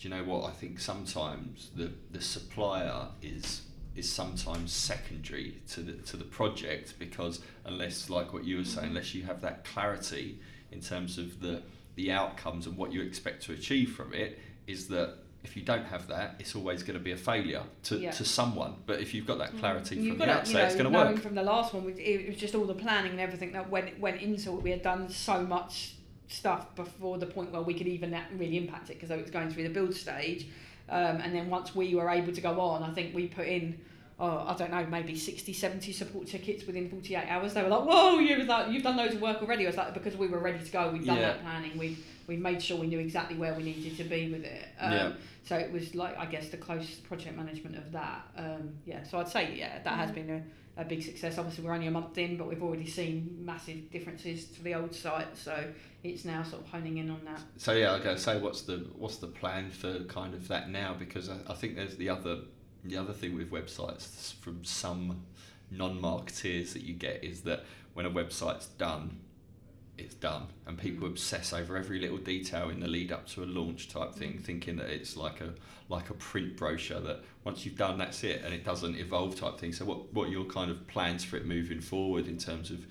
you 0.00 0.10
know 0.10 0.24
what? 0.24 0.44
I 0.48 0.52
think 0.52 0.78
sometimes 0.80 1.70
the 1.74 1.90
the 2.10 2.20
supplier 2.20 3.08
is 3.22 3.62
is 3.96 4.10
sometimes 4.10 4.72
secondary 4.72 5.60
to 5.68 5.80
the 5.80 5.92
to 6.02 6.16
the 6.16 6.24
project 6.24 6.94
because 6.98 7.40
unless 7.64 8.08
like 8.08 8.32
what 8.32 8.44
you 8.44 8.58
were 8.58 8.64
saying, 8.64 8.86
Mhm. 8.86 8.90
unless 8.90 9.14
you 9.14 9.24
have 9.24 9.40
that 9.40 9.64
clarity 9.64 10.38
in 10.70 10.80
terms 10.80 11.18
of 11.18 11.40
the 11.40 11.62
the 11.96 12.12
outcomes 12.12 12.66
and 12.66 12.76
what 12.76 12.92
you 12.92 13.02
expect 13.02 13.42
to 13.44 13.52
achieve 13.52 13.90
from 13.92 14.12
it, 14.14 14.38
is 14.68 14.86
that 14.88 15.16
if 15.48 15.56
you 15.56 15.62
don't 15.62 15.84
have 15.86 16.06
that, 16.08 16.36
it's 16.38 16.54
always 16.54 16.82
going 16.82 16.98
to 16.98 17.02
be 17.02 17.12
a 17.12 17.16
failure 17.16 17.62
to, 17.84 17.96
Yeah. 17.98 18.10
to 18.12 18.24
someone. 18.24 18.74
But 18.86 19.00
if 19.00 19.14
you've 19.14 19.26
got 19.26 19.38
that 19.38 19.56
clarity 19.58 19.96
You've 19.96 20.08
from 20.10 20.18
the 20.18 20.26
got 20.26 20.36
outset, 20.40 20.48
you 20.52 20.58
know, 20.58 20.64
it's 20.66 20.74
going 20.76 20.92
to 20.92 20.98
work. 20.98 21.18
from 21.20 21.34
the 21.34 21.42
last 21.42 21.74
one, 21.74 21.92
it 21.98 22.28
was 22.28 22.36
just 22.36 22.54
all 22.54 22.64
the 22.66 22.74
planning 22.74 23.12
and 23.12 23.20
everything 23.20 23.52
that 23.52 23.68
went 23.70 23.98
went 23.98 24.20
into 24.20 24.52
it. 24.54 24.62
We 24.62 24.70
had 24.70 24.82
done 24.82 25.08
so 25.10 25.42
much 25.42 25.94
stuff 26.28 26.74
before 26.76 27.16
the 27.18 27.26
point 27.26 27.50
where 27.52 27.62
we 27.62 27.74
could 27.74 27.86
even 27.88 28.16
really 28.36 28.58
impact 28.58 28.90
it 28.90 28.94
because 28.94 29.10
it 29.10 29.20
was 29.20 29.30
going 29.30 29.50
through 29.50 29.64
the 29.64 29.70
build 29.70 29.94
stage. 29.94 30.46
Um, 30.90 31.16
and 31.22 31.34
then 31.34 31.48
once 31.50 31.74
we 31.74 31.94
were 31.94 32.08
able 32.10 32.32
to 32.32 32.40
go 32.40 32.60
on, 32.60 32.82
I 32.82 32.92
think 32.94 33.14
we 33.14 33.26
put 33.28 33.46
in, 33.46 33.78
oh, 34.20 34.44
I 34.46 34.54
don't 34.54 34.70
know, 34.70 34.84
maybe 34.86 35.14
60, 35.14 35.52
70 35.52 35.92
support 35.92 36.26
tickets 36.26 36.66
within 36.66 36.88
48 36.90 37.26
hours. 37.28 37.54
They 37.54 37.62
were 37.62 37.68
like, 37.68 37.84
whoa, 37.84 38.18
you 38.18 38.38
was 38.38 38.46
like, 38.46 38.70
you've 38.70 38.82
done 38.82 38.96
loads 38.96 39.14
of 39.14 39.20
work 39.22 39.40
already. 39.42 39.64
I 39.64 39.68
was 39.68 39.76
like, 39.76 39.94
because 39.94 40.16
we 40.16 40.28
were 40.28 40.38
ready 40.38 40.62
to 40.64 40.70
go, 40.70 40.90
we'd 40.90 41.04
done 41.06 41.16
Yeah. 41.16 41.22
that 41.32 41.42
planning, 41.42 41.76
we 41.78 41.96
we 42.28 42.36
made 42.36 42.62
sure 42.62 42.76
we 42.76 42.86
knew 42.86 42.98
exactly 43.00 43.36
where 43.36 43.54
we 43.54 43.64
needed 43.64 43.96
to 43.96 44.04
be 44.04 44.30
with 44.30 44.44
it. 44.44 44.66
Um, 44.78 44.92
Yeah. 44.92 45.12
So 45.44 45.56
it 45.56 45.72
was 45.72 45.94
like, 45.94 46.16
I 46.18 46.26
guess, 46.26 46.50
the 46.50 46.58
close 46.58 46.96
project 46.96 47.34
management 47.34 47.76
of 47.76 47.90
that. 47.92 48.28
Um, 48.36 48.74
yeah, 48.84 49.02
so 49.02 49.18
I'd 49.18 49.28
say, 49.28 49.56
yeah, 49.56 49.82
that 49.82 49.94
has 49.96 50.10
Mhm. 50.10 50.14
been 50.14 50.30
a, 50.76 50.82
a 50.82 50.84
big 50.84 51.02
success. 51.02 51.38
Obviously, 51.38 51.64
we're 51.64 51.72
only 51.72 51.86
a 51.86 51.90
month 51.90 52.18
in, 52.18 52.36
but 52.36 52.46
we've 52.48 52.62
already 52.62 52.86
seen 52.86 53.38
massive 53.40 53.90
differences 53.90 54.44
to 54.44 54.62
the 54.62 54.74
old 54.74 54.94
site. 54.94 55.34
So 55.38 55.72
it's 56.04 56.26
now 56.26 56.42
sort 56.42 56.62
of 56.64 56.68
honing 56.68 56.98
in 56.98 57.08
on 57.08 57.24
that. 57.24 57.40
So 57.56 57.72
yeah, 57.72 57.94
I 57.94 57.98
gotta 57.98 58.18
say, 58.18 58.38
what's 58.38 58.60
the 58.62 58.86
what's 58.98 59.16
the 59.16 59.26
plan 59.26 59.70
for 59.70 60.00
kind 60.04 60.34
of 60.34 60.48
that 60.48 60.68
now? 60.68 60.94
Because 60.98 61.30
I, 61.30 61.38
I 61.48 61.54
think 61.54 61.76
there's 61.76 61.96
the 61.96 62.10
other 62.10 62.40
the 62.84 62.98
other 62.98 63.14
thing 63.14 63.34
with 63.34 63.50
websites 63.50 64.34
from 64.34 64.62
some 64.66 65.22
non-marketeers 65.70 66.72
that 66.74 66.82
you 66.82 66.92
get 66.94 67.24
is 67.24 67.40
that 67.42 67.64
when 67.94 68.04
a 68.06 68.10
website's 68.10 68.66
done, 68.66 69.18
it's 69.98 70.14
done, 70.14 70.46
and 70.66 70.78
people 70.78 71.06
Mm. 71.06 71.12
obsess 71.12 71.52
over 71.52 71.76
every 71.76 71.98
little 72.00 72.18
detail 72.18 72.70
in 72.70 72.80
the 72.80 72.88
lead 72.88 73.12
up 73.12 73.26
to 73.28 73.42
a 73.42 73.46
launch 73.46 73.88
type 73.88 74.14
thing, 74.14 74.38
thinking 74.38 74.76
that 74.76 74.88
it's 74.90 75.16
like 75.16 75.40
a 75.40 75.54
like 75.90 76.10
a 76.10 76.14
print 76.14 76.54
brochure 76.56 77.00
that 77.00 77.24
once 77.44 77.64
you've 77.64 77.76
done 77.76 77.96
that's 77.98 78.22
it, 78.22 78.42
and 78.44 78.52
it 78.52 78.62
doesn't 78.64 78.96
evolve 78.96 79.34
type 79.36 79.58
thing. 79.58 79.72
So 79.72 79.84
what 79.84 80.12
what 80.12 80.28
are 80.28 80.32
your 80.32 80.44
kind 80.44 80.70
of 80.70 80.86
plans 80.86 81.24
for 81.24 81.36
it 81.36 81.46
moving 81.46 81.80
forward 81.80 82.26
in 82.26 82.38
terms 82.38 82.70
of 82.70 82.86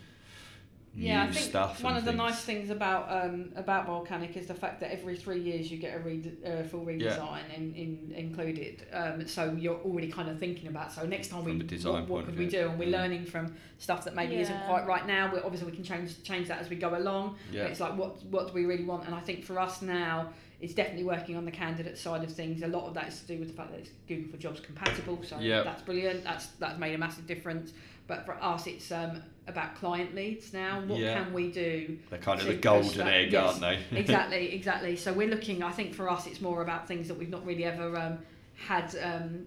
Yeah, 0.99 1.23
new 1.25 1.29
I 1.29 1.33
think 1.33 1.45
stuff? 1.45 1.83
one 1.83 1.93
and 1.95 1.99
of 1.99 2.05
the 2.05 2.17
nice 2.17 2.41
things 2.41 2.69
about 2.71 3.05
um, 3.09 3.49
about 3.55 3.85
Volcanic 3.85 4.35
is 4.35 4.47
the 4.47 4.53
fact 4.55 4.79
that 4.79 4.91
every 4.91 5.15
three 5.15 5.39
years 5.39 5.69
you 5.71 5.77
get 5.77 5.95
a 5.95 5.99
re- 5.99 6.31
uh, 6.45 6.63
full 6.63 6.83
redesign 6.85 7.41
in, 7.55 7.73
in, 7.75 8.13
included. 8.15 8.85
Um, 8.91 9.27
so 9.27 9.55
you're 9.57 9.77
already 9.81 10.11
kind 10.11 10.27
of 10.29 10.39
thinking 10.39 10.67
about. 10.69 10.91
So 10.91 11.05
next 11.05 11.27
time 11.27 11.43
we 11.43 11.51
From 11.51 11.61
a 11.61 11.63
design 11.65 11.93
what, 11.93 12.09
what 12.09 12.25
could 12.25 12.37
we 12.37 12.45
view. 12.47 12.59
do, 12.61 12.69
and 12.69 12.79
we're 12.79 12.87
Mm. 12.87 12.91
learning 12.93 13.25
from 13.25 13.53
stuff 13.77 14.03
that 14.05 14.15
maybe 14.15 14.37
isn't 14.37 14.65
quite 14.65 14.87
right 14.87 15.05
now. 15.05 15.31
We 15.31 15.39
obviously 15.39 15.69
we 15.69 15.75
can 15.75 15.83
change 15.83 16.23
change 16.23 16.47
that 16.47 16.59
as 16.59 16.69
we 16.69 16.75
go 16.77 16.97
along. 16.97 17.35
yeah. 17.51 17.63
But 17.63 17.71
it's 17.71 17.79
like 17.79 17.95
what 17.95 18.23
what 18.25 18.47
do 18.47 18.53
we 18.53 18.65
really 18.65 18.83
want? 18.85 19.05
And 19.05 19.13
I 19.13 19.19
think 19.19 19.43
for 19.45 19.59
us 19.59 19.81
now, 19.83 20.29
it's 20.59 20.73
definitely 20.73 21.03
working 21.03 21.37
on 21.37 21.45
the 21.45 21.51
candidate 21.51 21.97
side 21.97 22.23
of 22.23 22.31
things. 22.31 22.63
A 22.63 22.67
lot 22.67 22.85
of 22.87 22.93
that 22.95 23.07
is 23.09 23.19
to 23.21 23.27
do 23.27 23.37
with 23.39 23.47
the 23.49 23.53
fact 23.53 23.71
that 23.71 23.79
it's 23.79 23.89
Google 24.07 24.31
for 24.31 24.37
Jobs 24.37 24.59
compatible. 24.59 25.19
So 25.23 25.37
Yeah. 25.39 25.61
that's 25.63 25.83
brilliant. 25.83 26.23
That's 26.23 26.47
that's 26.59 26.79
made 26.79 26.95
a 26.95 26.97
massive 26.97 27.27
difference. 27.27 27.73
But 28.07 28.25
for 28.25 28.41
us, 28.41 28.65
it's 28.67 28.91
um, 28.91 29.21
about 29.47 29.75
client 29.75 30.15
leads 30.15 30.53
now. 30.53 30.81
What 30.81 30.97
Yeah. 30.97 31.21
can 31.23 31.33
we 31.33 31.51
do? 31.51 31.99
They're 32.09 32.19
kind 32.19 32.39
of 32.39 32.47
the 32.47 32.55
golden 32.55 33.07
egg, 33.07 33.33
yes, 33.33 33.45
aren't 33.45 33.59
they? 33.91 33.97
exactly, 33.99 34.53
exactly. 34.55 34.95
So 34.95 35.13
we're 35.13 35.27
looking. 35.29 35.61
I 35.61 35.71
think 35.71 35.93
for 35.93 36.09
us, 36.09 36.25
it's 36.25 36.41
more 36.41 36.61
about 36.61 36.87
things 36.87 37.07
that 37.09 37.15
we've 37.17 37.29
not 37.29 37.45
really 37.45 37.65
ever 37.65 37.95
um, 37.97 38.19
had 38.55 38.95
um, 39.03 39.45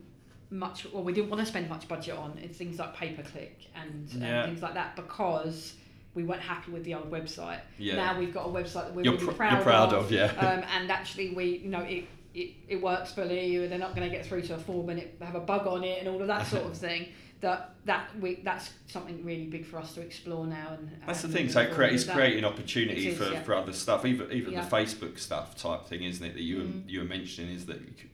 much, 0.51 0.87
or 0.93 1.03
we 1.03 1.13
didn't 1.13 1.31
want 1.31 1.41
to 1.41 1.47
spend 1.47 1.69
much 1.69 1.89
budget 1.89 2.17
on. 2.17 2.39
It's 2.43 2.59
things 2.59 2.79
like 2.79 2.95
pay 2.95 3.13
per 3.15 3.23
click 3.23 3.67
and, 3.75 4.09
and 4.23 4.45
things 4.47 4.63
like 4.63 4.75
that 4.75 4.95
because 4.95 5.75
we 6.15 6.25
weren't 6.25 6.41
happy 6.43 6.73
with 6.73 6.85
the 6.85 6.95
old 6.95 7.11
website. 7.11 7.61
yeah. 7.79 7.97
Now 7.97 8.19
we've 8.19 8.35
got 8.35 8.47
a 8.47 8.49
website 8.49 8.87
that 8.87 8.95
we're 8.95 9.05
you're, 9.05 9.15
really 9.15 9.27
pr- 9.27 9.33
proud, 9.33 9.53
you're 9.53 9.63
proud 9.63 9.93
of. 9.93 10.07
of, 10.07 10.13
yeah. 10.13 10.25
um, 10.39 10.65
and 10.77 10.91
actually, 10.91 11.31
we 11.35 11.59
you 11.59 11.69
know 11.71 11.81
it. 11.83 12.05
It, 12.33 12.51
it 12.69 12.81
works 12.81 13.11
fully. 13.13 13.57
And 13.57 13.73
they're 13.73 13.79
not 13.79 13.97
going 13.97 14.09
to 14.09 14.17
get 14.17 14.25
through 14.25 14.43
to 14.43 14.55
a 14.55 14.59
form 14.59 14.89
and 14.91 15.01
it 15.01 15.17
have 15.21 15.35
a 15.35 15.41
bug 15.41 15.67
on 15.67 15.83
it 15.83 15.99
and 15.99 16.09
all 16.09 16.21
of 16.21 16.29
that 16.29 16.47
sort 16.47 16.65
of 16.65 16.77
thing. 16.77 17.09
That 17.41 17.75
that 17.87 18.09
we 18.21 18.37
that's 18.45 18.71
something 18.87 19.25
really 19.25 19.47
big 19.47 19.67
for 19.67 19.79
us 19.79 19.95
to 19.95 20.01
explore 20.01 20.47
now. 20.47 20.75
And 20.79 20.91
That's 21.07 21.23
the 21.23 21.29
thing. 21.29 21.49
So 21.49 21.61
it 21.63 21.77
with 21.77 22.07
that. 22.07 22.15
creating 22.15 22.45
opportunity 22.45 23.09
is, 23.09 23.19
for, 23.19 23.33
yeah. 23.33 23.43
for 23.43 23.55
other 23.55 23.73
stuff, 23.73 24.05
even 24.07 24.31
even 24.31 24.53
Yeah. 24.53 24.65
the 24.65 24.71
Facebook 24.77 25.19
stuff 25.19 25.57
type 25.57 25.87
thing, 25.87 26.05
isn't 26.05 26.25
it? 26.25 26.35
That 26.35 26.43
you 26.43 26.59
Mm. 26.59 26.85
were, 26.85 26.89
you 26.91 26.99
were 27.01 27.05
mentioning 27.07 27.53
is 27.53 27.67
that 27.67 27.81
you 27.81 27.93
could, 27.99 28.11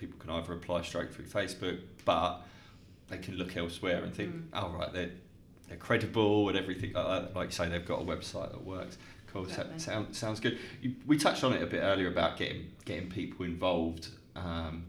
people 0.00 0.18
can 0.18 0.30
either 0.30 0.52
apply 0.54 0.82
straight 0.82 1.14
through 1.14 1.26
Facebook, 1.26 1.78
but 2.04 2.40
they 3.10 3.18
can 3.18 3.36
look 3.36 3.56
elsewhere 3.56 4.02
and 4.02 4.12
think, 4.12 4.34
Mm. 4.34 4.42
oh 4.54 4.70
right, 4.70 4.92
they're 4.92 5.10
they're 5.72 5.78
credible 5.80 6.50
and 6.50 6.58
everything 6.58 6.92
like 6.92 7.06
that. 7.06 7.34
Like 7.34 7.48
you 7.48 7.52
say, 7.52 7.66
they've 7.70 7.86
got 7.86 8.02
a 8.02 8.04
website 8.04 8.50
that 8.52 8.62
works. 8.62 8.98
Cool. 9.32 9.44
Exactly. 9.44 9.78
So, 9.78 9.90
sound, 9.90 10.14
sounds 10.14 10.38
good. 10.38 10.58
You, 10.82 10.94
we 11.06 11.16
touched 11.16 11.42
on 11.44 11.54
it 11.54 11.62
a 11.62 11.66
bit 11.66 11.78
earlier 11.78 12.08
about 12.08 12.36
getting 12.36 12.70
getting 12.84 13.08
people 13.08 13.46
involved. 13.46 14.08
Um, 14.36 14.84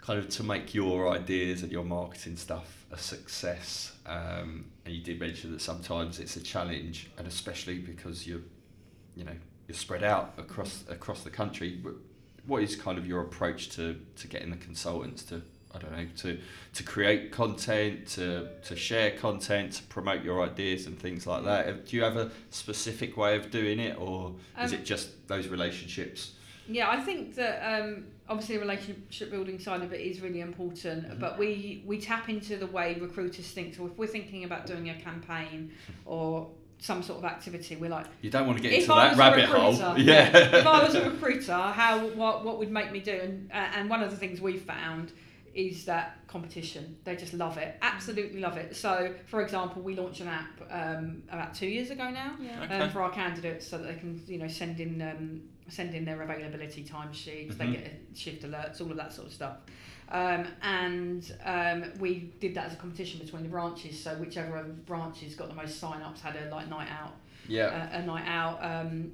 kind 0.00 0.18
of 0.20 0.28
to 0.28 0.44
make 0.44 0.74
your 0.74 1.08
ideas 1.10 1.62
and 1.64 1.72
your 1.72 1.82
marketing 1.82 2.36
stuff 2.36 2.84
a 2.92 2.98
success. 2.98 3.92
Um, 4.06 4.66
and 4.84 4.94
you 4.94 5.02
did 5.02 5.18
mention 5.18 5.50
that 5.52 5.60
sometimes 5.60 6.20
it's 6.20 6.36
a 6.36 6.42
challenge, 6.42 7.10
and 7.18 7.26
especially 7.26 7.78
because 7.78 8.26
you're, 8.28 8.42
you 9.16 9.24
know, 9.24 9.32
you're 9.66 9.74
spread 9.74 10.04
out 10.04 10.34
across 10.38 10.84
across 10.88 11.24
the 11.24 11.30
country. 11.30 11.80
Wh- 11.82 12.48
What 12.48 12.62
is 12.62 12.76
kind 12.76 12.96
of 12.98 13.08
your 13.08 13.22
approach 13.22 13.70
to, 13.70 13.98
to 14.16 14.28
getting 14.28 14.50
the 14.50 14.56
consultants 14.58 15.24
to 15.24 15.42
I 15.74 15.78
don't 15.78 15.92
know 15.92 16.06
to 16.18 16.38
to 16.74 16.82
create 16.82 17.32
content, 17.32 18.06
to 18.08 18.48
to 18.64 18.76
share 18.76 19.12
content, 19.12 19.72
to 19.72 19.82
promote 19.84 20.22
your 20.22 20.42
ideas 20.42 20.86
and 20.86 20.98
things 20.98 21.26
like 21.26 21.44
that. 21.44 21.86
Do 21.86 21.96
you 21.96 22.02
have 22.04 22.16
a 22.16 22.30
specific 22.50 23.16
way 23.16 23.36
of 23.36 23.50
doing 23.50 23.78
it, 23.80 23.98
or 23.98 24.34
is 24.62 24.72
Um, 24.72 24.78
it 24.78 24.84
just 24.84 25.26
those 25.28 25.48
relationships? 25.48 26.32
Yeah, 26.68 26.88
I 26.90 26.98
think 27.00 27.34
that 27.34 27.60
um, 27.62 28.04
obviously 28.28 28.54
the 28.56 28.62
relationship 28.62 29.30
building 29.30 29.58
side 29.58 29.82
of 29.82 29.92
it 29.92 30.00
is 30.00 30.20
really 30.22 30.40
important, 30.40 31.06
Mhm. 31.06 31.20
but 31.20 31.38
we, 31.38 31.82
we 31.84 32.00
tap 32.00 32.30
into 32.30 32.56
the 32.56 32.66
way 32.66 32.96
recruiters 32.98 33.48
think. 33.50 33.74
So 33.74 33.84
if 33.86 33.98
we're 33.98 34.06
thinking 34.06 34.44
about 34.44 34.64
doing 34.66 34.88
a 34.88 34.94
campaign 34.94 35.72
or 36.06 36.48
some 36.78 37.02
sort 37.02 37.18
of 37.18 37.26
activity, 37.26 37.76
we're 37.76 37.90
like, 37.90 38.06
You 38.22 38.30
don't 38.30 38.46
want 38.46 38.56
to 38.56 38.62
get 38.62 38.72
into 38.72 38.86
that 38.88 39.14
rabbit 39.18 39.44
hole. 39.44 39.72
recruiter, 39.72 39.94
Yeah. 40.10 40.34
if 40.58 40.66
I 40.66 40.82
was 40.82 40.94
a 40.94 41.10
recruiter, 41.10 41.52
how 41.52 42.06
what 42.08 42.46
what 42.46 42.58
would 42.58 42.70
make 42.70 42.92
me 42.92 43.00
do? 43.00 43.12
And 43.12 43.50
uh, 43.52 43.56
and 43.76 43.90
one 43.90 44.02
of 44.02 44.10
the 44.10 44.16
things 44.16 44.40
we've 44.40 44.62
found 44.62 45.12
is 45.54 45.84
that 45.84 46.18
competition. 46.26 46.96
They 47.04 47.16
just 47.16 47.32
love 47.34 47.58
it, 47.58 47.76
absolutely 47.82 48.40
love 48.40 48.56
it. 48.56 48.74
So, 48.76 49.14
for 49.26 49.40
example, 49.42 49.82
we 49.82 49.94
launched 49.94 50.20
an 50.20 50.28
app 50.28 50.60
um, 50.70 51.22
about 51.30 51.54
two 51.54 51.66
years 51.68 51.90
ago 51.90 52.10
now 52.10 52.36
Yeah. 52.40 52.64
Okay. 52.64 52.78
um, 52.80 52.90
for 52.90 53.02
our 53.02 53.10
candidates, 53.10 53.66
so 53.68 53.78
that 53.78 53.86
they 53.86 53.94
can 53.94 54.20
you 54.26 54.38
know 54.38 54.48
send 54.48 54.80
in 54.80 55.00
um, 55.02 55.42
send 55.68 55.94
in 55.94 56.04
their 56.04 56.20
availability 56.22 56.84
timesheets. 56.84 57.56
They 57.56 57.64
Mhm. 57.66 57.72
get 57.72 58.00
shift 58.14 58.42
alerts, 58.42 58.80
all 58.80 58.90
of 58.90 58.96
that 58.96 59.12
sort 59.12 59.28
of 59.28 59.32
stuff. 59.32 59.56
Um, 60.10 60.46
and 60.62 61.34
um, 61.44 61.84
we 61.98 62.32
did 62.38 62.54
that 62.56 62.66
as 62.66 62.72
a 62.74 62.76
competition 62.76 63.20
between 63.20 63.42
the 63.42 63.48
branches. 63.48 63.98
So 63.98 64.14
whichever 64.16 64.56
of 64.56 64.66
the 64.66 64.72
branches 64.74 65.34
got 65.34 65.48
the 65.48 65.54
most 65.54 65.78
sign-ups 65.78 66.20
had 66.20 66.36
a 66.36 66.50
like 66.54 66.68
night 66.68 66.88
out 66.90 67.14
yeah. 67.48 67.88
a, 67.96 68.00
a 68.00 68.06
night 68.06 68.24
out 68.26 68.58
um, 68.62 69.12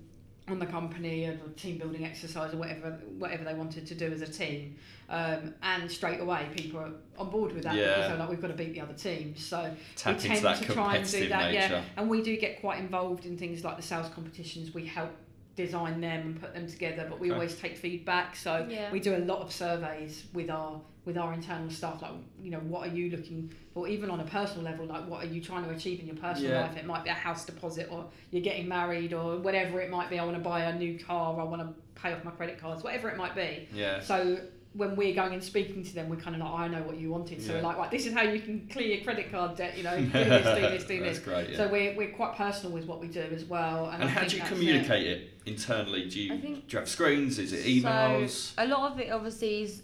on 0.53 0.59
the 0.59 0.67
company, 0.67 1.25
a 1.27 1.37
team 1.57 1.79
building 1.79 2.05
exercise, 2.05 2.53
or 2.55 2.59
whatever 2.59 2.91
whatever 3.19 3.45
they 3.45 3.55
wanted 3.55 3.87
to 3.87 3.95
do 3.95 4.07
as 4.13 4.23
a 4.23 4.27
team. 4.27 4.77
Um, 5.09 5.55
and 5.63 5.91
straight 5.91 6.21
away, 6.21 6.47
people 6.55 6.79
are 6.81 6.91
on 7.19 7.31
board 7.31 7.53
with 7.53 7.65
that 7.65 7.75
Yeah. 7.75 7.87
because 7.89 8.09
they're 8.09 8.17
like, 8.19 8.29
we've 8.31 8.41
got 8.41 8.49
to 8.49 8.55
beat 8.55 8.75
the 8.75 8.81
other 8.81 8.93
team. 8.95 9.35
So 9.37 9.75
Tap 9.97 10.07
we 10.07 10.13
into 10.17 10.29
tend 10.29 10.45
that 10.45 10.59
to 10.63 10.73
try 10.73 10.97
and 10.97 11.05
do 11.05 11.11
competitive 11.11 11.29
that, 11.31 11.53
nature. 11.53 11.73
yeah. 11.75 11.83
And 11.97 12.09
we 12.09 12.23
do 12.23 12.37
get 12.37 12.61
quite 12.61 12.79
involved 12.79 13.27
in 13.27 13.37
things 13.37 13.65
like 13.65 13.77
the 13.77 13.83
sales 13.83 14.09
competitions. 14.15 14.73
We 14.73 14.87
help 14.87 15.11
design 15.57 16.01
them 16.01 16.21
and 16.27 16.41
put 16.41 16.55
them 16.55 16.67
together, 16.69 17.07
but 17.11 17.19
we 17.19 17.29
Okay. 17.29 17.35
always 17.35 17.57
take 17.57 17.77
feedback. 17.77 18.37
So 18.37 18.67
Yeah. 18.71 18.91
we 18.93 19.01
do 19.01 19.17
a 19.17 19.19
lot 19.19 19.41
of 19.41 19.51
surveys 19.53 20.27
with 20.33 20.49
our 20.49 20.81
with 21.07 21.17
our 21.17 21.33
internal 21.33 21.71
staff 21.71 22.03
like 22.03 22.13
you 22.43 22.51
know 22.51 22.59
what 22.61 22.87
are 22.87 22.93
you 22.95 23.11
looking 23.11 23.51
for 23.73 23.89
even 23.89 24.11
on 24.11 24.21
a 24.21 24.25
personal 24.25 24.63
level 24.63 24.85
like 24.87 25.07
what 25.09 25.25
are 25.25 25.29
you 25.29 25.41
trying 25.41 25.65
to 25.65 25.71
achieve 25.71 25.99
in 26.01 26.07
your 26.07 26.17
personal 26.17 26.51
Yeah. 26.53 26.61
life 26.63 26.77
it 26.77 26.85
might 26.85 27.05
be 27.05 27.11
a 27.11 27.15
house 27.15 27.45
deposit 27.47 27.89
or 27.91 28.05
you're 28.31 28.43
getting 28.43 28.69
married 28.69 29.13
or 29.15 29.39
whatever 29.39 29.81
it 29.81 29.91
might 29.91 30.11
be 30.11 30.19
i 30.19 30.25
want 30.25 30.37
to 30.37 30.43
buy 30.43 30.65
a 30.65 30.79
new 30.79 30.99
car 30.99 31.41
i 31.41 31.43
want 31.43 31.63
to 31.63 32.01
pay 32.01 32.13
off 32.13 32.23
my 32.25 32.31
credit 32.33 32.61
cards 32.61 32.83
whatever 32.85 33.09
it 33.09 33.17
might 33.17 33.35
be 33.35 33.67
Yeah. 33.73 34.01
so 34.01 34.39
when 34.75 34.95
we're 34.95 35.15
going 35.15 35.33
and 35.33 35.43
speaking 35.43 35.83
to 35.83 35.95
them 35.95 36.09
we're 36.11 36.17
kind 36.17 36.37
of 36.37 36.43
like 36.43 36.53
i 36.53 36.69
know 36.69 36.83
what 36.83 36.97
you 36.99 37.11
wanted 37.11 37.43
so 37.43 37.53
Yeah. 37.55 37.59
we're 37.59 37.65
like 37.69 37.79
right 37.79 37.91
this 37.91 38.05
is 38.07 38.13
how 38.13 38.23
you 38.23 38.41
can 38.41 38.69
clear 38.71 38.87
your 38.95 39.03
credit 39.03 39.33
card 39.33 39.57
debt 39.57 39.77
you 39.79 39.83
know 39.83 39.97
do 40.01 40.07
this 40.11 40.45
do 40.45 40.61
this 40.61 40.85
do 40.85 41.01
That's 41.03 41.19
this 41.19 41.25
great. 41.27 41.51
Yeah. 41.51 41.57
so 41.57 41.69
we're, 41.69 41.97
we're 41.97 42.13
quite 42.13 42.37
personal 42.37 42.73
with 42.73 42.85
what 42.85 43.01
we 43.01 43.09
do 43.09 43.21
as 43.35 43.45
well 43.47 43.87
and, 43.89 44.03
and 44.03 44.11
how 44.11 44.25
do 44.25 44.35
you 44.37 44.41
that's 44.43 44.53
it. 44.53 44.55
communicate 44.55 45.07
it. 45.07 45.31
internally? 45.47 46.09
Do 46.11 46.21
you, 46.21 46.35
I 46.35 46.39
think- 46.41 46.69
do 46.69 46.75
you 46.75 46.79
have 46.79 46.89
screens? 46.89 47.39
Is 47.39 47.53
it 47.55 47.65
emails? 47.65 48.55
So 48.55 48.65
a 48.65 48.67
lot 48.69 48.93
of 48.93 49.01
it 49.01 49.11
obviously 49.11 49.63
is 49.63 49.83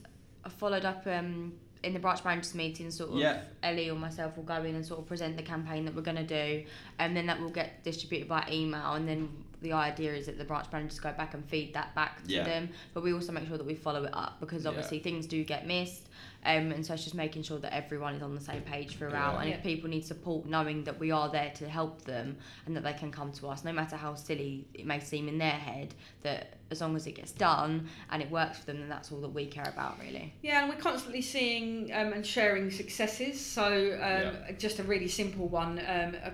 followed 0.52 0.85
up 0.85 1.06
um, 1.06 1.52
in 1.82 1.92
the 1.92 1.98
branch 1.98 2.24
managers 2.24 2.54
meeting. 2.54 2.90
Sort 2.90 3.11
of 3.11 3.16
Yeah. 3.16 3.42
Ellie 3.62 3.90
or 3.90 3.96
myself 3.96 4.37
will 4.37 4.44
go 4.44 4.62
in 4.64 4.74
and 4.74 4.85
sort 4.85 5.00
of 5.00 5.06
present 5.06 5.37
the 5.37 5.42
campaign 5.42 5.85
that 5.85 5.94
we're 5.94 6.02
going 6.02 6.16
to 6.16 6.22
do, 6.24 6.64
and 6.98 7.16
then 7.16 7.26
that 7.26 7.40
will 7.40 7.50
get 7.50 7.82
distributed 7.85 8.28
by 8.28 8.46
email. 8.50 8.94
And 8.94 9.09
then 9.09 9.28
the 9.62 9.73
idea 9.73 10.12
is 10.14 10.27
that 10.27 10.38
the 10.38 10.45
branch 10.45 10.66
managers 10.73 11.01
go 11.01 11.12
back 11.12 11.35
and 11.35 11.45
feed 11.49 11.73
that 11.75 11.95
back 11.95 12.23
to 12.25 12.31
Yeah. 12.33 12.45
them. 12.45 12.69
But 12.95 13.03
we 13.03 13.12
also 13.12 13.33
make 13.33 13.49
sure 13.49 13.57
that 13.57 13.66
we 13.66 13.75
follow 13.75 14.05
it 14.05 14.11
up 14.12 14.38
because 14.40 14.64
Yeah. 14.64 14.71
obviously 14.71 14.99
things 14.99 15.27
do 15.27 15.42
get 15.45 15.66
missed. 15.66 16.09
Um, 16.45 16.71
and 16.71 16.87
so 16.87 16.95
it's 16.95 17.03
just 17.03 17.16
making 17.16 17.42
sure 17.42 17.59
that 17.59 17.75
everyone 17.75 18.14
is 18.14 18.23
on 18.23 18.35
the 18.35 18.40
same 18.40 18.62
page 18.62 18.97
throughout. 18.97 19.35
Yeah. 19.35 19.40
And 19.40 19.49
Yeah. 19.51 19.57
if 19.57 19.62
people 19.64 19.90
need 19.90 20.05
support, 20.05 20.47
knowing 20.47 20.85
that 20.85 21.01
we 21.01 21.11
are 21.11 21.29
there 21.29 21.51
to 21.57 21.69
help 21.69 22.03
them 22.03 22.37
and 22.66 22.77
that 22.77 22.85
they 22.85 22.92
can 22.92 23.11
come 23.11 23.33
to 23.33 23.49
us, 23.49 23.64
no 23.64 23.73
matter 23.73 23.97
how 23.97 24.14
silly 24.14 24.66
it 24.75 24.87
may 24.87 25.01
seem 25.01 25.27
in 25.29 25.38
their 25.38 25.51
head, 25.51 25.95
that 26.23 26.55
as 26.71 26.81
long 26.81 26.95
as 26.95 27.07
it 27.07 27.12
gets 27.12 27.33
done 27.33 27.88
and 28.11 28.23
it 28.23 28.31
works 28.31 28.59
for 28.59 28.66
them, 28.66 28.79
then 28.79 28.88
that's 28.88 29.11
all 29.11 29.21
that 29.23 29.31
we 29.31 29.47
care 29.47 29.69
about, 29.69 29.99
really. 29.99 30.35
Yeah, 30.42 30.61
and 30.61 30.69
we're 30.69 30.81
constantly 30.81 31.23
seeing 31.23 31.92
um, 31.92 32.12
and 32.12 32.25
sharing 32.25 32.71
successes. 32.71 33.40
So, 33.45 33.99
um, 34.01 34.57
just 34.59 34.79
a 34.79 34.83
really 34.85 35.09
simple 35.09 35.49
one. 35.49 35.81
Um, 35.81 36.16
uh, 36.23 36.31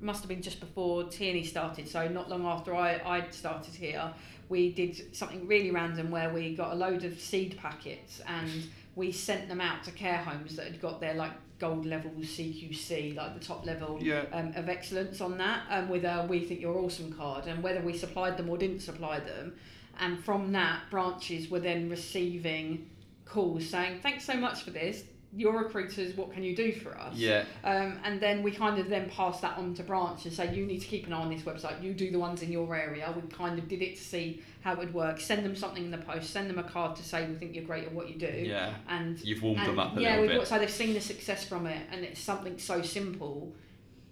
must 0.00 0.20
have 0.20 0.28
been 0.28 0.42
just 0.42 0.60
before 0.60 1.04
Tierney 1.04 1.44
started, 1.44 1.88
so 1.88 2.06
not 2.08 2.28
long 2.28 2.44
after 2.46 2.74
I, 2.74 3.00
I'd 3.04 3.32
started 3.34 3.74
here, 3.74 4.12
we 4.48 4.72
did 4.72 5.14
something 5.14 5.46
really 5.46 5.70
random 5.70 6.10
where 6.10 6.32
we 6.32 6.54
got 6.54 6.72
a 6.72 6.76
load 6.76 7.04
of 7.04 7.20
seed 7.20 7.58
packets 7.58 8.20
and 8.26 8.50
we 8.96 9.12
sent 9.12 9.48
them 9.48 9.60
out 9.60 9.84
to 9.84 9.90
care 9.90 10.16
homes 10.18 10.56
that 10.56 10.66
had 10.66 10.80
got 10.80 11.00
their 11.00 11.14
like 11.14 11.32
gold 11.58 11.84
level 11.86 12.10
CQC, 12.20 13.16
like 13.16 13.38
the 13.38 13.44
top 13.44 13.66
level 13.66 13.98
Yeah. 14.00 14.24
um, 14.32 14.52
of 14.54 14.68
excellence 14.68 15.20
on 15.20 15.36
that 15.38 15.62
um, 15.70 15.88
with 15.88 16.04
a 16.04 16.26
We 16.28 16.44
Think 16.44 16.60
You're 16.60 16.78
Awesome 16.78 17.12
card, 17.12 17.46
and 17.46 17.62
whether 17.62 17.80
we 17.80 17.96
supplied 17.96 18.36
them 18.36 18.48
or 18.48 18.56
didn't 18.56 18.80
supply 18.80 19.20
them. 19.20 19.54
And 20.00 20.24
from 20.24 20.52
that, 20.52 20.82
branches 20.90 21.50
were 21.50 21.58
then 21.60 21.90
receiving 21.90 22.88
calls 23.24 23.68
saying, 23.68 24.00
Thanks 24.00 24.24
so 24.24 24.34
much 24.34 24.62
for 24.62 24.70
this. 24.70 25.02
You're 25.36 25.58
recruiters, 25.64 26.16
what 26.16 26.32
can 26.32 26.42
you 26.42 26.56
do 26.56 26.72
for 26.72 26.96
us? 26.96 27.14
Yeah. 27.14 27.44
Um, 27.62 27.98
and 28.02 28.18
then 28.18 28.42
we 28.42 28.50
kind 28.50 28.78
of 28.78 28.88
then 28.88 29.10
pass 29.10 29.40
that 29.42 29.58
on 29.58 29.74
to 29.74 29.82
branch 29.82 30.24
and 30.24 30.32
say, 30.32 30.54
You 30.54 30.64
need 30.64 30.80
to 30.80 30.86
keep 30.86 31.06
an 31.06 31.12
eye 31.12 31.20
on 31.20 31.28
this 31.28 31.42
website. 31.42 31.82
You 31.82 31.92
do 31.92 32.10
the 32.10 32.18
ones 32.18 32.42
in 32.42 32.50
your 32.50 32.74
area. 32.74 33.12
We 33.14 33.22
kind 33.30 33.58
of 33.58 33.68
did 33.68 33.82
it 33.82 33.96
to 33.96 34.02
see 34.02 34.42
how 34.62 34.72
it 34.72 34.78
would 34.78 34.94
work. 34.94 35.20
Send 35.20 35.44
them 35.44 35.54
something 35.54 35.84
in 35.84 35.90
the 35.90 35.98
post, 35.98 36.30
send 36.30 36.48
them 36.48 36.58
a 36.58 36.62
card 36.62 36.96
to 36.96 37.02
say, 37.02 37.26
We 37.26 37.34
think 37.34 37.54
you're 37.54 37.64
great 37.64 37.84
at 37.84 37.92
what 37.92 38.08
you 38.08 38.16
do. 38.18 38.26
Yeah. 38.26 38.74
And 38.88 39.20
You've 39.20 39.42
warmed 39.42 39.58
and 39.60 39.68
them 39.68 39.78
up 39.78 39.96
a 39.96 40.00
yeah, 40.00 40.10
little 40.12 40.22
we've 40.22 40.30
bit. 40.30 40.38
got, 40.38 40.48
so 40.48 40.58
they've 40.58 40.70
seen 40.70 40.94
the 40.94 41.00
success 41.00 41.44
from 41.44 41.66
it, 41.66 41.86
and 41.92 42.04
it's 42.04 42.20
something 42.20 42.58
so 42.58 42.80
simple, 42.80 43.52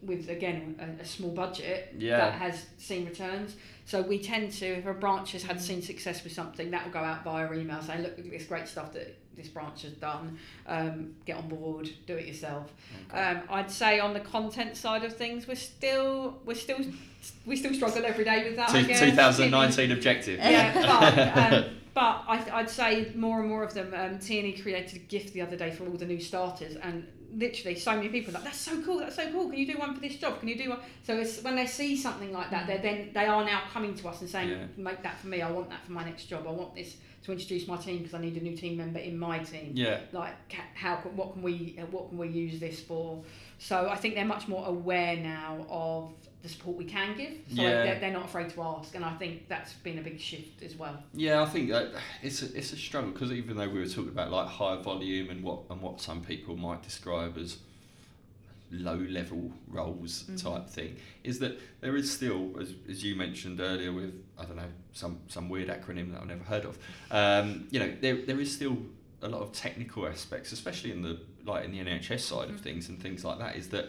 with 0.03 0.29
again 0.29 0.77
a, 0.79 1.03
a 1.03 1.05
small 1.05 1.31
budget 1.31 1.95
Yeah. 1.97 2.19
that 2.19 2.33
has 2.35 2.67
seen 2.77 3.07
returns. 3.07 3.57
So 3.87 4.03
we 4.03 4.19
tend 4.19 4.53
to, 4.53 4.67
if 4.67 4.87
a 4.87 4.93
branch 4.93 5.33
has 5.33 5.43
had 5.43 5.61
seen 5.61 5.81
success 5.81 6.23
with 6.25 6.33
something, 6.33 6.71
that 6.73 6.85
will 6.85 6.93
go 6.93 6.99
out 6.99 7.25
via 7.25 7.51
email 7.55 7.81
saying, 7.81 8.03
look, 8.03 8.17
look 8.17 8.27
at 8.27 8.33
this 8.33 8.45
great 8.45 8.69
stuff 8.69 8.93
that 8.93 9.17
this 9.37 9.49
branch 9.49 9.83
has 9.83 9.93
done. 9.93 10.39
Um, 10.67 11.15
get 11.25 11.37
on 11.37 11.49
board, 11.49 11.91
do 12.07 12.15
it 12.15 12.27
yourself. 12.27 12.73
Um, 13.13 13.43
I'd 13.51 13.71
say 13.71 14.01
on 14.01 14.15
the 14.15 14.21
content 14.21 14.77
side 14.77 15.05
of 15.05 15.17
things, 15.17 15.47
we're 15.47 15.55
still 15.55 16.39
we're 16.45 16.55
still 16.55 16.79
we 17.45 17.57
still 17.57 17.75
struggle 17.75 18.05
every 18.05 18.25
day 18.25 18.45
with 18.45 18.57
that. 18.57 18.71
I 18.71 18.83
Two- 18.83 18.95
2019 18.95 19.93
objective. 19.93 20.39
Yeah, 20.39 20.73
but, 20.75 21.55
um, 21.55 21.65
but 21.95 22.25
I, 22.29 22.61
I'd 22.61 22.71
say 22.71 23.13
more 23.15 23.41
and 23.41 23.49
more 23.49 23.63
of 23.63 23.75
them. 23.75 23.93
Um, 23.95 24.19
Tierney 24.19 24.53
created 24.53 24.97
a 24.97 25.01
gift 25.01 25.33
the 25.33 25.43
other 25.43 25.57
day 25.57 25.71
for 25.71 25.85
all 25.87 25.97
the 25.97 26.07
new 26.07 26.21
starters, 26.21 26.77
and 26.77 27.07
literally 27.37 27.77
so 27.79 27.95
many 27.97 28.09
people 28.09 28.31
are 28.33 28.35
like, 28.35 28.45
"That's 28.45 28.59
so 28.59 28.83
cool! 28.83 28.99
That's 28.99 29.17
so 29.17 29.31
cool! 29.31 29.49
Can 29.51 29.59
you 29.59 29.67
do 29.67 29.79
one 29.79 29.95
for 29.95 30.01
this 30.01 30.17
job? 30.17 30.41
Can 30.41 30.49
you 30.49 30.57
do 30.57 30.71
one?" 30.71 30.81
So 31.07 31.17
it's 31.17 31.43
when 31.43 31.57
they 31.57 31.67
see 31.67 31.97
something 31.97 32.33
like 32.33 32.51
that, 32.51 32.67
they're 32.67 32.79
then 32.79 33.11
they 33.15 33.27
are 33.27 33.45
now 33.45 33.63
coming 33.73 33.95
to 33.95 34.09
us 34.09 34.21
and 34.23 34.31
saying, 34.31 34.49
Yeah. 34.51 34.67
"Make 34.77 35.03
that 35.03 35.19
for 35.21 35.29
me! 35.29 35.43
I 35.43 35.51
want 35.51 35.69
that 35.71 35.85
for 35.85 35.93
my 35.93 36.05
next 36.05 36.25
job! 36.27 36.47
I 36.47 36.51
want 36.53 36.75
this 36.75 36.97
to 37.25 37.33
introduce 37.33 37.67
my 37.67 37.77
team 37.77 37.99
because 37.99 38.15
I 38.15 38.21
need 38.21 38.37
a 38.37 38.41
new 38.41 38.57
team 38.57 38.77
member 38.79 38.99
in 39.01 39.19
my 39.19 39.39
team." 39.41 39.73
Yeah. 39.75 40.01
like 40.13 40.35
how 40.75 40.97
can- 40.97 41.17
what 41.17 41.33
can 41.35 41.43
we 41.43 41.77
uh, 41.81 41.87
what 41.87 42.09
can 42.09 42.19
we 42.19 42.29
use 42.29 42.59
this 42.61 42.81
for 42.81 43.23
so 43.59 43.89
i 43.89 43.97
think 43.97 44.15
they're 44.15 44.25
much 44.37 44.47
more 44.49 44.65
aware 44.67 45.17
now 45.17 45.67
of 45.69 46.13
the 46.47 46.53
support 46.53 46.77
we 46.77 46.85
can 46.85 47.17
give 47.17 47.33
so 47.55 47.63
Yeah. 47.63 47.83
they're, 47.85 48.01
they're 48.01 48.13
not 48.13 48.25
afraid 48.27 48.51
to 48.51 48.63
ask 48.63 48.95
and 48.95 49.05
i 49.05 49.13
think 49.17 49.49
that's 49.49 49.73
been 49.75 49.99
a 49.99 50.03
big 50.03 50.21
shift 50.21 50.63
as 50.63 50.75
well 50.77 50.97
Yeah, 51.13 51.43
I 51.43 51.47
think 51.47 51.71
that 51.71 51.87
it's 52.23 52.43
a, 52.43 52.57
it's 52.57 52.73
a 52.73 52.77
struggle 52.77 53.11
because 53.11 53.33
even 53.33 53.57
though 53.57 53.69
we 53.69 53.81
were 53.81 53.87
talking 53.87 54.11
about 54.11 54.31
like 54.31 54.47
high 54.49 54.77
volume 54.81 55.31
and 55.31 55.43
what 55.43 55.61
and 55.71 55.81
what 55.81 56.01
some 56.01 56.21
people 56.23 56.57
might 56.57 56.83
describe 56.83 57.37
as 57.39 57.59
low 58.71 58.97
level 58.97 59.53
roles 59.69 60.25
Mhm. 60.25 60.43
type 60.43 60.69
thing, 60.69 60.97
is 61.23 61.39
that 61.39 61.59
there 61.81 61.95
is 61.97 62.13
still, 62.13 62.53
as, 62.61 62.75
as 62.89 63.03
you 63.05 63.15
mentioned 63.15 63.61
earlier, 63.61 63.93
with 63.93 64.13
I 64.39 64.45
don't 64.45 64.57
know 64.57 64.73
some 64.93 65.21
some 65.29 65.49
weird 65.49 65.69
acronym 65.69 66.13
that 66.13 66.21
I've 66.21 66.27
never 66.27 66.43
heard 66.45 66.65
of. 66.65 66.77
Um, 67.11 67.69
you 67.71 67.79
know, 67.79 67.93
there 68.01 68.17
there 68.27 68.41
is 68.41 68.53
still 68.53 68.77
a 69.23 69.29
lot 69.29 69.41
of 69.43 69.53
technical 69.53 70.07
aspects, 70.07 70.51
especially 70.53 70.91
in 70.91 71.03
the 71.03 71.21
like 71.45 71.65
in 71.65 71.71
the 71.73 71.79
NHS 71.79 72.21
side 72.21 72.51
of 72.51 72.57
Mm. 72.57 72.61
things 72.61 72.89
and 72.89 73.01
things 73.01 73.25
like 73.25 73.39
that. 73.39 73.55
Is 73.57 73.69
that 73.69 73.87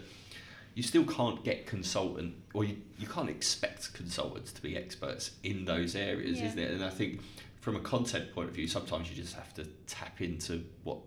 you 0.78 0.84
still 0.84 1.06
can't 1.06 1.44
get 1.44 1.66
consultant 1.66 2.36
or 2.54 2.64
you, 2.64 2.78
you 3.00 3.08
can't 3.08 3.32
expect 3.32 3.92
consultants 3.96 4.54
to 4.54 4.62
be 4.62 4.78
experts 4.78 5.32
in 5.42 5.66
those 5.66 5.96
areas, 5.96 6.40
Yeah. 6.40 6.46
is 6.46 6.56
it? 6.56 6.70
And 6.70 6.86
I 6.86 6.92
think 6.92 7.22
from 7.62 7.76
a 7.76 7.80
content 7.80 8.32
point 8.32 8.50
of 8.50 8.54
view, 8.54 8.68
sometimes 8.68 9.10
you 9.10 9.16
just 9.16 9.34
have 9.34 9.52
to 9.56 9.66
tap 9.88 10.22
into 10.22 10.64
what 10.84 11.00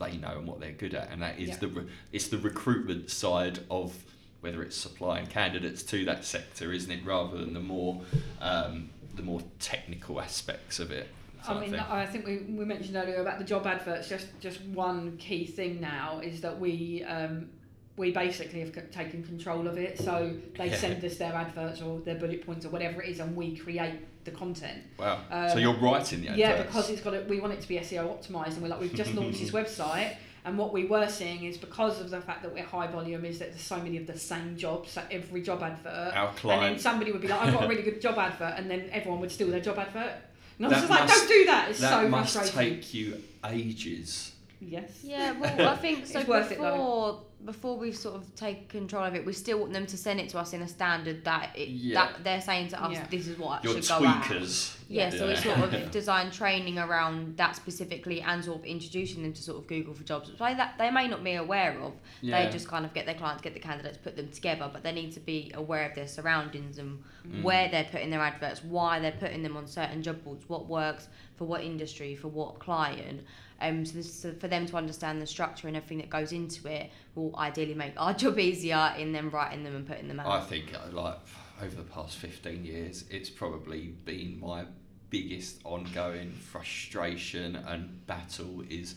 they 0.00 0.16
know 0.16 0.38
and 0.38 0.44
what 0.48 0.58
they're 0.58 0.72
good 0.72 0.94
at, 0.94 1.12
and 1.12 1.22
that 1.22 1.38
is 1.38 1.50
Yeah. 1.50 1.56
the 1.58 1.68
re- 1.68 1.86
it's 2.10 2.26
the 2.26 2.38
recruitment 2.38 3.10
side 3.10 3.60
of 3.70 3.94
whether 4.40 4.60
it's 4.60 4.76
supplying 4.76 5.28
candidates 5.28 5.84
to 5.84 6.04
that 6.06 6.24
sector, 6.24 6.72
isn't 6.72 6.90
it, 6.90 7.04
rather 7.04 7.38
than 7.38 7.54
the 7.54 7.60
more 7.60 8.02
um, 8.40 8.90
the 9.14 9.22
more 9.22 9.40
technical 9.60 10.20
aspects 10.20 10.80
of 10.80 10.90
it. 10.90 11.06
I 11.46 11.60
mean. 11.60 11.76
I 11.76 12.06
think 12.06 12.26
we, 12.26 12.38
we 12.38 12.64
mentioned 12.64 12.96
earlier 12.96 13.20
about 13.20 13.38
the 13.38 13.44
job 13.44 13.68
adverts. 13.68 14.08
Just 14.08 14.26
just 14.40 14.60
one 14.62 15.16
key 15.16 15.46
thing 15.46 15.80
now 15.80 16.18
is 16.18 16.40
that 16.40 16.58
we 16.58 17.04
um, 17.04 17.50
we 17.96 18.10
basically 18.10 18.60
have 18.60 18.72
taken 18.90 19.22
control 19.22 19.66
of 19.66 19.76
it. 19.76 19.98
So 19.98 20.34
they 20.56 20.72
send 20.72 21.04
us 21.04 21.16
their 21.16 21.34
adverts 21.34 21.82
or 21.82 22.00
their 22.00 22.14
bullet 22.14 22.44
points 22.44 22.64
or 22.64 22.70
whatever 22.70 23.02
it 23.02 23.10
is, 23.10 23.20
and 23.20 23.36
we 23.36 23.56
create 23.56 24.00
the 24.24 24.30
content. 24.30 24.82
Wow. 24.98 25.20
Um, 25.30 25.50
so 25.50 25.58
you're 25.58 25.74
writing 25.74 26.22
the 26.22 26.28
adverts. 26.28 26.38
Yeah, 26.38 26.62
because 26.62 26.90
it's 26.90 27.02
got. 27.02 27.10
To, 27.10 27.20
we 27.28 27.40
want 27.40 27.52
it 27.52 27.60
to 27.60 27.68
be 27.68 27.76
SEO 27.78 28.06
optimized, 28.18 28.54
and 28.54 28.62
we're 28.62 28.68
like 28.68 28.80
we've 28.80 28.94
just 28.94 29.14
launched 29.14 29.40
this 29.40 29.50
website. 29.60 30.16
And 30.44 30.58
what 30.58 30.72
we 30.72 30.86
were 30.86 31.08
seeing 31.08 31.44
is 31.44 31.56
because 31.56 32.00
of 32.00 32.10
the 32.10 32.20
fact 32.20 32.42
that 32.42 32.52
we're 32.52 32.64
high 32.64 32.88
volume, 32.88 33.24
is 33.24 33.38
that 33.38 33.50
there's 33.50 33.62
so 33.62 33.76
many 33.76 33.96
of 33.98 34.08
the 34.08 34.18
same 34.18 34.56
jobs. 34.56 34.90
So 34.90 35.02
every 35.10 35.42
job 35.42 35.62
advert, 35.62 36.16
our 36.16 36.32
client. 36.34 36.64
and 36.64 36.74
then 36.74 36.80
somebody 36.80 37.12
would 37.12 37.20
be 37.20 37.28
like, 37.28 37.42
"I've 37.42 37.52
got 37.54 37.64
a 37.64 37.68
really 37.68 37.82
good 37.82 38.00
job 38.00 38.18
advert," 38.18 38.54
and 38.58 38.70
then 38.70 38.88
everyone 38.90 39.20
would 39.20 39.30
steal 39.30 39.48
their 39.48 39.60
job 39.60 39.78
advert. 39.78 40.14
And 40.58 40.66
I 40.66 40.68
was 40.70 40.88
That 40.88 40.88
just 40.88 40.90
like, 40.90 41.08
"Don't 41.08 41.28
do 41.28 41.44
that! 41.46 41.70
It's 41.70 41.80
that 41.80 42.02
so 42.02 42.08
must 42.08 42.32
frustrating." 42.32 42.74
take 42.80 42.94
you 42.94 43.22
ages. 43.44 44.32
Yes. 44.64 45.00
Yeah, 45.02 45.32
well, 45.32 45.68
I 45.68 45.76
think 45.76 46.06
so. 46.06 46.20
It's 46.20 46.28
worth 46.28 46.52
it, 46.52 46.58
before 46.58 47.20
before 47.44 47.76
we've 47.76 47.96
sort 47.96 48.14
of 48.14 48.32
taken 48.36 48.68
control 48.68 49.04
of 49.04 49.16
it, 49.16 49.26
we 49.26 49.32
still 49.32 49.58
want 49.58 49.72
them 49.72 49.84
to 49.84 49.96
send 49.96 50.20
it 50.20 50.28
to 50.28 50.38
us 50.38 50.52
in 50.52 50.62
a 50.62 50.68
standard 50.68 51.24
that 51.24 51.50
it, 51.56 51.70
Yeah. 51.70 51.94
that 52.12 52.22
they're 52.22 52.40
saying 52.40 52.68
to 52.68 52.80
us, 52.80 52.92
Yeah. 52.92 53.06
this 53.10 53.26
is 53.26 53.36
what 53.36 53.64
Your 53.64 53.74
should 53.82 53.88
go 53.88 54.06
out. 54.06 54.22
tweakers. 54.22 54.76
Yeah, 54.88 55.10
so 55.10 55.26
we 55.26 55.34
sort 55.34 55.58
of 55.58 55.90
design 55.90 56.30
training 56.30 56.78
around 56.78 57.36
that 57.38 57.56
specifically 57.56 58.20
and 58.20 58.44
sort 58.44 58.60
of 58.60 58.64
introducing 58.64 59.24
them 59.24 59.32
to 59.32 59.42
sort 59.42 59.58
of 59.58 59.66
Google 59.66 59.92
for 59.92 60.04
jobs, 60.04 60.28
which 60.30 60.38
that 60.38 60.74
they 60.78 60.88
may 60.92 61.08
not 61.08 61.24
be 61.24 61.32
aware 61.34 61.76
of. 61.80 61.94
Yeah. 62.20 62.44
They 62.44 62.52
just 62.52 62.68
kind 62.68 62.84
of 62.84 62.94
get 62.94 63.06
their 63.06 63.16
clients, 63.16 63.42
get 63.42 63.54
the 63.54 63.60
candidates, 63.60 63.98
put 63.98 64.14
them 64.16 64.28
together, 64.30 64.70
but 64.72 64.84
they 64.84 64.92
need 64.92 65.10
to 65.14 65.20
be 65.20 65.50
aware 65.54 65.88
of 65.88 65.96
their 65.96 66.06
surroundings 66.06 66.78
and 66.78 67.02
Mm. 67.26 67.42
where 67.44 67.68
they're 67.70 67.86
putting 67.90 68.10
their 68.10 68.20
adverts, 68.20 68.64
why 68.64 68.98
they're 68.98 69.12
putting 69.12 69.42
them 69.44 69.56
on 69.56 69.64
certain 69.66 70.02
job 70.02 70.22
boards, 70.24 70.48
what 70.48 70.66
works 70.66 71.06
for 71.36 71.44
what 71.44 71.62
industry, 71.62 72.16
for 72.16 72.26
what 72.28 72.58
client. 72.58 73.20
Um, 73.62 73.84
so, 73.86 73.94
this, 73.94 74.12
so 74.12 74.32
for 74.32 74.48
them 74.48 74.66
to 74.66 74.76
understand 74.76 75.22
the 75.22 75.26
structure 75.26 75.68
and 75.68 75.76
everything 75.76 75.98
that 75.98 76.10
goes 76.10 76.32
into 76.32 76.66
it 76.68 76.90
will 77.14 77.34
ideally 77.38 77.74
make 77.74 77.92
our 77.96 78.12
job 78.22 78.38
easier 78.38 78.92
in 78.98 79.12
them 79.12 79.30
writing 79.30 79.62
them 79.62 79.76
and 79.76 79.86
putting 79.86 80.08
them 80.08 80.18
out. 80.20 80.26
I 80.26 80.40
think 80.40 80.74
uh, 80.74 80.90
like 80.94 81.18
over 81.62 81.76
the 81.76 81.82
past 81.84 82.16
15 82.16 82.64
years 82.64 83.04
it's 83.10 83.30
probably 83.30 83.94
been 84.04 84.40
my 84.40 84.64
biggest 85.10 85.60
ongoing 85.64 86.32
frustration 86.32 87.54
and 87.56 88.04
battle 88.06 88.64
is 88.68 88.96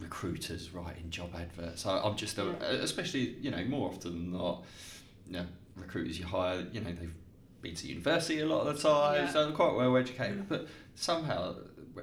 recruiters 0.00 0.72
writing 0.74 1.10
job 1.10 1.30
adverts. 1.36 1.86
I, 1.86 1.98
I'm 2.00 2.16
just, 2.16 2.38
a, 2.38 2.82
especially 2.82 3.36
you 3.40 3.50
know, 3.50 3.64
more 3.64 3.88
often 3.90 4.12
than 4.12 4.32
not, 4.32 4.64
you 5.26 5.34
know, 5.34 5.46
recruiters 5.76 6.18
you 6.18 6.26
hire, 6.26 6.66
you 6.72 6.80
know, 6.80 6.90
they've 6.92 7.14
been 7.60 7.74
to 7.76 7.86
university 7.86 8.40
a 8.40 8.46
lot 8.46 8.66
of 8.66 8.76
the 8.76 8.82
time, 8.88 9.26
Yeah. 9.26 9.32
so 9.32 9.44
they're 9.46 9.54
quite 9.54 9.74
well 9.74 9.96
educated. 9.96 10.48
But 10.48 10.66
somehow, 10.94 11.54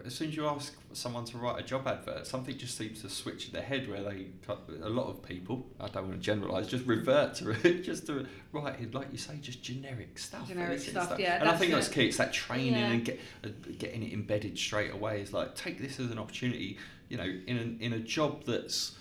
as 0.05 0.15
soon 0.15 0.30
as 0.30 0.36
you 0.38 0.47
ask 0.47 0.74
someone 0.93 1.23
to 1.25 1.37
write 1.37 1.59
a 1.59 1.63
job 1.63 1.87
advert, 1.87 2.25
something 2.25 2.57
just 2.57 2.77
seems 2.77 3.01
to 3.01 3.09
switch 3.09 3.47
in 3.47 3.53
their 3.53 3.61
head 3.61 3.87
where 3.89 4.01
they, 4.01 4.27
a 4.81 4.89
lot 4.89 5.07
of 5.07 5.21
people, 5.21 5.67
I 5.79 5.87
don't 5.87 6.07
want 6.07 6.15
to 6.19 6.25
generalise, 6.25 6.67
just 6.67 6.85
revert 6.85 7.35
to 7.35 7.51
it, 7.51 7.81
just 7.83 8.07
to 8.07 8.25
write 8.51 8.79
it, 8.79 8.93
like 8.93 9.07
you 9.11 9.17
say, 9.17 9.37
just 9.41 9.61
generic 9.61 10.17
stuff. 10.17 10.47
Generic 10.47 10.71
anything 10.71 10.91
stuff, 10.91 11.19
yeah, 11.19 11.39
And 11.39 11.49
I 11.49 11.55
think 11.57 11.71
it. 11.71 11.75
that's 11.75 11.89
key. 11.89 12.07
It's 12.07 12.17
that 12.17 12.33
training 12.33 12.73
Yeah. 12.73 12.87
and 12.91 13.05
get, 13.05 13.19
uh, 13.43 13.49
getting 13.77 14.03
it 14.03 14.13
embedded 14.13 14.57
straight 14.57 14.91
away. 14.91 15.21
Is 15.21 15.31
like 15.33 15.55
take 15.55 15.79
this 15.79 15.99
as 15.99 16.09
an 16.11 16.17
opportunity. 16.19 16.77
You 17.09 17.17
know, 17.17 17.23
in 17.47 17.57
an, 17.57 17.77
in 17.79 17.93
a 17.93 17.99
job 17.99 18.43
that's 18.45 18.95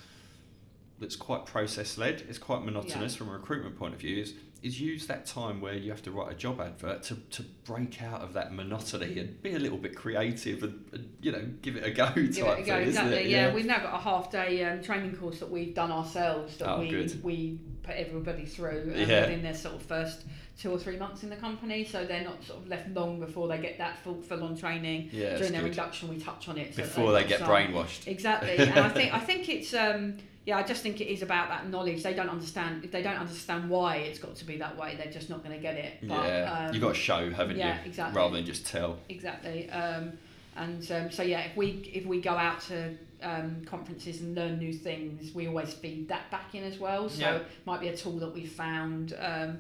that's 0.99 1.17
quite 1.17 1.47
process 1.47 1.97
led. 1.97 2.23
It's 2.29 2.39
quite 2.39 2.65
monotonous 2.65 3.15
from 3.15 3.29
a 3.29 3.33
recruitment 3.33 3.79
point 3.79 3.95
of 3.95 4.01
view. 4.01 4.23
Is 4.23 4.35
is 4.63 4.81
use 4.81 5.07
that 5.07 5.25
time 5.25 5.61
where 5.61 5.75
you 5.75 5.91
have 5.91 6.03
to 6.03 6.11
write 6.11 6.33
a 6.33 6.35
job 6.35 6.61
advert 6.61 7.03
to, 7.05 7.15
to 7.31 7.43
break 7.65 8.03
out 8.03 8.21
of 8.23 8.33
that 8.33 8.53
monotony 8.53 9.19
and 9.19 9.41
be 9.43 9.55
a 9.55 9.59
little 9.59 9.79
bit 9.79 9.95
creative 9.95 10.63
and, 10.65 10.85
and 10.93 11.09
you 11.23 11.31
know 11.31 11.45
give 11.63 11.77
it 11.77 11.85
a 11.85 11.91
go 11.91 12.07
type 12.15 12.15
Give 12.15 12.27
it 12.27 12.39
a 12.39 12.63
go, 12.63 12.79
thing, 12.79 12.89
exactly. 12.89 13.17
it? 13.19 13.27
Yeah. 13.29 13.55
we've 13.55 13.67
now 13.67 13.79
got 13.79 13.95
a 13.95 13.99
half 13.99 14.31
day 14.33 14.65
um, 14.65 14.83
training 14.83 15.15
course 15.17 15.39
that 15.41 15.51
we've 15.51 15.75
done 15.75 15.93
ourselves 15.93 16.57
that 16.59 16.69
Oh, 16.69 16.81
we 16.81 16.89
good. 16.91 17.23
we 17.23 17.59
put 17.85 17.95
everybody 17.95 18.45
through 18.47 18.91
um, 18.95 19.01
Yeah. 19.09 19.21
within 19.23 19.43
their 19.43 19.55
sort 19.55 19.77
of 19.77 19.83
first 19.83 20.25
two 20.59 20.73
or 20.73 20.79
three 20.79 20.97
months 20.97 21.23
in 21.23 21.31
the 21.31 21.37
company, 21.37 21.85
so 21.85 22.05
they're 22.05 22.25
not 22.25 22.43
sort 22.43 22.59
of 22.59 22.67
left 22.67 22.89
long 22.89 23.21
before 23.21 23.47
they 23.47 23.59
get 23.59 23.79
that 23.79 23.97
full 24.03 24.21
full 24.21 24.43
on 24.43 24.57
training. 24.57 25.09
yeah, 25.13 25.37
During 25.37 25.53
their 25.53 25.61
good. 25.63 25.71
induction, 25.71 26.09
we 26.09 26.19
touch 26.19 26.49
on 26.49 26.59
it 26.59 26.75
so 26.75 26.83
before 26.83 27.13
they 27.13 27.21
can 27.21 27.29
get 27.29 27.41
brainwashed. 27.43 28.09
Exactly, 28.09 28.57
and 28.59 28.77
I 28.81 28.89
think 28.89 29.15
I 29.15 29.21
think 29.21 29.49
it's 29.49 29.73
um, 29.73 30.17
yeah, 30.49 30.57
I 30.57 30.63
just 30.63 30.83
think 30.83 31.03
it 31.03 31.09
is 31.09 31.21
about 31.21 31.51
that 31.51 31.69
knowledge. 31.69 32.03
They 32.03 32.15
don't 32.15 32.31
understand 32.31 32.83
if 32.83 32.91
they 32.91 33.03
don't 33.03 33.19
understand 33.19 33.69
why 33.69 33.97
it's 33.97 34.19
got 34.19 34.35
to 34.37 34.47
be 34.47 34.57
that 34.57 34.79
way. 34.79 34.97
They're 34.97 35.13
just 35.13 35.29
not 35.29 35.45
going 35.45 35.55
to 35.55 35.61
get 35.61 35.77
it. 35.77 35.99
But, 36.01 36.25
yeah, 36.27 36.67
um, 36.69 36.75
you 36.75 36.81
got 36.81 36.95
to 36.95 37.01
show, 37.01 37.29
haven't 37.31 37.59
yeah, 37.59 37.75
you? 37.75 37.81
Yeah, 37.81 37.85
exactly. 37.85 38.17
Rather 38.17 38.37
than 38.37 38.47
just 38.47 38.67
tell. 38.67 38.97
exactly. 39.11 39.69
Um, 39.69 40.13
and 40.57 40.91
um, 40.91 41.11
so 41.11 41.23
yeah, 41.23 41.41
if 41.41 41.55
we 41.55 41.91
if 41.93 42.07
we 42.07 42.23
go 42.23 42.31
out 42.31 42.63
to 42.63 42.97
um, 43.23 43.63
conferences 43.67 44.23
and 44.23 44.35
learn 44.35 44.59
new 44.59 44.73
things, 44.73 45.35
we 45.35 45.49
always 45.49 45.75
feed 45.75 46.09
that 46.09 46.31
back 46.31 46.55
in 46.55 46.65
as 46.65 46.79
well. 46.79 47.11
So 47.11 47.21
Yeah. 47.21 47.35
it 47.37 47.47
might 47.67 47.81
be 47.81 47.89
a 47.89 47.97
tool 47.97 48.19
that 48.21 48.33
we 48.33 48.47
found 48.47 49.15
um, 49.21 49.59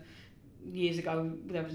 years 0.73 0.97
ago. 0.97 1.31
There 1.45 1.65
was 1.65 1.75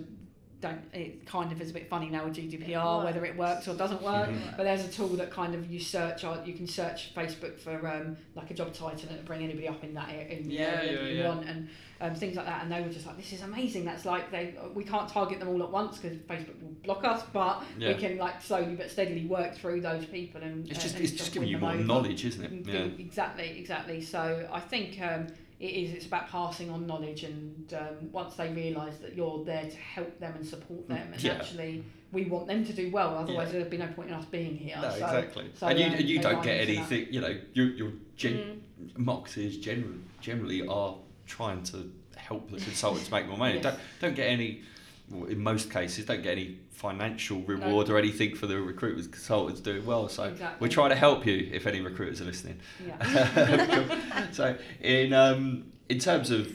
don't 0.63 0.81
it 0.93 1.25
kind 1.25 1.51
of 1.51 1.61
is 1.61 1.69
a 1.69 1.73
bit 1.73 1.89
funny 1.89 2.09
now 2.09 2.23
with 2.25 2.35
GDPR 2.35 3.03
whether 3.03 3.23
it 3.25 3.35
works 3.37 3.67
or 3.67 3.75
doesn't 3.75 4.01
work. 4.01 4.29
Mhm. 4.29 4.57
But 4.57 4.63
there's 4.63 4.85
a 4.85 4.91
tool 4.91 5.09
that 5.21 5.29
kind 5.29 5.53
of 5.53 5.69
you 5.69 5.79
search 5.79 6.23
on 6.23 6.45
you 6.45 6.53
can 6.53 6.65
search 6.67 7.13
Facebook 7.13 7.59
for 7.59 7.75
um, 7.87 8.15
like 8.35 8.49
a 8.49 8.53
job 8.53 8.73
title 8.73 9.01
and 9.09 9.11
it'll 9.11 9.25
bring 9.25 9.43
anybody 9.43 9.67
up 9.67 9.83
in 9.83 9.93
that 9.93 10.09
in 10.09 10.47
the 10.47 10.53
Yeah, 10.55 10.61
area 10.61 10.91
yeah, 10.93 10.97
that 11.03 11.11
you 11.11 11.17
yeah. 11.19 11.27
want 11.27 11.47
and 11.49 11.67
um, 12.01 12.15
things 12.15 12.35
like 12.35 12.45
that. 12.45 12.63
And 12.63 12.71
they 12.71 12.81
were 12.81 12.89
just 12.89 13.05
like, 13.05 13.17
this 13.17 13.31
is 13.33 13.41
amazing. 13.43 13.85
That's 13.85 14.05
like 14.05 14.31
they 14.31 14.55
we 14.73 14.83
can't 14.83 15.07
target 15.09 15.39
them 15.39 15.49
all 15.49 15.61
at 15.61 15.69
once 15.69 15.97
because 15.99 16.17
Facebook 16.19 16.61
will 16.61 16.75
block 16.83 17.03
us, 17.03 17.23
but 17.33 17.61
Yeah. 17.77 17.89
we 17.89 17.95
can 17.95 18.17
like 18.17 18.41
slowly 18.41 18.75
but 18.75 18.89
steadily 18.89 19.25
work 19.25 19.55
through 19.55 19.81
those 19.81 20.05
people 20.05 20.41
and 20.41 20.67
It's 20.69 20.81
just 20.81 20.95
and 20.95 21.03
it's 21.03 21.13
just 21.13 21.33
giving 21.33 21.49
you 21.49 21.57
more 21.59 21.71
over. 21.73 21.83
knowledge, 21.83 22.23
isn't 22.25 22.43
it? 22.43 22.51
Yeah. 22.67 22.87
Exactly, 23.05 23.57
exactly. 23.59 24.01
So 24.01 24.47
I 24.51 24.59
think 24.61 24.99
um, 25.01 25.27
it 25.63 25.67
is. 25.83 25.93
It's 25.93 26.05
about 26.05 26.27
passing 26.29 26.69
on 26.69 26.85
knowledge, 26.85 27.23
and 27.23 27.73
um, 27.73 28.11
once 28.11 28.35
they 28.35 28.49
realise 28.51 28.97
that 28.97 29.15
you're 29.15 29.43
there 29.45 29.63
to 29.63 29.77
help 29.77 30.19
them 30.19 30.33
and 30.35 30.45
support 30.45 30.87
them, 30.89 31.13
and 31.13 31.23
Yeah. 31.23 31.33
actually 31.33 31.83
we 32.11 32.25
want 32.25 32.47
them 32.47 32.65
to 32.65 32.73
do 32.73 32.91
well. 32.91 33.15
Otherwise, 33.17 33.47
Yeah. 33.47 33.59
there'd 33.59 33.69
be 33.71 33.77
no 33.77 33.87
point 33.87 34.09
in 34.09 34.13
us 34.15 34.25
being 34.25 34.55
here. 34.57 34.75
No, 34.75 34.89
so, 34.89 34.95
exactly. 34.95 35.49
so, 35.55 35.67
and 35.67 35.79
you, 35.79 35.85
um, 35.85 35.95
you 35.99 36.19
don't 36.19 36.43
get 36.43 36.59
anything, 36.61 37.07
you 37.11 37.21
know, 37.21 37.35
you're, 37.53 37.71
you're 37.73 37.93
gen- 38.17 38.61
Mm. 38.83 38.97
marketers 38.97 39.57
generally, 39.57 39.99
generally 40.19 40.67
are 40.67 40.95
trying 41.25 41.63
to 41.63 41.89
help 42.17 42.51
the 42.51 42.57
consultants 42.59 43.09
make 43.09 43.27
more 43.27 43.37
money. 43.37 43.55
Yes. 43.55 43.63
Don't, 43.63 43.79
don't 44.01 44.15
get 44.15 44.27
any, 44.29 44.61
well, 45.13 45.29
in 45.29 45.39
most 45.39 45.71
cases, 45.71 46.05
don't 46.05 46.23
get 46.23 46.33
any 46.33 46.57
financial 46.71 47.39
reward 47.41 47.89
or 47.89 47.97
anything 47.97 48.35
for 48.35 48.47
the 48.47 48.59
recruiters, 48.59 49.07
consultants 49.07 49.61
doing 49.61 49.85
well. 49.85 50.09
So 50.09 50.23
Exactly. 50.25 50.57
we're 50.59 50.71
trying 50.71 50.89
to 50.89 50.95
help 50.95 51.25
you 51.25 51.49
if 51.51 51.67
any 51.67 51.81
recruiters 51.81 52.21
are 52.21 52.25
listening. 52.25 52.59
Yeah. 52.85 54.29
so 54.31 54.57
in 54.81 55.13
um, 55.13 55.71
in 55.89 55.99
terms 55.99 56.31
of 56.31 56.51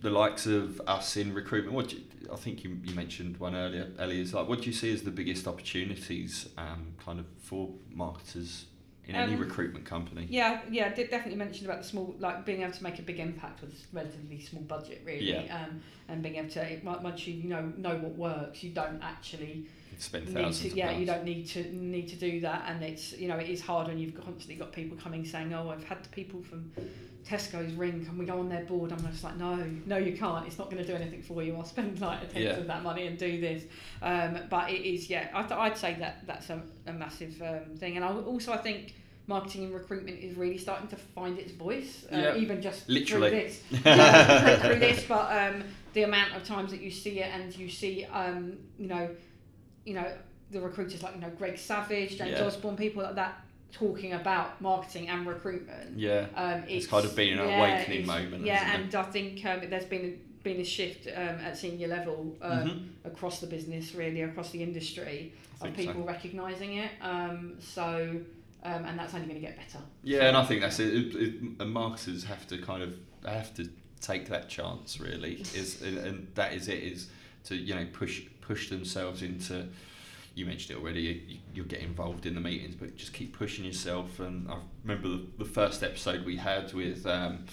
the 0.00 0.10
likes 0.10 0.46
of 0.46 0.80
us 0.86 1.16
in 1.16 1.34
recruitment, 1.34 1.74
what 1.74 1.92
you, 1.92 2.00
I 2.32 2.36
think 2.36 2.64
you, 2.64 2.78
you 2.84 2.94
mentioned 2.94 3.36
one 3.38 3.54
earlier, 3.54 3.90
Ellie, 3.98 4.20
is 4.20 4.32
like 4.32 4.48
what 4.48 4.60
do 4.60 4.66
you 4.66 4.72
see 4.72 4.92
as 4.92 5.02
the 5.02 5.10
biggest 5.10 5.46
opportunities 5.46 6.48
um, 6.56 6.94
kind 7.04 7.18
of 7.18 7.26
for 7.38 7.70
marketers 7.92 8.66
in 9.06 9.14
any 9.14 9.34
Um, 9.34 9.40
recruitment 9.40 9.84
company? 9.84 10.26
Yeah, 10.30 10.60
yeah, 10.70 10.86
I 10.86 10.90
did 10.90 11.10
definitely 11.10 11.38
mention 11.38 11.66
about 11.66 11.78
the 11.82 11.88
small, 11.88 12.14
like 12.18 12.44
being 12.44 12.62
able 12.62 12.72
to 12.72 12.82
make 12.82 12.98
a 12.98 13.02
big 13.02 13.18
impact 13.18 13.60
with 13.60 13.70
a 13.72 13.76
relatively 13.96 14.40
small 14.40 14.62
budget, 14.62 15.02
really, 15.04 15.30
Yeah. 15.30 15.64
um, 15.64 15.80
and 16.08 16.22
being 16.22 16.36
able 16.36 16.50
to 16.50 16.86
on- 16.86 17.02
once 17.02 17.26
you 17.26 17.34
you 17.34 17.48
know 17.48 17.72
know 17.76 17.96
what 17.96 18.16
works, 18.16 18.62
you 18.62 18.70
don't 18.70 19.00
actually 19.02 19.66
Spend 20.00 20.28
thousands 20.30 20.72
to, 20.72 20.78
yeah, 20.78 20.92
you 20.92 21.04
don't 21.04 21.24
need 21.24 21.46
to 21.48 21.62
need 21.76 22.08
to 22.08 22.16
do 22.16 22.40
that, 22.40 22.64
and 22.68 22.82
it's 22.82 23.12
you 23.18 23.28
know 23.28 23.36
it 23.36 23.50
is 23.50 23.60
hard 23.60 23.88
when 23.88 23.98
you've 23.98 24.14
constantly 24.14 24.54
got 24.56 24.72
people 24.72 24.96
coming 24.96 25.24
saying, 25.26 25.52
oh, 25.52 25.68
I've 25.68 25.84
had 25.84 26.02
the 26.02 26.08
people 26.08 26.42
from 26.42 26.72
Tesco's 27.26 27.74
ring, 27.74 28.04
can 28.06 28.16
we 28.16 28.24
go 28.24 28.38
on 28.38 28.48
their 28.48 28.64
board? 28.64 28.92
I'm 28.92 29.06
just 29.10 29.22
like, 29.22 29.36
no, 29.36 29.62
no, 29.84 29.98
you 29.98 30.16
can't. 30.16 30.46
It's 30.46 30.58
not 30.58 30.70
going 30.70 30.82
to 30.82 30.88
do 30.90 30.94
anything 30.96 31.20
for 31.22 31.42
you. 31.42 31.54
I'll 31.54 31.64
spend 31.64 32.00
like 32.00 32.22
a 32.22 32.26
tenth 32.26 32.36
Yeah. 32.44 32.50
of 32.56 32.66
that 32.66 32.82
money 32.82 33.06
and 33.08 33.18
do 33.18 33.40
this. 33.40 33.64
Um, 34.00 34.38
but 34.48 34.70
it 34.70 34.80
is, 34.88 35.10
yeah, 35.10 35.28
I 35.34 35.42
th- 35.42 35.52
I'd 35.60 35.76
say 35.76 35.96
that 36.00 36.26
that's 36.26 36.48
a, 36.48 36.62
a 36.86 36.92
massive 36.94 37.40
um, 37.42 37.76
thing, 37.76 37.96
and 37.96 38.04
I 38.04 38.10
also 38.12 38.52
I 38.52 38.56
think 38.56 38.94
marketing 39.26 39.64
and 39.64 39.74
recruitment 39.74 40.18
is 40.18 40.34
really 40.36 40.58
starting 40.58 40.88
to 40.88 40.96
find 40.96 41.38
its 41.38 41.52
voice, 41.52 42.06
uh, 42.10 42.34
even 42.36 42.62
just 42.62 42.88
Literally. 42.88 43.30
through 43.70 43.78
this. 43.78 43.84
Yeah, 43.84 44.56
through 44.60 44.78
this, 44.78 45.04
but 45.06 45.30
um, 45.30 45.62
the 45.92 46.04
amount 46.04 46.34
of 46.34 46.42
times 46.44 46.70
that 46.70 46.80
you 46.80 46.90
see 46.90 47.20
it 47.20 47.30
and 47.32 47.54
you 47.56 47.68
see, 47.68 48.06
um, 48.06 48.56
you 48.78 48.88
know, 48.88 49.08
you 49.84 49.94
know, 49.94 50.06
the 50.50 50.60
recruiters 50.60 51.02
like 51.02 51.14
you 51.14 51.20
know 51.20 51.30
Greg 51.38 51.58
Savage, 51.58 52.16
James 52.18 52.32
Yeah. 52.38 52.44
Osborne, 52.44 52.76
people 52.76 53.02
like 53.02 53.14
that 53.14 53.34
talking 53.72 54.12
about 54.14 54.60
marketing 54.60 55.08
and 55.08 55.26
recruitment. 55.26 55.96
Yeah. 55.98 56.26
Um, 56.34 56.64
It's 56.68 56.86
kind 56.86 57.04
of 57.04 57.14
been 57.14 57.38
an 57.38 57.48
yeah, 57.48 57.58
awakening 57.58 58.06
moment, 58.06 58.44
Yeah, 58.44 58.74
and 58.74 58.92
I 58.94 59.02
think 59.04 59.44
um, 59.46 59.60
there's 59.70 59.84
been 59.84 60.20
been 60.42 60.60
a 60.60 60.64
shift 60.64 61.06
um, 61.06 61.38
at 61.38 61.56
senior 61.56 61.86
level 61.86 62.34
um, 62.40 62.68
Mhm. 63.04 63.12
across 63.12 63.40
the 63.40 63.46
business, 63.46 63.94
really 63.94 64.22
across 64.22 64.50
the 64.50 64.62
industry, 64.62 65.34
of 65.60 65.60
think 65.60 65.76
so. 65.76 65.82
people 65.92 66.02
recognising 66.02 66.78
it. 66.78 66.90
Um, 67.02 67.56
so, 67.60 68.18
um, 68.64 68.84
and 68.86 68.98
that's 68.98 69.12
only 69.12 69.26
going 69.26 69.38
to 69.38 69.46
get 69.46 69.56
better. 69.56 69.84
Yeah, 70.02 70.28
and 70.28 70.36
I 70.38 70.44
think 70.46 70.62
that's 70.62 70.80
it. 70.80 70.94
it, 70.94 71.14
it 71.14 71.34
and 71.60 71.70
marketers 71.72 72.24
have 72.24 72.46
to 72.48 72.56
kind 72.58 72.82
of 72.82 72.94
have 73.26 73.52
to 73.56 73.68
take 74.00 74.28
that 74.28 74.48
chance. 74.48 74.98
Really, 74.98 75.34
is 75.54 75.82
and, 75.82 75.98
and 75.98 76.26
that 76.36 76.54
is 76.54 76.68
it. 76.68 76.82
Is 76.82 77.08
to 77.44 77.54
you 77.54 77.74
know 77.74 77.86
push 77.92 78.22
push 78.50 78.68
themselves 78.68 79.22
into. 79.22 79.68
You 80.34 80.44
mentioned 80.44 80.76
it 80.76 80.82
already. 80.82 81.02
You, 81.02 81.38
you'll 81.54 81.66
get 81.66 81.82
involved 81.82 82.26
in 82.26 82.34
the 82.34 82.40
meetings, 82.40 82.74
but 82.74 82.96
just 82.96 83.12
keep 83.12 83.36
pushing 83.38 83.64
yourself. 83.64 84.18
And 84.18 84.50
I 84.50 84.56
remember 84.82 85.08
the, 85.08 85.26
the 85.38 85.44
first 85.44 85.84
episode 85.84 86.24
we 86.24 86.36
had 86.36 86.72
with. 86.72 87.06
Um, 87.06 87.46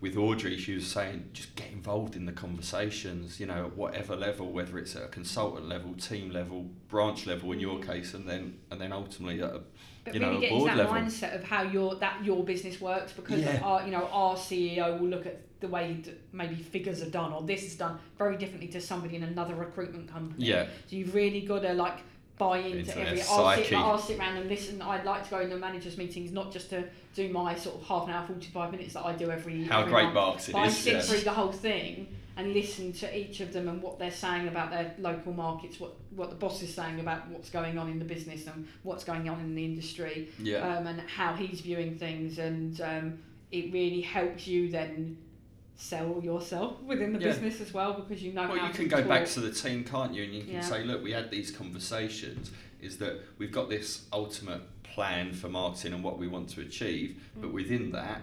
with 0.00 0.16
Audrey, 0.16 0.56
she 0.56 0.74
was 0.74 0.86
saying 0.86 1.28
just 1.34 1.54
get 1.56 1.70
involved 1.70 2.16
in 2.16 2.24
the 2.24 2.32
conversations, 2.32 3.38
you 3.38 3.44
know, 3.44 3.66
at 3.66 3.76
whatever 3.76 4.16
level, 4.16 4.50
whether 4.50 4.78
it's 4.78 4.96
at 4.96 5.02
a 5.02 5.08
consultant 5.08 5.68
level, 5.68 5.92
team 5.92 6.30
level, 6.30 6.70
branch 6.88 7.26
level 7.26 7.52
in 7.52 7.60
your 7.60 7.80
case, 7.80 8.14
and 8.14 8.26
then 8.26 8.56
and 8.70 8.80
then 8.80 8.94
ultimately 8.94 9.42
at 9.42 9.50
a 9.50 9.60
But 10.04 10.14
you 10.14 10.20
really 10.20 10.34
know, 10.34 10.40
getting 10.40 10.64
that 10.64 10.76
level. 10.76 10.94
mindset 10.94 11.34
of 11.34 11.44
how 11.44 11.62
your 11.62 11.94
that 11.96 12.24
your 12.24 12.42
business 12.44 12.80
works 12.80 13.12
because 13.12 13.40
Yeah. 13.40 13.60
our 13.62 13.84
you 13.84 13.90
know 13.90 14.08
our 14.12 14.34
CEO 14.36 14.98
will 14.98 15.08
look 15.08 15.26
at 15.26 15.40
the 15.60 15.68
way 15.68 16.02
maybe 16.32 16.54
figures 16.54 17.02
are 17.02 17.10
done 17.10 17.32
or 17.34 17.42
this 17.42 17.62
is 17.64 17.74
done 17.76 17.98
very 18.16 18.36
differently 18.38 18.68
to 18.68 18.80
somebody 18.80 19.16
in 19.16 19.22
another 19.22 19.54
recruitment 19.54 20.10
company. 20.10 20.46
Yeah. 20.46 20.64
So 20.86 20.96
you've 20.96 21.14
really 21.14 21.42
got 21.42 21.60
to 21.62 21.74
like 21.74 21.98
buy 22.38 22.58
into, 22.58 22.78
Into 22.78 22.98
every. 22.98 23.22
I'll 23.22 23.56
sit. 23.56 23.72
I'll 23.74 23.98
sit 23.98 24.18
around 24.18 24.38
and 24.38 24.48
listen. 24.48 24.80
I'd 24.80 25.04
like 25.04 25.24
to 25.24 25.30
go 25.30 25.40
in 25.40 25.50
the 25.50 25.58
managers' 25.58 25.98
meetings 25.98 26.32
not 26.32 26.50
just 26.50 26.70
to 26.70 26.84
do 27.14 27.28
my 27.28 27.54
sort 27.54 27.76
of 27.76 27.82
half 27.86 28.04
an 28.08 28.14
hour, 28.14 28.26
forty 28.26 28.48
five 28.48 28.70
minutes 28.72 28.94
that 28.94 29.04
I 29.04 29.12
do 29.14 29.30
every. 29.30 29.64
How 29.64 29.80
every 29.80 29.92
great 29.92 30.04
month. 30.04 30.14
marketing 30.14 30.52
But 30.54 30.58
I 30.60 30.68
sit 30.70 30.92
yes. 30.94 31.10
through 31.10 31.20
the 31.20 31.32
whole 31.32 31.52
thing 31.52 32.08
and 32.36 32.52
listen 32.54 32.92
to 32.94 33.18
each 33.18 33.40
of 33.40 33.52
them 33.52 33.68
and 33.68 33.82
what 33.82 33.98
they're 33.98 34.10
saying 34.10 34.48
about 34.48 34.70
their 34.70 34.94
local 34.98 35.32
markets, 35.32 35.78
what 35.80 35.94
what 36.14 36.30
the 36.30 36.36
boss 36.36 36.62
is 36.62 36.72
saying 36.74 37.00
about 37.00 37.28
what's 37.28 37.50
going 37.50 37.78
on 37.78 37.88
in 37.90 37.98
the 37.98 38.04
business 38.04 38.46
and 38.46 38.66
what's 38.82 39.04
going 39.04 39.28
on 39.28 39.40
in 39.40 39.54
the 39.54 39.64
industry, 39.64 40.28
Yeah. 40.38 40.58
um, 40.78 40.86
and 40.86 41.00
how 41.02 41.34
he's 41.34 41.60
viewing 41.60 41.96
things, 41.98 42.38
and 42.38 42.80
um, 42.80 43.18
it 43.52 43.72
really 43.72 44.00
helps 44.00 44.46
you 44.46 44.70
then 44.70 45.16
sell 45.76 46.20
yourself 46.22 46.80
within 46.82 47.12
the 47.12 47.18
Yeah. 47.18 47.28
business 47.28 47.60
as 47.60 47.72
well 47.72 47.94
because 47.94 48.22
you 48.22 48.32
know 48.32 48.48
Well, 48.48 48.66
you 48.66 48.72
can 48.72 48.86
go 48.88 49.02
back 49.02 49.26
to 49.28 49.40
the 49.40 49.50
team, 49.50 49.82
can't 49.84 50.14
you? 50.14 50.24
And 50.24 50.34
you 50.34 50.42
can 50.42 50.52
Yeah. 50.54 50.60
say, 50.60 50.84
look, 50.84 51.02
we 51.02 51.12
had 51.12 51.30
these 51.30 51.50
conversations. 51.50 52.50
Is 52.82 52.96
that 52.98 53.20
we've 53.38 53.52
got 53.52 53.68
this 53.68 54.06
ultimate 54.12 54.62
plan 54.82 55.32
for 55.32 55.48
marketing 55.48 55.92
and 55.92 56.02
what 56.04 56.18
we 56.18 56.26
want 56.28 56.48
to 56.50 56.60
achieve, 56.60 57.16
Mm. 57.38 57.42
but 57.42 57.52
within 57.52 57.92
that, 57.92 58.22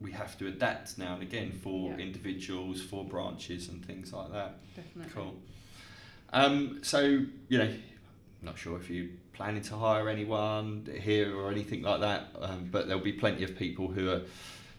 we 0.00 0.12
have 0.12 0.38
to 0.38 0.46
adapt 0.48 0.96
now 0.98 1.14
and 1.14 1.22
again 1.22 1.52
for 1.52 1.90
Yeah. 1.90 1.98
individuals, 1.98 2.80
for 2.80 3.04
branches, 3.04 3.68
and 3.68 3.84
things 3.84 4.12
like 4.12 4.32
that. 4.32 4.58
Definitely. 4.74 5.12
Cool. 5.14 5.36
Um, 6.32 6.78
so 6.82 7.00
you 7.48 7.58
know, 7.58 7.64
I'm 7.64 7.82
not 8.42 8.58
sure 8.58 8.76
if 8.78 8.88
you're 8.88 9.08
planning 9.32 9.62
to 9.62 9.76
hire 9.76 10.08
anyone 10.08 10.88
here 11.02 11.34
or 11.36 11.50
anything 11.50 11.82
like 11.82 12.00
that, 12.00 12.28
um, 12.40 12.68
but 12.70 12.86
there'll 12.86 13.02
be 13.02 13.12
plenty 13.12 13.42
of 13.44 13.56
people 13.56 13.88
who 13.88 14.10
are 14.10 14.22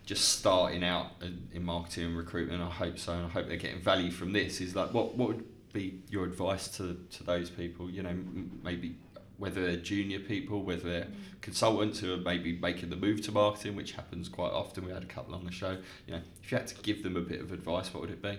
just 0.05 0.29
starting 0.39 0.83
out 0.83 1.11
in, 1.21 1.47
in 1.53 1.63
marketing 1.63 2.05
and 2.05 2.17
recruitment. 2.17 2.61
I 2.61 2.69
hope 2.69 2.97
so, 2.97 3.13
and 3.13 3.25
I 3.25 3.29
hope 3.29 3.47
they're 3.47 3.57
getting 3.57 3.81
value 3.81 4.11
from 4.11 4.33
this. 4.33 4.61
Is 4.61 4.75
like, 4.75 4.93
what 4.93 5.15
what 5.15 5.27
would 5.29 5.45
be 5.73 6.01
your 6.09 6.25
advice 6.25 6.67
to 6.77 6.97
to 7.11 7.23
those 7.23 7.49
people? 7.49 7.89
You 7.89 8.03
know, 8.03 8.09
m- 8.09 8.59
maybe 8.63 8.95
whether 9.41 9.65
they're 9.65 9.75
junior 9.75 10.19
people, 10.19 10.61
whether 10.63 10.87
they're 10.87 11.07
consultants 11.41 11.99
who 11.99 12.13
are 12.13 12.17
maybe 12.17 12.59
making 12.61 12.91
the 12.91 12.95
move 12.95 13.21
to 13.23 13.31
marketing, 13.31 13.75
which 13.75 13.93
happens 13.93 14.29
quite 14.29 14.51
often. 14.51 14.85
We 14.85 14.91
had 14.91 15.01
a 15.01 15.07
couple 15.07 15.33
on 15.33 15.43
the 15.43 15.51
show. 15.51 15.77
You 16.05 16.13
know, 16.13 16.21
if 16.43 16.51
you 16.51 16.57
had 16.59 16.67
to 16.67 16.75
give 16.83 17.01
them 17.01 17.17
a 17.17 17.21
bit 17.21 17.41
of 17.41 17.51
advice, 17.51 17.91
what 17.91 18.01
would 18.01 18.11
it 18.11 18.21
be? 18.21 18.37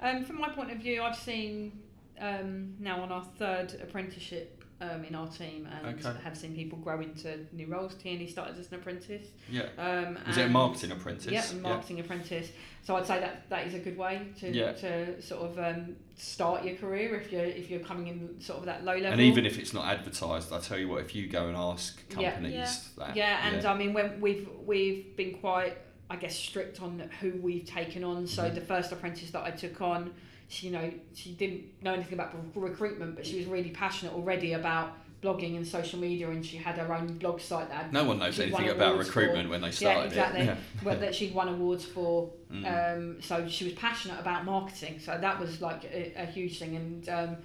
Um, 0.00 0.24
from 0.24 0.40
my 0.40 0.48
point 0.48 0.70
of 0.70 0.78
view, 0.78 1.02
I've 1.02 1.16
seen 1.16 1.78
um, 2.18 2.74
now 2.80 3.02
on 3.02 3.12
our 3.12 3.24
third 3.36 3.78
apprenticeship 3.82 4.63
um, 4.80 5.04
in 5.04 5.14
our 5.14 5.28
team 5.28 5.66
and 5.70 5.98
Okay. 6.04 6.18
have 6.22 6.36
seen 6.36 6.54
people 6.54 6.78
grow 6.78 7.00
into 7.00 7.46
new 7.52 7.66
roles. 7.66 7.94
Tierney 7.94 8.26
started 8.26 8.58
as 8.58 8.68
an 8.68 8.74
apprentice. 8.76 9.26
Yeah. 9.50 9.68
Um, 9.78 10.18
Was 10.26 10.36
it 10.36 10.46
a 10.46 10.48
marketing 10.48 10.90
apprentice? 10.90 11.30
Yeah, 11.32 11.44
a 11.50 11.54
marketing 11.54 12.00
apprentice. 12.00 12.50
So 12.82 12.96
I'd 12.96 13.06
say 13.06 13.20
that 13.20 13.48
that 13.50 13.66
is 13.66 13.74
a 13.74 13.78
good 13.78 13.96
way 13.96 14.28
to, 14.40 14.50
Yeah. 14.50 14.72
to 14.72 15.22
sort 15.22 15.42
of 15.50 15.58
um, 15.58 15.96
start 16.16 16.64
your 16.64 16.76
career 16.76 17.14
if 17.14 17.32
you're 17.32 17.44
if 17.44 17.70
you're 17.70 17.80
coming 17.80 18.08
in 18.08 18.40
sort 18.40 18.58
of 18.58 18.66
that 18.66 18.84
low 18.84 18.94
level. 18.94 19.12
And 19.12 19.20
even 19.20 19.46
if 19.46 19.58
it's 19.58 19.72
not 19.72 19.86
advertised, 19.86 20.52
I 20.52 20.58
tell 20.60 20.78
you 20.78 20.88
what, 20.88 21.00
if 21.02 21.14
you 21.14 21.28
go 21.28 21.46
and 21.46 21.56
ask 21.56 22.06
companies 22.10 22.52
Yeah. 22.52 22.72
that. 23.06 23.16
yeah, 23.16 23.48
and 23.48 23.64
I 23.64 23.74
mean 23.76 23.92
when 23.94 24.20
we've 24.20 24.48
we've 24.66 25.16
been 25.16 25.34
quite 25.38 25.78
I 26.10 26.16
guess 26.16 26.36
strict 26.36 26.82
on 26.82 27.08
who 27.20 27.32
we've 27.40 27.64
taken 27.64 28.04
on. 28.04 28.26
So 28.26 28.42
Mhm. 28.42 28.54
the 28.54 28.60
first 28.60 28.92
apprentice 28.92 29.30
that 29.30 29.42
I 29.44 29.50
took 29.50 29.80
on, 29.80 30.12
she 30.48 30.66
you 30.68 30.72
know 30.72 30.92
she 31.14 31.32
didn't 31.32 31.82
know 31.82 31.94
anything 31.94 32.14
about 32.14 32.34
recruitment, 32.54 33.16
but 33.16 33.26
she 33.26 33.38
was 33.38 33.46
really 33.46 33.70
passionate 33.70 34.14
already 34.14 34.52
about 34.52 34.96
blogging 35.24 35.56
and 35.56 35.66
social 35.66 35.98
media, 35.98 36.28
and 36.30 36.44
she 36.44 36.56
had 36.56 36.76
her 36.76 36.94
own 36.94 37.18
blog 37.18 37.40
site 37.40 37.68
that 37.70 37.92
no 37.92 38.04
one 38.04 38.18
knows 38.18 38.38
anything 38.38 38.68
about 38.68 38.98
recruitment 38.98 39.48
when 39.48 39.62
they 39.62 39.70
started 39.70 40.08
exactly. 40.08 40.42
it. 40.42 40.58
well, 40.84 40.98
that 40.98 41.14
she'd 41.14 41.34
won 41.34 41.48
awards 41.48 41.84
for. 41.84 42.30
Mm. 42.52 42.96
Um, 42.96 43.22
so 43.22 43.48
she 43.48 43.64
was 43.64 43.74
passionate 43.74 44.20
about 44.20 44.44
marketing. 44.44 45.00
So 45.00 45.16
that 45.18 45.40
was 45.40 45.60
like 45.60 45.84
a, 45.84 46.12
a 46.16 46.26
huge 46.26 46.58
thing. 46.58 46.76
And 46.76 47.08
um, 47.08 47.36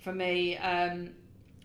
for 0.00 0.12
me, 0.12 0.56
um, 0.56 1.10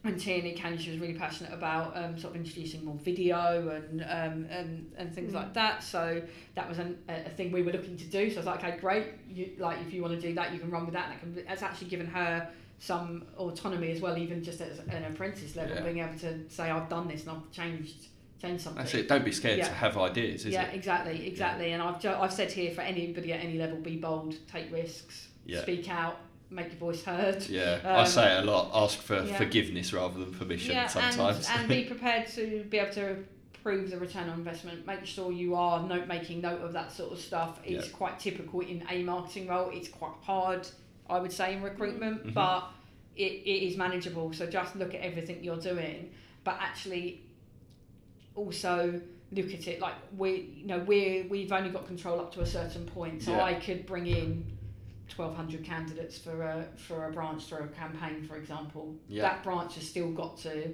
and 0.03 0.19
Tierney 0.19 0.53
Candy, 0.53 0.81
she 0.81 0.89
was 0.91 0.99
really 0.99 1.13
passionate 1.13 1.53
about 1.53 1.95
um, 1.95 2.17
sort 2.17 2.33
of 2.35 2.41
introducing 2.41 2.83
more 2.83 2.95
video 2.95 3.69
and 3.69 4.01
um, 4.01 4.47
and, 4.49 4.91
and 4.97 5.13
things 5.13 5.31
Mm. 5.31 5.35
like 5.35 5.53
that. 5.53 5.83
So 5.83 6.21
that 6.55 6.67
was 6.67 6.79
an, 6.79 6.97
a, 7.07 7.25
a 7.27 7.29
thing 7.29 7.51
we 7.51 7.61
were 7.61 7.71
looking 7.71 7.97
to 7.97 8.05
do. 8.05 8.29
So 8.29 8.37
I 8.37 8.39
was 8.39 8.45
like, 8.47 8.63
okay, 8.63 8.77
great. 8.79 9.07
You, 9.29 9.51
like 9.59 9.77
if 9.85 9.93
you 9.93 10.01
want 10.01 10.19
to 10.19 10.21
do 10.27 10.33
that, 10.35 10.53
you 10.53 10.59
can 10.59 10.71
run 10.71 10.85
with 10.85 10.93
that. 10.95 11.11
And 11.23 11.37
it 11.37 11.45
can, 11.45 11.53
it's 11.53 11.61
actually 11.61 11.89
given 11.89 12.07
her 12.07 12.49
some 12.79 13.25
autonomy 13.37 13.91
as 13.91 14.01
well, 14.01 14.17
even 14.17 14.43
just 14.43 14.59
at 14.59 14.71
an 14.89 15.03
apprentice 15.05 15.55
level, 15.55 15.75
Yeah. 15.75 15.81
being 15.83 15.99
able 15.99 16.17
to 16.19 16.49
say, 16.49 16.71
I've 16.71 16.89
done 16.89 17.07
this 17.07 17.21
and 17.27 17.31
I've 17.31 17.51
changed 17.51 18.07
changed 18.41 18.63
something. 18.63 18.81
That's 18.81 18.95
it. 18.95 19.07
Don't 19.07 19.23
be 19.23 19.31
scared 19.31 19.59
Yeah. 19.59 19.67
to 19.67 19.73
have 19.75 19.99
ideas, 19.99 20.45
is 20.47 20.53
yeah, 20.53 20.63
it? 20.63 20.73
exactly, 20.73 21.27
exactly. 21.27 21.73
And 21.73 21.83
I've 21.83 22.01
ju- 22.01 22.09
I've 22.09 22.33
said 22.33 22.51
here 22.51 22.71
for 22.73 22.81
anybody 22.81 23.33
at 23.33 23.39
any 23.43 23.59
level, 23.59 23.77
be 23.77 23.97
bold, 23.97 24.33
take 24.51 24.71
risks, 24.73 25.27
Yeah. 25.45 25.61
speak 25.61 25.87
out, 25.91 26.17
make 26.51 26.67
your 26.67 26.75
voice 26.77 27.03
heard. 27.03 27.47
Yeah, 27.47 27.79
I 27.83 28.01
Um, 28.01 28.05
say 28.07 28.37
it 28.37 28.43
a 28.43 28.51
lot. 28.51 28.69
Ask 28.73 28.99
for 28.99 29.23
yeah. 29.23 29.37
forgiveness 29.37 29.93
rather 29.93 30.19
than 30.19 30.33
permission 30.33 30.73
yeah, 30.75 30.87
sometimes. 30.87 31.47
and 31.49 31.59
and 31.61 31.69
be 31.69 31.83
prepared 31.93 32.27
to 32.29 32.63
be 32.69 32.77
able 32.77 32.93
to 32.93 33.23
prove 33.63 33.89
the 33.91 33.97
return 33.97 34.27
on 34.29 34.37
investment. 34.39 34.85
Make 34.85 35.05
sure 35.05 35.31
you 35.31 35.55
are 35.55 35.81
note 35.87 36.07
making 36.07 36.41
note 36.41 36.61
of 36.61 36.73
that 36.73 36.91
sort 36.91 37.11
of 37.13 37.19
stuff. 37.19 37.59
It's 37.63 37.87
Yeah. 37.87 37.93
quite 37.93 38.19
typical 38.19 38.59
in 38.61 38.83
a 38.89 39.03
marketing 39.03 39.47
role. 39.47 39.69
It's 39.71 39.87
quite 39.87 40.13
hard, 40.23 40.67
I 41.09 41.19
would 41.19 41.31
say, 41.31 41.53
in 41.55 41.61
recruitment, 41.61 42.27
Mhm. 42.27 42.33
but 42.33 42.69
it, 43.15 43.31
it 43.45 43.65
is 43.67 43.77
manageable. 43.77 44.33
So 44.33 44.45
just 44.47 44.75
look 44.75 44.93
at 44.93 45.01
everything 45.01 45.43
you're 45.43 45.57
doing, 45.57 46.11
but 46.43 46.57
actually 46.59 47.21
also 48.35 48.99
look 49.33 49.53
at 49.53 49.67
it 49.67 49.79
like 49.79 49.93
we 50.17 50.49
you 50.57 50.67
know 50.67 50.79
we 50.79 51.25
we've 51.29 51.51
only 51.53 51.69
got 51.69 51.85
control 51.87 52.19
up 52.19 52.33
to 52.33 52.41
a 52.41 52.45
certain 52.45 52.85
point 52.85 53.21
so 53.21 53.31
Yeah. 53.31 53.43
I 53.43 53.53
could 53.55 53.85
bring 53.85 54.07
in 54.07 54.45
1200 55.17 55.63
candidates 55.63 56.17
for 56.17 56.41
a 56.41 56.65
for 56.77 57.07
a 57.07 57.11
branch 57.11 57.43
for 57.45 57.59
a 57.59 57.67
campaign 57.69 58.23
for 58.27 58.35
example 58.37 58.95
Yeah. 59.07 59.23
that 59.23 59.43
branch 59.43 59.75
has 59.75 59.87
still 59.87 60.11
got 60.11 60.37
to 60.39 60.73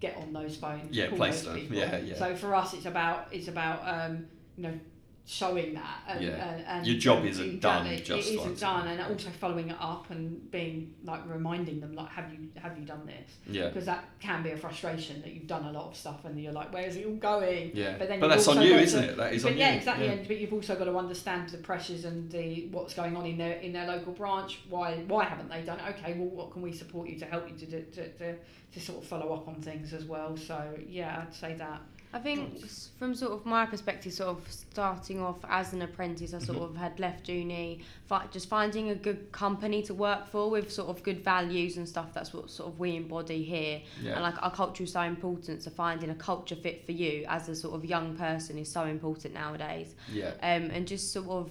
get 0.00 0.16
on 0.16 0.32
those 0.32 0.56
phones 0.56 0.96
Yeah, 0.96 1.08
place 1.10 1.42
them. 1.42 1.68
Yeah, 1.70 1.98
yeah. 1.98 2.14
so 2.16 2.34
for 2.36 2.54
us 2.54 2.74
it's 2.74 2.86
about 2.86 3.28
it's 3.32 3.48
about 3.48 3.80
um 3.86 4.26
you 4.56 4.64
know 4.64 4.78
showing 5.26 5.72
that 5.72 6.00
and, 6.06 6.22
Yeah. 6.22 6.32
and, 6.48 6.64
and 6.66 6.86
Your 6.86 6.98
job 6.98 7.24
isn't 7.24 7.60
done 7.60 7.86
exactly, 7.86 8.16
just 8.16 8.30
it 8.30 8.34
isn't 8.40 8.60
done 8.60 8.88
and 8.88 9.00
also 9.00 9.30
following 9.30 9.70
it 9.70 9.76
up 9.80 10.10
and 10.10 10.50
being 10.50 10.92
like 11.02 11.22
reminding 11.26 11.80
them 11.80 11.94
like 11.94 12.10
have 12.10 12.30
you 12.30 12.50
have 12.60 12.76
you 12.78 12.84
done 12.84 13.06
this 13.06 13.30
yeah, 13.46 13.68
because 13.68 13.86
that 13.86 14.04
can 14.20 14.42
be 14.42 14.50
a 14.50 14.56
frustration 14.56 15.22
that 15.22 15.32
you've 15.32 15.46
done 15.46 15.64
a 15.64 15.72
lot 15.72 15.86
of 15.86 15.96
stuff 15.96 16.26
and 16.26 16.38
you're 16.38 16.52
like, 16.52 16.70
where 16.74 16.86
is 16.86 16.96
it 16.96 17.06
all 17.06 17.14
going? 17.16 17.70
yeah. 17.72 17.96
But 17.98 18.08
then 18.08 18.20
But 18.20 18.28
that's 18.28 18.46
on 18.48 18.60
you, 18.60 18.74
isn't 18.74 19.02
to- 19.02 19.08
it? 19.12 19.16
That 19.16 19.32
is 19.32 19.42
but 19.44 19.52
on 19.52 19.58
yeah, 19.58 19.70
you. 19.70 19.76
exactly. 19.78 20.08
And, 20.08 20.28
but 20.28 20.36
you've 20.38 20.52
also 20.52 20.76
got 20.76 20.84
to 20.84 20.96
understand 20.98 21.48
the 21.48 21.58
pressures 21.58 22.04
and 22.04 22.30
the 22.30 22.68
what's 22.70 22.92
going 22.92 23.16
on 23.16 23.24
in 23.24 23.38
their 23.38 23.54
in 23.60 23.72
their 23.72 23.86
local 23.86 24.12
branch. 24.12 24.60
Why 24.68 24.96
why 25.08 25.24
haven't 25.24 25.48
they 25.48 25.62
done? 25.62 25.78
it? 25.80 25.96
Okay, 25.98 26.14
well, 26.18 26.28
what 26.28 26.52
can 26.52 26.60
we 26.60 26.72
support 26.72 27.08
you 27.08 27.18
to 27.18 27.24
help 27.24 27.48
you 27.48 27.56
to 27.56 27.66
do, 27.66 27.80
to, 27.92 28.08
to 28.18 28.34
to 28.74 28.80
sort 28.80 29.02
of 29.02 29.08
follow 29.08 29.32
up 29.32 29.48
on 29.48 29.54
things 29.62 29.92
as 29.94 30.04
well. 30.04 30.36
So 30.36 30.58
yeah, 30.86 31.22
I'd 31.26 31.34
say 31.34 31.54
that. 31.54 31.80
I 32.14 32.20
think 32.20 32.62
s- 32.64 32.90
from 32.98 33.14
sort 33.14 33.32
of 33.32 33.44
my 33.44 33.66
perspective, 33.66 34.12
sort 34.12 34.28
of 34.38 34.40
starting 34.50 35.20
off 35.20 35.38
as 35.48 35.72
an 35.72 35.82
apprentice, 35.82 36.32
I 36.32 36.38
sort 36.38 36.58
Mhm. 36.58 36.64
of 36.70 36.76
had 36.76 37.00
left 37.00 37.28
uni, 37.28 37.80
fi- 38.06 38.26
just 38.30 38.48
finding 38.48 38.88
a 38.90 38.94
good 38.94 39.32
company 39.32 39.82
to 39.82 39.94
work 39.94 40.28
for 40.28 40.48
with 40.48 40.72
sort 40.72 40.88
of 40.90 41.02
good 41.02 41.24
values 41.24 41.76
and 41.76 41.88
stuff. 41.88 42.14
That's 42.14 42.32
what 42.32 42.50
sort 42.50 42.68
of 42.70 42.78
we 42.78 42.94
embody 42.94 43.42
here. 43.42 43.82
Yeah. 44.00 44.12
And 44.12 44.22
like 44.22 44.40
our 44.44 44.52
culture 44.52 44.84
is 44.84 44.92
so 44.92 45.00
important, 45.00 45.64
so 45.64 45.70
finding 45.70 46.08
a 46.10 46.14
culture 46.14 46.54
fit 46.56 46.86
for 46.86 46.92
you 46.92 47.24
as 47.28 47.48
a 47.48 47.56
sort 47.56 47.74
of 47.74 47.84
young 47.84 48.16
person 48.16 48.58
is 48.58 48.70
so 48.70 48.84
important 48.84 49.34
nowadays. 49.34 49.96
yeah. 50.12 50.34
Um, 50.40 50.70
and 50.70 50.86
just 50.86 51.12
sort 51.12 51.26
of 51.28 51.50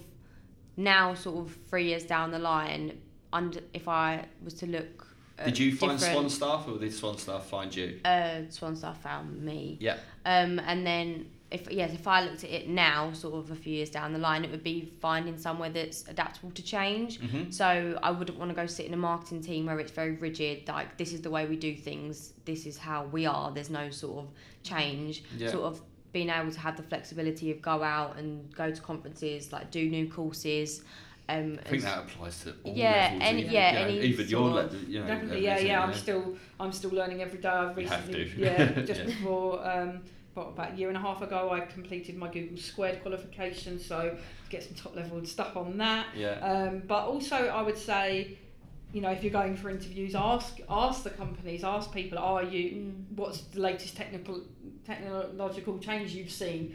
now, 0.78 1.14
sort 1.14 1.36
of 1.46 1.56
three 1.68 1.84
years 1.88 2.04
down 2.04 2.30
the 2.30 2.38
line, 2.38 2.98
and 3.34 3.60
if 3.74 3.86
I 3.86 4.26
was 4.42 4.54
to 4.54 4.66
look. 4.66 5.13
Did 5.44 5.58
you 5.58 5.74
find 5.74 5.98
different- 5.98 6.30
Swan 6.30 6.30
staff, 6.30 6.68
or 6.68 6.78
did 6.78 6.92
Swanstaff 6.92 7.42
find 7.44 7.74
you? 7.74 8.00
uh, 8.04 8.42
Swanstaff 8.50 8.98
found 8.98 9.42
me. 9.42 9.76
Yeah. 9.80 9.96
Um, 10.24 10.60
and 10.60 10.86
then 10.86 11.26
if 11.50 11.70
yes, 11.70 11.92
if 11.92 12.06
I 12.08 12.24
looked 12.24 12.44
at 12.44 12.50
it 12.50 12.68
now, 12.68 13.12
sort 13.12 13.34
of 13.34 13.50
a 13.50 13.54
few 13.54 13.74
years 13.74 13.90
down 13.90 14.12
the 14.12 14.18
line, 14.18 14.44
it 14.44 14.50
would 14.50 14.64
be 14.64 14.92
finding 15.00 15.38
somewhere 15.38 15.70
that's 15.70 16.06
adaptable 16.08 16.50
to 16.52 16.62
change. 16.62 17.20
Mm-hmm. 17.20 17.50
So 17.50 17.98
I 18.02 18.10
wouldn't 18.10 18.38
want 18.38 18.50
to 18.50 18.54
go 18.54 18.66
sit 18.66 18.86
in 18.86 18.94
a 18.94 18.96
marketing 18.96 19.40
team 19.40 19.66
where 19.66 19.78
it's 19.78 19.92
very 19.92 20.12
rigid. 20.12 20.68
Like 20.68 20.96
this 20.98 21.12
is 21.12 21.22
the 21.22 21.30
way 21.30 21.46
we 21.46 21.56
do 21.56 21.74
things. 21.76 22.32
This 22.44 22.66
is 22.66 22.78
how 22.78 23.04
we 23.04 23.26
are. 23.26 23.52
There's 23.52 23.70
no 23.70 23.90
sort 23.90 24.24
of 24.24 24.30
change. 24.62 25.22
Yeah. 25.36 25.50
Sort 25.50 25.64
of 25.64 25.80
being 26.12 26.30
able 26.30 26.50
to 26.52 26.60
have 26.60 26.76
the 26.76 26.82
flexibility 26.82 27.50
of 27.50 27.60
go 27.60 27.82
out 27.82 28.16
and 28.18 28.52
go 28.54 28.70
to 28.70 28.80
conferences, 28.80 29.52
like 29.52 29.70
do 29.70 29.88
new 29.88 30.08
courses. 30.08 30.82
Um, 31.26 31.58
I 31.64 31.68
think 31.70 31.82
that 31.82 31.98
applies 32.04 32.44
to 32.44 32.54
all 32.64 32.74
Yeah, 32.76 32.90
levels. 33.04 33.22
any- 33.24 33.40
even, 33.40 33.52
yeah, 33.52 33.60
any 33.60 34.00
even 34.00 34.28
your 34.28 34.42
sort 34.50 34.54
level. 34.56 34.78
You 34.80 35.00
know, 35.00 35.06
Definitely, 35.06 35.44
yeah, 35.44 35.58
yeah. 35.58 35.82
I'm 35.82 35.90
you 35.90 35.96
still 35.96 36.36
I'm 36.60 36.72
still 36.72 36.90
learning 36.90 37.22
every 37.22 37.38
day. 37.40 37.48
I've 37.48 37.78
You 37.78 37.86
have 37.88 38.08
recently, 38.08 38.30
to. 38.34 38.40
yeah, 38.40 38.82
just 38.82 39.00
Yeah. 39.00 39.06
before 39.06 39.66
um, 39.66 40.02
about, 40.36 40.48
about 40.50 40.72
a 40.72 40.76
year 40.76 40.88
and 40.88 40.96
a 40.98 41.00
half 41.00 41.22
ago, 41.22 41.50
I 41.50 41.60
completed 41.60 42.16
my 42.18 42.28
Google 42.28 42.58
Squared 42.58 43.00
qualification, 43.00 43.78
so 43.78 44.16
get 44.50 44.64
some 44.64 44.74
top 44.74 44.94
level 44.96 45.24
stuff 45.24 45.56
on 45.56 45.78
that. 45.78 46.06
Yeah. 46.14 46.32
Um, 46.40 46.82
but 46.86 47.04
also, 47.06 47.36
I 47.36 47.62
would 47.62 47.78
say, 47.78 48.36
you 48.92 49.00
know, 49.00 49.10
if 49.10 49.22
you're 49.24 49.32
going 49.32 49.56
for 49.56 49.70
interviews, 49.70 50.14
ask 50.14 50.58
ask 50.68 51.04
the 51.04 51.10
companies, 51.10 51.64
ask 51.64 51.90
people, 51.90 52.18
are 52.18 52.42
you 52.42 52.70
Mm. 52.70 53.16
what's 53.16 53.40
the 53.54 53.60
latest 53.60 53.96
technical 53.96 54.42
technological 54.84 55.78
change 55.78 56.12
you've 56.12 56.30
seen? 56.30 56.74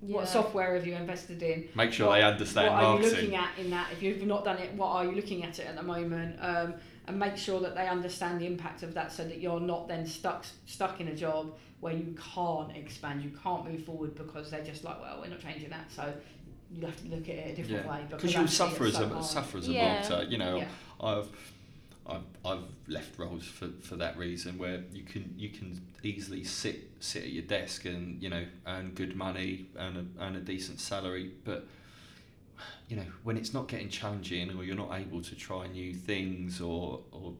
Yeah. 0.00 0.14
What 0.14 0.20
what 0.20 0.28
software 0.28 0.74
have 0.74 0.86
you 0.86 0.94
invested 0.94 1.42
in? 1.42 1.68
Make 1.74 1.92
sure 1.92 2.06
what- 2.08 2.16
they 2.16 2.22
understand 2.22 2.72
what 2.74 2.84
are 2.84 3.00
you 3.00 3.10
looking 3.10 3.34
at 3.34 3.50
in 3.58 3.70
that? 3.70 3.88
If 3.92 4.02
you've 4.02 4.24
not 4.26 4.44
done 4.44 4.58
it, 4.58 4.72
what 4.74 4.88
are 4.88 5.04
you 5.04 5.12
looking 5.12 5.42
at 5.44 5.58
it 5.58 5.66
at 5.66 5.76
the 5.76 5.82
moment? 5.82 6.36
Um, 6.40 6.74
and 7.06 7.18
make 7.18 7.36
sure 7.36 7.60
that 7.60 7.74
they 7.74 7.88
understand 7.88 8.40
the 8.40 8.46
impact 8.46 8.82
of 8.82 8.94
that, 8.94 9.10
so 9.10 9.24
that 9.24 9.38
you're 9.40 9.60
not 9.60 9.88
then 9.88 10.06
stuck 10.06 10.44
stuck 10.66 11.00
in 11.00 11.08
a 11.08 11.14
job 11.16 11.52
where 11.80 11.94
you 11.94 12.14
can't 12.34 12.76
expand, 12.76 13.22
you 13.22 13.30
can't 13.42 13.64
move 13.68 13.84
forward 13.84 14.14
because 14.14 14.50
they're 14.50 14.64
just 14.64 14.84
like, 14.84 15.00
well, 15.00 15.18
we're 15.22 15.30
not 15.30 15.40
changing 15.40 15.70
that, 15.70 15.90
so 15.90 16.12
you 16.70 16.84
have 16.84 16.96
to 17.02 17.08
look 17.08 17.28
at 17.28 17.36
it 17.36 17.52
a 17.52 17.56
different 17.56 17.84
Yeah. 17.86 17.90
way. 17.92 18.00
Because 18.10 18.32
you'll 18.32 18.42
actually 18.42 18.54
suffer 18.56 18.86
it's 18.86 18.96
as 18.96 19.00
so 19.02 19.04
a 19.06 19.08
hard. 19.14 19.24
suffer 19.24 19.58
as 19.58 19.68
a 19.68 19.72
Yeah. 19.72 20.02
marketer. 20.02 20.30
You 20.30 20.38
know, 20.38 20.56
Yeah. 20.56 20.68
I've 21.00 21.28
I've 22.08 22.22
I've 22.44 22.64
left 22.86 23.18
roles 23.18 23.44
for, 23.46 23.68
for 23.82 23.96
that 23.96 24.16
reason 24.16 24.58
where 24.58 24.82
you 24.92 25.02
can 25.04 25.34
you 25.36 25.50
can 25.50 25.80
easily 26.02 26.44
sit 26.44 26.90
sit 27.00 27.24
at 27.24 27.30
your 27.30 27.44
desk 27.44 27.84
and 27.84 28.22
you 28.22 28.30
know 28.30 28.44
earn 28.66 28.92
good 28.94 29.14
money 29.16 29.68
earn 29.78 29.96
a, 30.18 30.24
earn 30.24 30.36
a 30.36 30.40
decent 30.40 30.80
salary, 30.80 31.32
but 31.44 31.66
you 32.88 32.96
know 32.96 33.06
when 33.22 33.36
it's 33.36 33.52
not 33.52 33.68
getting 33.68 33.88
challenging 33.88 34.56
or 34.56 34.64
you're 34.64 34.76
not 34.76 34.92
able 34.98 35.22
to 35.22 35.34
try 35.34 35.66
new 35.66 35.94
things 35.94 36.60
or 36.60 37.00
or 37.12 37.34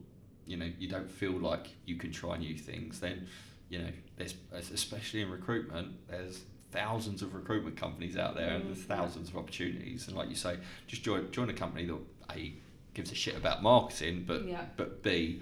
you 0.45 0.57
know 0.57 0.69
you 0.79 0.87
don't 0.87 1.09
feel 1.09 1.31
like 1.33 1.67
you 1.85 1.95
can 1.95 2.11
try 2.11 2.37
new 2.37 2.55
things, 2.57 2.99
then 2.99 3.27
you 3.69 3.79
know 3.79 3.89
there's 4.17 4.35
especially 4.53 5.21
in 5.21 5.29
recruitment 5.29 5.89
there's 6.07 6.41
thousands 6.71 7.23
of 7.23 7.33
recruitment 7.33 7.75
companies 7.75 8.15
out 8.15 8.35
there 8.35 8.49
and 8.55 8.63
Mm. 8.63 8.67
there's 8.67 8.85
thousands 8.85 9.29
of 9.29 9.37
opportunities 9.37 10.07
and 10.07 10.15
like 10.15 10.29
you 10.29 10.35
say 10.35 10.57
just 10.85 11.01
join 11.03 11.31
join 11.31 11.49
a 11.49 11.53
company 11.53 11.85
that 11.85 11.97
a 12.31 12.53
gives 12.99 13.11
a 13.11 13.15
shit 13.15 13.35
about 13.43 13.63
marketing 13.63 14.23
but 14.27 14.45
Yeah. 14.45 14.65
but 14.77 15.01
b 15.03 15.41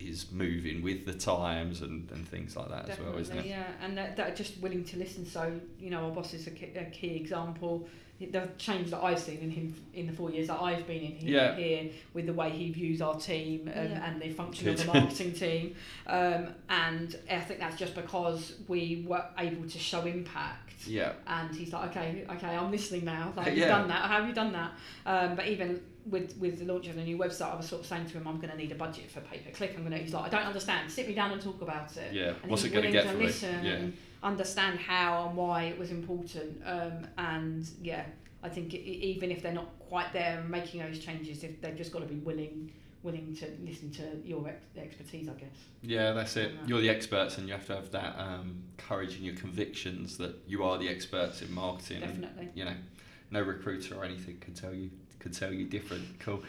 is 0.00 0.32
moving 0.32 0.82
with 0.82 1.06
the 1.06 1.14
times 1.14 1.80
and, 1.82 2.10
and 2.10 2.26
things 2.28 2.56
like 2.56 2.68
that 2.68 2.88
as 2.90 2.98
well 2.98 3.16
isn't 3.16 3.38
it 3.38 3.46
Yeah, 3.46 3.66
and 3.82 3.96
that, 3.98 4.16
that 4.16 4.32
are 4.32 4.34
just 4.34 4.58
willing 4.60 4.84
to 4.84 4.98
listen. 4.98 5.24
So 5.24 5.42
you 5.78 5.90
know, 5.90 6.00
our 6.06 6.10
boss 6.10 6.34
is 6.34 6.46
a 6.46 6.50
key, 6.50 6.70
a 6.76 6.84
key 6.86 7.14
example. 7.16 7.88
The 8.20 8.48
change 8.58 8.90
that 8.90 9.02
I've 9.02 9.18
seen 9.18 9.38
in 9.38 9.50
him 9.50 9.74
in 9.92 10.06
the 10.06 10.12
four 10.12 10.30
years 10.30 10.48
that 10.48 10.60
I've 10.60 10.86
been 10.86 11.02
in 11.10 11.12
here, 11.22 11.36
Yeah. 11.36 11.56
here 11.56 11.90
with 12.12 12.26
the 12.26 12.32
way 12.40 12.50
he 12.50 12.70
views 12.70 13.00
our 13.00 13.16
team 13.30 13.68
and, 13.72 13.90
Yeah. 13.90 14.06
and 14.06 14.20
the 14.20 14.30
function 14.30 14.68
of 14.68 14.76
the 14.78 14.84
marketing 14.92 15.32
team, 15.44 15.74
um, 16.06 16.42
and 16.68 17.08
I 17.30 17.40
think 17.40 17.60
that's 17.60 17.78
just 17.84 17.94
because 17.94 18.54
we 18.68 19.04
were 19.08 19.24
able 19.38 19.68
to 19.68 19.78
show 19.90 20.02
impact. 20.16 20.86
yeah 20.86 21.12
And 21.26 21.54
he's 21.54 21.72
like, 21.72 21.90
okay, 21.90 22.24
okay, 22.34 22.52
I'm 22.60 22.70
listening 22.70 23.04
now. 23.04 23.32
Like, 23.36 23.46
Yeah. 23.46 23.52
you've 23.54 23.68
done 23.78 23.88
that. 23.88 24.02
How 24.10 24.16
have 24.20 24.28
you 24.28 24.34
done 24.42 24.52
that? 24.60 24.70
Um, 25.06 25.34
but 25.36 25.46
even 25.54 25.80
with 26.06 26.36
with 26.38 26.58
the 26.58 26.64
launch 26.64 26.88
of 26.88 26.96
the 26.96 27.02
new 27.02 27.16
website, 27.16 27.52
I 27.52 27.56
was 27.56 27.68
sort 27.68 27.82
of 27.82 27.86
saying 27.86 28.06
to 28.06 28.18
him, 28.18 28.26
I'm 28.26 28.36
going 28.36 28.50
to 28.50 28.56
need 28.56 28.72
a 28.72 28.74
budget 28.74 29.10
for 29.10 29.20
pay 29.20 29.38
per 29.38 29.50
click. 29.50 29.74
I'm 29.76 29.82
going 29.82 29.92
to. 29.92 29.98
He's 29.98 30.12
like, 30.12 30.32
I 30.32 30.36
don't 30.36 30.46
understand. 30.46 30.90
Sit 30.90 31.08
me 31.08 31.14
down 31.14 31.32
and 31.32 31.40
talk 31.40 31.62
about 31.62 31.96
it. 31.96 32.12
yeah 32.12 32.34
And 32.42 32.50
what's 32.50 32.64
it 32.64 32.70
going 32.70 32.84
to 32.84 32.90
get 32.92 33.04
to 33.04 33.10
for 33.10 33.18
me 33.18 33.26
listen 33.26 33.64
yeah 33.64 33.72
and 33.72 33.96
understand 34.22 34.78
how 34.78 35.28
and 35.28 35.36
why 35.36 35.64
it 35.64 35.78
was 35.78 35.90
important. 35.90 36.60
Um, 36.64 37.06
and 37.18 37.68
yeah, 37.82 38.04
I 38.42 38.48
think 38.48 38.74
i 38.74 38.76
even 38.78 39.30
if 39.30 39.42
they're 39.42 39.52
not 39.52 39.78
quite 39.78 40.12
there 40.12 40.40
and 40.40 40.50
making 40.50 40.80
those 40.80 40.98
changes, 40.98 41.44
if 41.44 41.60
they've 41.60 41.76
just 41.76 41.92
got 41.92 42.00
to 42.00 42.08
be 42.08 42.16
willing 42.16 42.72
willing 43.02 43.36
to 43.36 43.46
listen 43.62 43.90
to 43.90 44.02
your 44.24 44.48
ex- 44.48 44.64
expertise, 44.78 45.28
I 45.28 45.32
guess. 45.34 45.56
Yeah, 45.82 46.12
that's 46.12 46.36
it. 46.36 46.58
that. 46.58 46.68
You're 46.68 46.80
the 46.80 46.88
experts, 46.88 47.36
and 47.36 47.46
you 47.46 47.52
have 47.52 47.66
to 47.66 47.74
have 47.74 47.90
that 47.90 48.18
um, 48.18 48.62
courage 48.78 49.16
and 49.16 49.24
your 49.24 49.34
convictions 49.34 50.16
that 50.16 50.36
you 50.46 50.64
are 50.64 50.78
the 50.78 50.88
experts 50.88 51.42
in 51.42 51.52
marketing. 51.52 52.02
and, 52.02 52.22
Definitely. 52.22 52.48
you 52.54 52.64
know, 52.64 52.74
no 53.30 53.42
recruiter 53.42 53.94
or 53.96 54.04
anything 54.04 54.38
can 54.38 54.54
tell 54.54 54.72
you 54.72 54.90
can 55.24 55.32
tell 55.32 55.52
you 55.52 55.64
different. 55.64 56.20
Cool. 56.20 56.42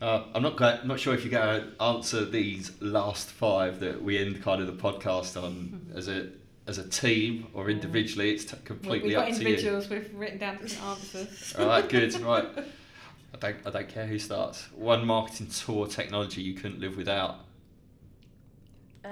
Uh, 0.00 0.24
I'm 0.34 0.42
not 0.42 0.56
go- 0.56 0.78
not 0.84 1.00
sure 1.00 1.14
if 1.14 1.24
you're 1.24 1.32
going 1.32 1.62
to 1.62 1.82
answer 1.82 2.24
these 2.24 2.70
last 2.80 3.30
five 3.30 3.80
that 3.80 4.02
we 4.02 4.18
end 4.18 4.42
kind 4.42 4.60
of 4.62 4.66
the 4.66 4.72
podcast 4.82 5.42
on 5.42 5.86
as 5.94 6.08
a 6.08 6.28
as 6.66 6.78
a 6.78 6.88
team 6.88 7.46
or 7.54 7.68
individually. 7.70 8.30
It's 8.30 8.44
t- 8.44 8.56
completely 8.64 9.08
We've 9.08 9.16
got 9.16 9.28
up 9.30 9.34
to 9.36 9.42
you. 9.42 9.48
individuals 9.48 9.88
with 9.88 10.12
written 10.14 10.38
down 10.38 10.58
different 10.58 10.82
answers. 10.84 11.54
All 11.58 11.66
right, 11.66 11.88
good. 11.88 12.14
Right. 12.22 12.46
I 13.32 13.36
don't 13.38 13.56
I 13.66 13.70
don't 13.70 13.88
care 13.88 14.06
who 14.06 14.18
starts. 14.18 14.68
One 14.74 15.06
marketing 15.06 15.48
tool 15.48 15.78
or 15.78 15.86
technology 15.86 16.42
you 16.42 16.54
couldn't 16.54 16.80
live 16.80 16.96
without. 16.96 17.36
Uh, 19.04 19.08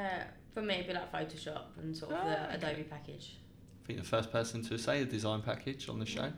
for 0.54 0.62
me, 0.62 0.74
it'd 0.74 0.86
be 0.88 0.92
like 0.94 1.12
Photoshop 1.12 1.62
and 1.80 1.96
sort 1.96 2.12
of 2.12 2.18
Ah, 2.20 2.24
the 2.24 2.44
okay. 2.44 2.54
Adobe 2.56 2.82
package. 2.84 3.36
I 3.84 3.86
think 3.86 3.98
the 4.00 4.04
first 4.04 4.30
person 4.32 4.62
to 4.64 4.78
say 4.78 5.02
a 5.02 5.04
design 5.04 5.40
package 5.42 5.88
on 5.88 5.98
the 5.98 6.06
show. 6.06 6.30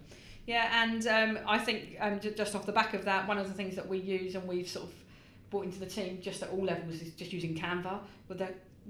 Yeah, 0.50 0.82
and 0.82 1.06
um, 1.06 1.38
I 1.46 1.58
think 1.58 1.96
um, 2.00 2.18
just 2.18 2.56
off 2.56 2.66
the 2.66 2.72
back 2.72 2.92
of 2.94 3.04
that, 3.04 3.28
one 3.28 3.38
of 3.38 3.46
the 3.46 3.54
things 3.54 3.76
that 3.76 3.86
we 3.86 3.98
use 3.98 4.34
and 4.34 4.46
we've 4.48 4.68
sort 4.68 4.86
of 4.88 4.92
brought 5.50 5.64
into 5.64 5.78
the 5.78 5.86
team 5.86 6.18
just 6.20 6.42
at 6.42 6.50
all 6.50 6.64
levels 6.64 7.00
is 7.00 7.12
just 7.12 7.32
using 7.32 7.54
Canva. 7.54 8.00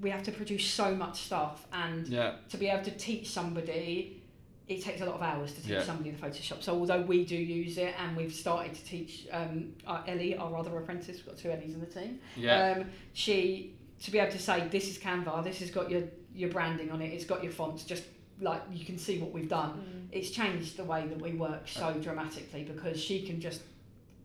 We 0.01 0.09
have 0.09 0.23
to 0.23 0.33
produce 0.33 0.65
so 0.65 0.95
much 0.95 1.21
stuff, 1.29 1.67
and 1.73 2.07
Yeah. 2.09 2.37
to 2.49 2.57
be 2.57 2.69
able 2.69 2.85
to 2.85 2.91
teach 2.93 3.29
somebody, 3.29 4.23
it 4.69 4.83
takes 4.83 5.01
a 5.03 5.05
lot 5.05 5.17
of 5.17 5.23
hours 5.23 5.53
to 5.53 5.61
teach 5.61 5.73
Yeah. 5.73 5.83
somebody 5.83 6.11
the 6.13 6.19
Photoshop. 6.27 6.63
So 6.63 6.73
although 6.79 7.03
we 7.03 7.25
do 7.27 7.37
use 7.37 7.77
it, 7.77 7.93
and 8.01 8.17
we've 8.17 8.33
started 8.33 8.73
to 8.75 8.83
teach 8.85 9.27
um, 9.31 9.75
our 9.87 10.03
Ellie, 10.07 10.37
our 10.37 10.57
other 10.57 10.75
apprentice, 10.79 11.17
we've 11.19 11.27
got 11.27 11.37
two 11.37 11.51
Ellies 11.51 11.75
in 11.75 11.81
the 11.81 11.87
team. 11.87 12.21
Yeah. 12.37 12.77
Um, 12.79 12.87
she 13.13 13.75
to 14.05 14.11
be 14.11 14.19
able 14.19 14.33
to 14.33 14.39
say 14.39 14.67
this 14.69 14.89
is 14.89 14.97
Canva, 14.97 15.45
this 15.45 15.59
has 15.61 15.71
got 15.71 15.91
your 15.91 16.05
your 16.35 16.49
branding 16.49 16.91
on 16.91 17.03
it, 17.03 17.09
it's 17.13 17.25
got 17.27 17.43
your 17.45 17.53
fonts, 17.53 17.85
just 17.85 18.05
like 18.41 18.63
you 18.73 18.85
can 18.85 18.97
see 18.99 19.19
what 19.19 19.33
we've 19.33 19.49
done 19.49 20.09
it's 20.13 20.31
changed 20.31 20.77
the 20.77 20.85
way 20.85 21.07
that 21.07 21.21
we 21.21 21.33
work 21.33 21.69
so 21.69 21.93
dramatically 22.01 22.65
because 22.65 23.01
she 23.01 23.23
can 23.23 23.41
just 23.41 23.63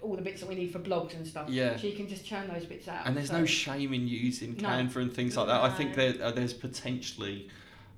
all 0.02 0.16
the 0.16 0.22
bits 0.22 0.42
that 0.42 0.50
we 0.50 0.56
need 0.56 0.72
for 0.72 0.80
blogs 0.80 1.16
and 1.16 1.26
stuff. 1.26 1.50
Yeah. 1.50 1.78
She 1.78 1.92
can 1.94 2.08
just 2.08 2.26
churn 2.26 2.48
those 2.48 2.66
bits 2.66 2.88
out. 2.88 3.06
And 3.08 3.18
there's 3.18 3.30
so- 3.30 3.40
no 3.40 3.46
shame 3.46 3.94
in 3.94 4.08
using 4.08 4.56
No. 4.58 4.70
Canva 4.70 4.98
and 4.98 5.14
things 5.14 5.36
like 5.36 5.48
that. 5.48 5.62
I 5.62 5.70
think 5.70 5.96
there 5.96 6.14
uh, 6.22 6.32
there's 6.32 6.54
potentially 6.54 7.50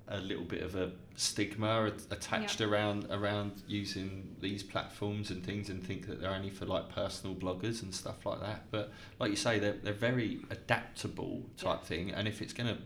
a 0.07 0.19
little 0.19 0.45
bit 0.45 0.63
of 0.63 0.75
a 0.75 0.91
stigma 1.17 1.87
at- 1.87 2.05
attached 2.11 2.61
around 2.61 3.07
around 3.11 3.61
using 3.67 4.35
these 4.39 4.63
platforms 4.63 5.31
and 5.31 5.43
things, 5.45 5.69
and 5.69 5.83
think 5.83 6.07
that 6.07 6.21
they're 6.21 6.33
only 6.33 6.49
for 6.49 6.65
like 6.65 6.87
personal 6.89 7.35
bloggers 7.35 7.83
and 7.83 7.93
stuff 7.93 8.25
like 8.25 8.39
that. 8.39 8.71
But 8.71 8.93
like 9.19 9.31
you 9.31 9.35
say, 9.35 9.59
they're 9.59 9.73
they're 9.83 9.93
very 9.93 10.39
adaptable 10.49 11.43
type 11.57 11.83
thing, 11.83 12.11
and 12.11 12.27
if 12.27 12.41
it's 12.41 12.53
gonna 12.53 12.77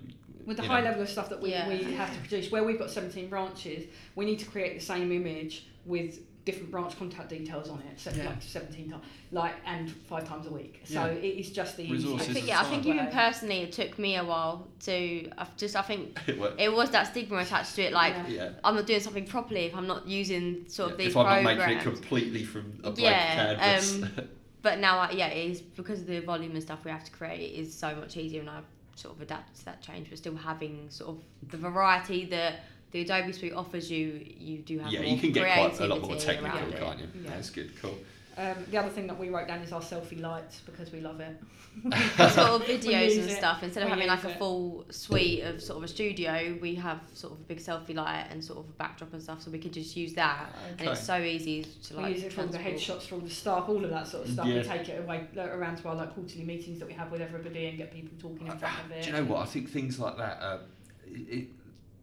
with 0.46 0.58
the 0.58 0.64
high 0.64 0.80
know, 0.82 0.88
level 0.90 1.04
of 1.04 1.10
stuff 1.10 1.30
that 1.30 1.42
we, 1.42 1.52
Yeah. 1.52 1.68
we 1.68 1.84
have 1.94 2.14
to 2.14 2.20
produce, 2.20 2.52
where 2.52 2.64
we've 2.64 2.80
got 2.80 2.90
17 2.92 3.30
branches, 3.30 3.86
we 4.16 4.26
need 4.26 4.40
to 4.40 4.46
create 4.46 4.78
the 4.80 4.84
same 4.86 5.12
image 5.12 5.66
with 5.86 6.20
different 6.44 6.72
branch 6.72 6.98
contact 6.98 7.30
details 7.30 7.70
on 7.70 7.80
it, 7.82 8.00
so 8.00 8.10
Yeah. 8.16 8.26
like 8.30 8.42
17 8.42 8.90
times, 8.90 9.04
like 9.32 9.54
and 9.66 9.92
five 9.92 10.28
times 10.28 10.48
a 10.48 10.50
week. 10.50 10.82
So 10.86 11.06
Yeah. 11.06 11.12
it 11.12 11.24
is 11.40 11.52
just 11.52 11.78
the 11.78 11.88
I 11.88 11.92
Resources 11.92 12.30
easiest 12.30 12.34
think 12.34 12.48
yeah, 12.48 12.62
I 12.62 12.64
think 12.64 12.86
even 12.88 13.08
personally, 13.08 13.60
it 13.60 13.72
took 13.72 14.00
me 14.00 14.16
a 14.16 14.24
while 14.24 14.68
to. 14.86 15.30
I've 15.38 15.56
just 15.56 15.76
I 15.76 15.84
think 15.84 16.18
it 16.28 16.40
it 16.58 16.74
was 16.74 16.90
that 16.90 17.08
stigma 17.08 17.38
attached 17.38 17.76
to 17.76 17.84
it. 17.84 17.94
Like 17.94 18.16
Yeah. 18.28 18.28
Yeah. 18.28 18.50
I'm 18.64 18.74
not 18.74 18.88
doing 18.88 19.00
something 19.02 19.26
properly 19.28 19.66
if 19.66 19.76
I'm 19.76 19.86
not 19.86 20.08
using 20.08 20.68
sort 20.68 20.94
of 20.94 21.00
Yeah. 21.00 21.06
these 21.06 21.12
if 21.14 21.18
I'm 21.18 21.26
programs. 21.26 21.46
not 21.60 21.68
making 21.68 21.78
it 21.78 21.84
completely 21.84 22.44
from 22.44 22.66
a 22.84 22.90
blank 22.90 22.98
Yeah, 23.00 23.56
canvas. 23.56 24.02
um, 24.02 24.10
But 24.64 24.80
now, 24.80 24.98
I, 25.00 25.12
yeah, 25.12 25.28
it 25.28 25.50
is 25.52 25.62
because 25.62 26.02
of 26.02 26.08
the 26.08 26.20
volume 26.22 26.52
and 26.54 26.62
stuff 26.62 26.86
we 26.86 26.92
have 26.92 27.04
to 27.04 27.12
create. 27.12 27.40
It 27.52 27.60
is 27.60 27.74
so 27.74 27.96
much 27.96 28.16
easier, 28.18 28.42
and 28.42 28.50
I've 28.50 28.64
sort 29.02 29.16
of 29.16 29.22
adapted 29.22 29.56
to 29.58 29.66
that 29.66 29.82
change. 29.82 30.10
But 30.10 30.18
still 30.18 30.36
having 30.36 30.90
sort 30.90 31.10
of 31.10 31.50
the 31.50 31.58
variety 31.58 32.26
that 32.26 32.62
the 32.92 33.02
Adobe 33.02 33.34
Suite 33.34 33.54
offers 33.54 33.90
you, 33.90 34.26
you 34.38 34.60
do 34.60 34.80
have 34.80 34.92
yeah, 34.92 35.02
you 35.02 35.20
can 35.20 35.32
get 35.32 35.54
quite 35.54 35.80
a 35.80 35.88
lot 35.88 36.02
more 36.02 36.16
technical, 36.16 36.60
can't 36.74 37.00
you? 37.00 37.08
Yeah. 37.24 37.30
That's 37.32 37.50
good. 37.50 37.72
Cool. 37.82 37.98
Um, 38.38 38.56
the 38.70 38.78
other 38.78 38.90
thing 38.90 39.08
that 39.08 39.20
we 39.20 39.30
wrote 39.30 39.48
down 39.48 39.60
is 39.60 39.72
our 39.74 39.82
selfie 39.82 40.22
lights 40.22 40.62
because 40.62 40.92
we 40.92 41.02
love 41.02 41.20
it. 41.20 41.38
sort 42.32 42.62
of 42.62 42.62
videos 42.68 43.06
use 43.06 43.18
and 43.18 43.30
it. 43.30 43.38
stuff. 43.38 43.64
Instead 43.64 43.84
of 43.84 43.88
We 43.88 43.92
having 43.92 44.08
like 44.08 44.24
use 44.24 44.34
a 44.34 44.38
full 44.38 44.86
suite 44.90 45.44
of 45.44 45.62
sort 45.62 45.78
of 45.78 45.84
a 45.84 45.88
studio, 45.88 46.58
we 46.62 46.76
have 46.76 47.00
sort 47.14 47.34
of 47.34 47.40
a 47.40 47.44
big 47.44 47.60
selfie 47.60 47.96
light 47.96 48.28
and 48.30 48.44
sort 48.44 48.60
of 48.60 48.66
a 48.66 48.74
backdrop 48.74 49.14
and 49.14 49.22
stuff. 49.22 49.42
So 49.42 49.52
we 49.52 49.60
could 49.60 49.74
just 49.74 49.96
use 49.96 50.14
that, 50.14 50.54
and 50.80 50.90
it's 50.90 51.02
so 51.04 51.18
easy 51.18 51.66
to 51.84 51.98
we 51.98 52.04
like. 52.04 52.16
use 52.16 52.24
it 52.24 52.34
for 52.34 52.42
all 52.42 52.48
the 52.48 52.58
headshots 52.58 53.04
for 53.04 53.16
all 53.16 53.22
the 53.22 53.30
staff, 53.30 53.68
all 53.68 53.84
of 53.84 53.90
that 53.90 54.08
sort 54.08 54.26
of 54.26 54.34
stuff. 54.34 54.46
Yeah. 54.46 54.56
We 54.56 54.64
take 54.64 54.90
it 54.90 55.04
away 55.04 55.28
like, 55.36 55.48
around 55.48 55.78
to 55.78 55.90
our 55.90 55.96
like 55.96 56.14
quarterly 56.14 56.44
meetings 56.46 56.80
that 56.80 56.88
we 56.88 56.94
have 56.94 57.12
with 57.12 57.22
everybody 57.22 57.68
and 57.68 57.78
get 57.78 57.94
people 57.94 58.18
talking 58.20 58.48
in 58.48 58.58
front 58.58 58.86
of 58.86 58.92
it. 58.92 59.04
Do 59.04 59.10
you 59.10 59.16
know 59.16 59.26
what? 59.26 59.42
I 59.42 59.46
think 59.46 59.70
things 59.70 60.00
like 60.00 60.18
that, 60.18 60.42
uh, 60.42 60.58
it, 61.06 61.38
it, 61.38 61.48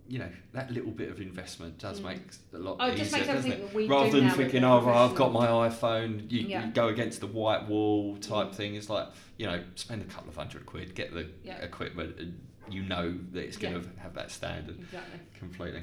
you 0.09 0.19
know, 0.19 0.29
that 0.53 0.71
little 0.71 0.91
bit 0.91 1.11
of 1.11 1.21
investment 1.21 1.79
does 1.79 2.01
Mm. 2.01 2.05
make 2.05 2.21
a 2.55 2.59
lot 2.59 2.77
Oh, 2.81 2.87
easier, 2.91 3.05
just 3.05 3.27
doesn't 3.27 3.53
it? 3.53 3.89
Rather 3.89 4.11
than 4.21 4.31
thinking, 4.31 4.65
oh, 4.65 4.83
well, 4.85 4.97
I've 5.09 5.15
got 5.15 5.33
my 5.33 5.47
iPhone, 5.69 6.31
you, 6.31 6.41
Yeah. 6.49 6.67
you 6.67 6.73
go 6.73 6.89
against 6.89 7.21
the 7.21 7.27
white 7.27 7.67
wall 7.69 8.17
type 8.17 8.53
thing. 8.55 8.75
It's 8.75 8.89
like, 8.89 9.09
you 9.37 9.47
know, 9.47 9.63
spend 9.75 10.01
a 10.03 10.07
couple 10.07 10.31
of 10.31 10.37
hundred 10.37 10.65
quid, 10.67 10.95
get 10.95 11.13
the 11.13 11.27
Yeah. 11.45 11.59
equipment, 11.59 12.19
and 12.19 12.41
you 12.71 12.83
know 12.83 13.17
that 13.33 13.45
it's 13.45 13.59
going 13.59 13.75
Yeah. 13.75 13.81
to 13.83 14.01
have 14.01 14.15
that 14.15 14.31
standard 14.31 14.79
Exactly. 14.79 15.21
completely. 15.39 15.83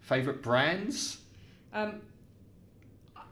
Favourite 0.00 0.40
brands? 0.42 1.18
Um, 1.72 2.00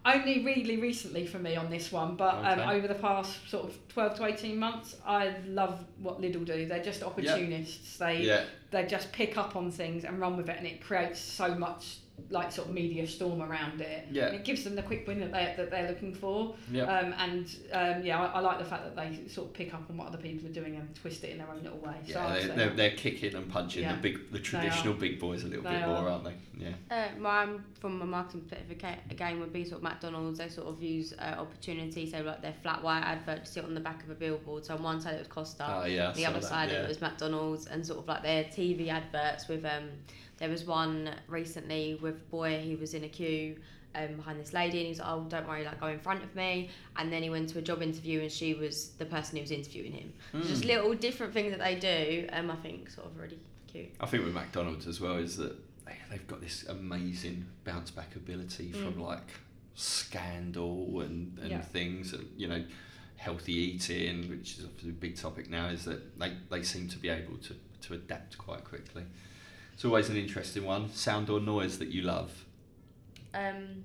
only 0.05 0.45
really 0.45 0.77
recently 0.79 1.27
for 1.27 1.39
me 1.39 1.57
on 1.57 1.71
this 1.71 1.93
one, 1.93 2.17
but 2.17 2.35
um, 2.45 2.61
over 2.69 2.89
the 2.89 2.95
past 2.95 3.49
sort 3.49 3.65
of 3.65 3.89
12 3.89 4.17
to 4.17 4.25
18 4.25 4.59
months, 4.59 4.97
I 5.07 5.35
love 5.47 5.85
what 6.01 6.21
Lidl 6.21 6.45
do. 6.45 6.67
They're 6.67 6.83
just 6.83 7.03
opportunists. 7.03 7.99
They 7.99 8.23
Yeah, 8.23 8.45
they 8.71 8.85
just 8.87 9.13
pick 9.13 9.37
up 9.37 9.55
on 9.55 9.71
things 9.71 10.05
and 10.05 10.19
run 10.19 10.37
with 10.37 10.49
it, 10.49 10.57
and 10.59 10.67
it 10.67 10.81
creates 10.81 11.21
so 11.21 11.55
much 11.55 11.99
like 12.31 12.51
sort 12.53 12.69
of 12.69 12.75
media 12.75 13.07
storm 13.07 13.43
around 13.43 13.81
it. 13.81 14.07
Yeah. 14.11 14.27
And 14.27 14.37
it 14.37 14.45
gives 14.45 14.65
them 14.65 14.75
the 14.77 14.83
quick 14.83 15.07
win 15.07 15.21
that 15.21 15.33
they 15.33 15.55
that 15.57 15.71
they're 15.71 15.89
looking 15.89 16.15
for. 16.15 16.55
yeah. 16.71 16.85
Um, 16.85 17.15
and 17.19 17.47
um, 17.73 18.05
yeah, 18.05 18.21
I, 18.21 18.27
I 18.27 18.41
like 18.41 18.59
the 18.59 18.65
fact 18.65 18.85
that 18.85 18.97
they 18.97 19.29
sort 19.29 19.49
of 19.49 19.55
pick 19.55 19.73
up 19.75 19.83
on 19.91 19.97
what 19.97 20.09
other 20.09 20.19
people 20.19 20.49
are 20.49 20.53
doing 20.53 20.77
and 20.77 20.95
twist 20.95 21.25
it 21.25 21.31
in 21.31 21.39
their 21.39 21.49
own 21.49 21.63
little 21.63 21.79
way. 21.79 21.95
so 22.07 22.13
yeah, 22.15 22.27
I'd 22.27 22.37
they, 22.37 22.41
say 22.49 22.57
they're, 22.57 22.71
they're 22.71 22.91
kicking 22.97 23.35
and 23.35 23.49
punching 23.51 23.83
Yeah. 23.83 23.95
the 23.97 24.01
big, 24.01 24.31
the 24.33 24.39
traditional 24.39 24.95
big 24.95 25.19
boys 25.21 25.45
a 25.45 25.49
little 25.49 25.65
They 25.65 25.71
bit 25.71 25.87
more, 25.87 25.97
are. 25.99 26.09
aren't 26.09 26.25
they? 26.25 26.35
Yeah. 26.59 26.69
Uh, 26.91 27.19
mine, 27.19 27.65
from 27.81 28.01
a 28.03 28.07
marketing 28.07 28.43
perspective, 28.43 28.77
aga- 28.79 29.01
again, 29.11 29.41
would 29.41 29.53
be 29.53 29.65
sort 29.65 29.79
of 29.79 29.83
McDonald's. 29.83 30.39
They 30.39 30.49
sort 30.49 30.69
of 30.69 30.83
use 30.83 31.13
uh, 31.19 31.35
opportunity, 31.39 32.09
so 32.11 32.21
like 32.21 32.41
their 32.43 32.55
flat 32.63 32.83
white 32.83 33.03
advert 33.03 33.45
to 33.47 33.51
sit 33.51 33.65
on 33.65 33.75
the 33.75 33.81
back 33.81 34.03
of 34.05 34.11
a 34.11 34.15
billboard. 34.15 34.65
So 34.65 34.75
on 34.75 34.83
one 34.83 35.01
side 35.01 35.15
it 35.15 35.19
was 35.19 35.29
Costa, 35.29 35.67
Oh 35.83 35.85
yeah. 35.87 36.13
The 36.13 36.27
other 36.27 36.41
that, 36.41 36.47
side 36.49 36.71
yeah. 36.71 36.83
it 36.83 36.89
was 36.89 37.01
McDonald's, 37.01 37.67
and 37.67 37.85
sort 37.85 37.99
of 37.99 38.07
like 38.09 38.23
their 38.23 38.45
TV 38.45 38.89
adverts 38.89 39.49
with 39.49 39.65
um, 39.65 39.89
there 40.43 40.51
was 40.51 40.65
one 40.65 41.09
recently 41.29 41.97
with 42.03 42.17
a 42.17 42.31
boy 42.31 42.59
he 42.59 42.75
was 42.75 42.95
in 42.95 43.05
a 43.05 43.09
queue. 43.09 43.57
Um, 43.95 44.15
behind 44.17 44.41
this 44.41 44.55
lady 44.55 44.79
and 44.79 44.87
he's 44.87 45.01
like, 45.01 45.09
oh 45.11 45.27
don't 45.29 45.47
worry 45.47 45.67
like 45.67 45.79
go 45.79 45.89
in 45.89 45.99
front 45.99 46.25
of 46.25 46.35
me 46.35 46.71
and 46.97 47.13
then 47.13 47.23
he 47.23 47.29
went 47.29 47.51
to 47.51 47.59
a 47.59 47.61
job 47.61 47.83
interview 47.83 48.23
and 48.23 48.33
she 48.33 48.55
was 48.55 48.93
the 48.97 49.05
person 49.05 49.37
who 49.37 49.43
was 49.43 49.51
interviewing 49.51 49.93
him 49.93 50.15
Mm. 50.33 50.47
just 50.47 50.65
little 50.65 50.95
different 50.95 51.35
things 51.35 51.51
that 51.55 51.61
they 51.61 51.75
do 51.75 52.27
um, 52.33 52.51
I 52.51 52.57
think 52.57 52.89
sort 52.89 53.09
of 53.09 53.19
really 53.19 53.39
cute 53.71 53.91
I 54.01 54.07
think 54.07 54.25
with 54.25 54.33
McDonald's 54.33 54.87
as 54.87 54.99
well 54.99 55.17
is 55.17 55.37
that 55.37 55.55
they- 55.85 55.99
they've 56.11 56.27
got 56.27 56.41
this 56.41 56.65
amazing 56.69 57.45
bounce 57.65 57.91
back 57.91 58.17
ability 58.17 58.73
from 58.73 58.95
Mm. 58.95 59.01
like 59.07 59.29
scandal 59.75 61.03
and, 61.03 61.39
and 61.41 61.51
Yeah. 61.51 61.61
things, 61.61 62.15
and, 62.15 62.27
you 62.39 62.49
know, 62.49 62.65
healthy 63.17 63.53
eating, 63.53 64.29
which 64.31 64.59
is 64.59 64.65
obviously 64.65 64.89
a 64.91 64.95
big 64.95 65.17
topic 65.17 65.51
now, 65.51 65.67
is 65.69 65.85
that 65.85 66.19
they, 66.19 66.33
they 66.51 66.63
seem 66.63 66.89
to 66.89 66.99
be 66.99 67.11
able 67.11 67.37
to, 67.39 67.55
to 67.83 67.93
adapt 67.95 68.39
quite 68.39 68.65
quickly. 68.65 69.05
It's 69.83 69.87
always 69.89 70.09
an 70.11 70.17
interesting 70.17 70.65
one. 70.65 70.93
Sound 70.93 71.29
or 71.29 71.41
noise 71.41 71.81
that 71.81 71.89
you 71.89 72.03
love? 72.03 72.31
um, 73.35 73.83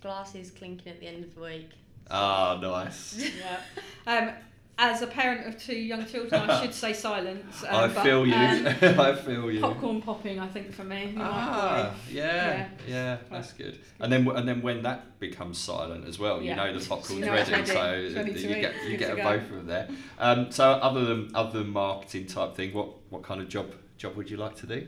glasses 0.00 0.52
clinking 0.52 0.92
at 0.92 1.00
the 1.00 1.08
end 1.08 1.24
of 1.24 1.34
the 1.34 1.40
week 1.40 1.70
Ah, 2.08 2.56
nice. 2.62 3.16
yeah. 3.36 3.58
Um, 4.06 4.30
as 4.78 5.02
a 5.02 5.08
parent 5.08 5.48
of 5.48 5.60
two 5.60 5.74
young 5.74 6.06
children, 6.06 6.40
I 6.48 6.60
should 6.62 6.72
say 6.72 6.92
silence. 6.92 7.64
Um, 7.68 7.74
I 7.74 7.88
but, 7.88 8.02
feel 8.04 8.24
you. 8.24 8.32
um, 8.32 8.66
I 9.00 9.16
feel 9.16 9.50
you. 9.50 9.60
popcorn 9.60 10.00
popping, 10.02 10.38
I 10.38 10.46
think, 10.46 10.72
for 10.72 10.84
me. 10.84 11.12
Ah, 11.18 11.92
yeah, 12.08 12.24
Yeah. 12.24 12.68
yeah, 12.86 13.16
that's 13.28 13.52
good. 13.54 13.76
And 13.98 14.12
then 14.12 14.28
and 14.28 14.46
then 14.46 14.62
when 14.62 14.82
that 14.84 15.18
becomes 15.18 15.58
silent 15.58 16.06
as 16.06 16.20
well, 16.20 16.40
you 16.40 16.50
Yeah. 16.50 16.54
know 16.54 16.78
the 16.78 16.86
popcorn's 16.88 17.18
You 17.18 17.26
know 17.26 17.34
it's 17.34 17.50
ready, 17.50 17.72
ready. 17.72 18.12
so 18.14 18.20
you 18.48 18.54
get 18.54 18.74
you 18.84 18.90
Good 18.90 18.98
get 19.00 19.06
to 19.08 19.12
a 19.14 19.16
go. 19.16 19.22
both 19.24 19.50
of 19.50 19.56
them 19.56 19.66
there. 19.66 19.88
Um, 20.20 20.52
so 20.52 20.64
other 20.70 21.04
than 21.06 21.32
other 21.34 21.58
than 21.58 21.70
marketing 21.72 22.26
type 22.28 22.54
thing, 22.54 22.72
what 22.72 22.90
what 23.10 23.24
kind 23.24 23.40
of 23.40 23.48
job 23.48 23.74
job 23.96 24.14
would 24.14 24.30
you 24.30 24.36
like 24.36 24.54
to 24.58 24.66
do? 24.68 24.86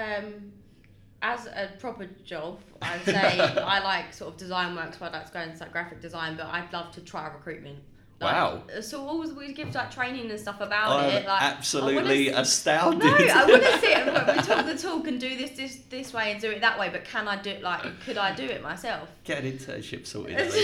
Um, 0.00 0.52
as 1.22 1.46
a 1.46 1.70
proper 1.78 2.06
job, 2.24 2.60
I'd 2.80 3.04
say 3.04 3.12
I 3.40 3.80
like 3.80 4.14
sort 4.14 4.32
of 4.32 4.38
design 4.38 4.74
work, 4.74 4.94
so 4.94 5.04
I'd 5.04 5.12
like 5.12 5.26
to 5.26 5.32
go 5.32 5.40
into 5.40 5.58
like 5.60 5.72
graphic 5.72 6.00
design, 6.00 6.36
but 6.36 6.46
I'd 6.46 6.72
love 6.72 6.92
to 6.92 7.02
try 7.02 7.26
recruitment. 7.28 7.78
Like, 8.20 8.34
Wow. 8.34 8.62
So 8.82 9.06
always 9.08 9.32
we 9.32 9.54
give 9.54 9.74
like 9.74 9.90
training 9.90 10.30
and 10.30 10.38
stuff 10.38 10.60
about 10.60 10.90
I'm 11.04 11.08
it. 11.10 11.26
Like 11.26 11.42
absolutely 11.42 12.28
I 12.28 12.32
wanna, 12.32 12.42
astounded. 12.42 13.02
No, 13.02 13.16
I 13.16 13.46
want 13.46 13.62
to 13.62 13.78
sit 13.78 13.96
and 13.96 14.26
we 14.36 14.42
talk 14.42 14.66
the 14.66 14.76
talk 14.76 15.06
and 15.08 15.18
do 15.18 15.36
this 15.38 15.50
this 15.52 15.76
this 15.88 16.12
way 16.12 16.32
and 16.32 16.40
do 16.40 16.50
it 16.50 16.60
that 16.60 16.78
way. 16.78 16.90
But 16.90 17.06
can 17.06 17.26
I 17.28 17.40
do 17.40 17.48
it 17.48 17.62
like? 17.62 17.82
Could 18.04 18.18
I 18.18 18.34
do 18.34 18.44
it 18.44 18.62
myself? 18.62 19.08
Get 19.24 19.42
an 19.42 19.50
internship 19.52 20.06
sorted. 20.06 20.32
It's- 20.38 20.54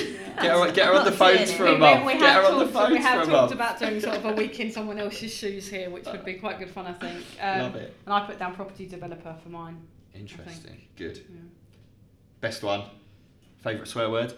Get 0.42 0.52
her, 0.52 0.70
get 0.72 0.86
her 0.86 0.94
on 0.96 1.04
the 1.04 1.10
Not 1.10 1.18
phones 1.18 1.52
for 1.52 1.64
a 1.66 1.72
We- 1.72 1.78
month. 1.78 2.04
We, 2.04 2.12
we 2.14 2.20
Get 2.20 2.34
her 2.34 2.42
on 2.44 2.58
the 2.58 2.70
talked, 2.70 2.90
we 2.92 2.96
phones 2.98 3.04
have 3.06 3.24
for 3.24 3.30
a 3.30 3.34
talked 3.34 3.52
about 3.54 3.78
doing 3.78 4.00
sort 4.00 4.16
of 4.16 4.24
a 4.26 4.32
week 4.32 4.60
in 4.60 4.70
someone 4.76 4.98
else's 4.98 5.32
shoes 5.32 5.66
here, 5.68 5.88
which 5.88 6.04
would 6.04 6.24
be 6.26 6.34
quite 6.34 6.58
good 6.58 6.68
fun, 6.70 6.86
I 6.86 6.92
think. 6.92 7.24
Um, 7.40 7.60
Love 7.62 7.76
it. 7.76 7.94
And 8.04 8.12
I 8.14 8.26
put 8.26 8.38
down 8.38 8.54
property 8.54 8.84
developer 8.86 9.34
for 9.42 9.48
mine. 9.48 9.80
Interesting. 10.14 10.82
Good. 10.94 11.24
Yeah. 11.30 11.40
Best 12.42 12.62
one. 12.62 12.82
Favorite 13.62 13.88
swear 13.88 14.10
word. 14.10 14.34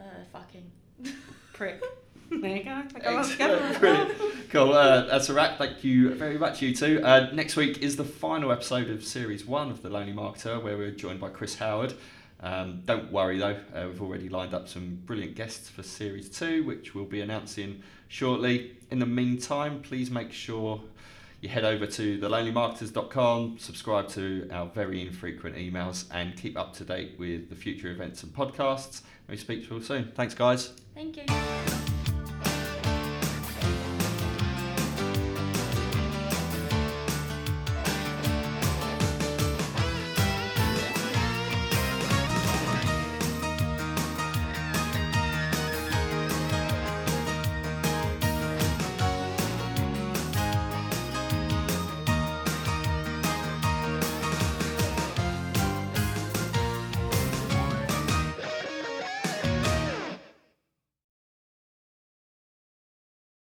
Uh, 0.00 0.04
fucking. 0.32 0.70
Prick. 1.56 1.82
There 2.30 2.56
you 2.56 2.64
go. 2.64 2.82
Go 3.02 3.18
Excellent. 3.18 3.80
Brilliant. 3.80 4.12
Cool. 4.50 4.74
Uh, 4.74 5.06
that's 5.06 5.30
a 5.30 5.32
wrap. 5.32 5.56
Thank 5.56 5.82
you 5.84 6.12
very 6.14 6.36
much, 6.36 6.60
you 6.60 6.74
two. 6.74 7.00
Uh, 7.02 7.30
next 7.32 7.56
week 7.56 7.78
is 7.78 7.96
the 7.96 8.04
final 8.04 8.52
episode 8.52 8.90
of 8.90 9.02
Series 9.02 9.46
1 9.46 9.70
of 9.70 9.80
The 9.80 9.88
Lonely 9.88 10.12
Marketer, 10.12 10.62
where 10.62 10.76
we're 10.76 10.90
joined 10.90 11.18
by 11.18 11.30
Chris 11.30 11.56
Howard. 11.56 11.94
Um, 12.40 12.82
don't 12.84 13.10
worry 13.10 13.38
though, 13.38 13.58
uh, 13.74 13.86
we've 13.86 14.02
already 14.02 14.28
lined 14.28 14.52
up 14.52 14.68
some 14.68 14.96
brilliant 15.06 15.34
guests 15.34 15.70
for 15.70 15.82
Series 15.82 16.28
2, 16.28 16.64
which 16.64 16.94
we'll 16.94 17.06
be 17.06 17.22
announcing 17.22 17.82
shortly. 18.08 18.76
In 18.90 18.98
the 18.98 19.06
meantime, 19.06 19.80
please 19.80 20.10
make 20.10 20.32
sure 20.32 20.82
you 21.40 21.48
head 21.48 21.64
over 21.64 21.86
to 21.86 22.18
thelonelymarketers.com, 22.18 23.58
subscribe 23.58 24.08
to 24.08 24.48
our 24.50 24.66
very 24.66 25.06
infrequent 25.06 25.56
emails, 25.56 26.06
and 26.12 26.36
keep 26.36 26.58
up 26.58 26.72
to 26.74 26.84
date 26.84 27.16
with 27.18 27.48
the 27.48 27.56
future 27.56 27.90
events 27.90 28.22
and 28.22 28.32
podcasts. 28.32 29.02
We 29.28 29.36
speak 29.36 29.64
to 29.64 29.70
you 29.70 29.76
all 29.76 29.82
soon. 29.82 30.12
Thanks, 30.14 30.34
guys. 30.34 30.72
Thank 30.94 31.16
you. 31.16 31.95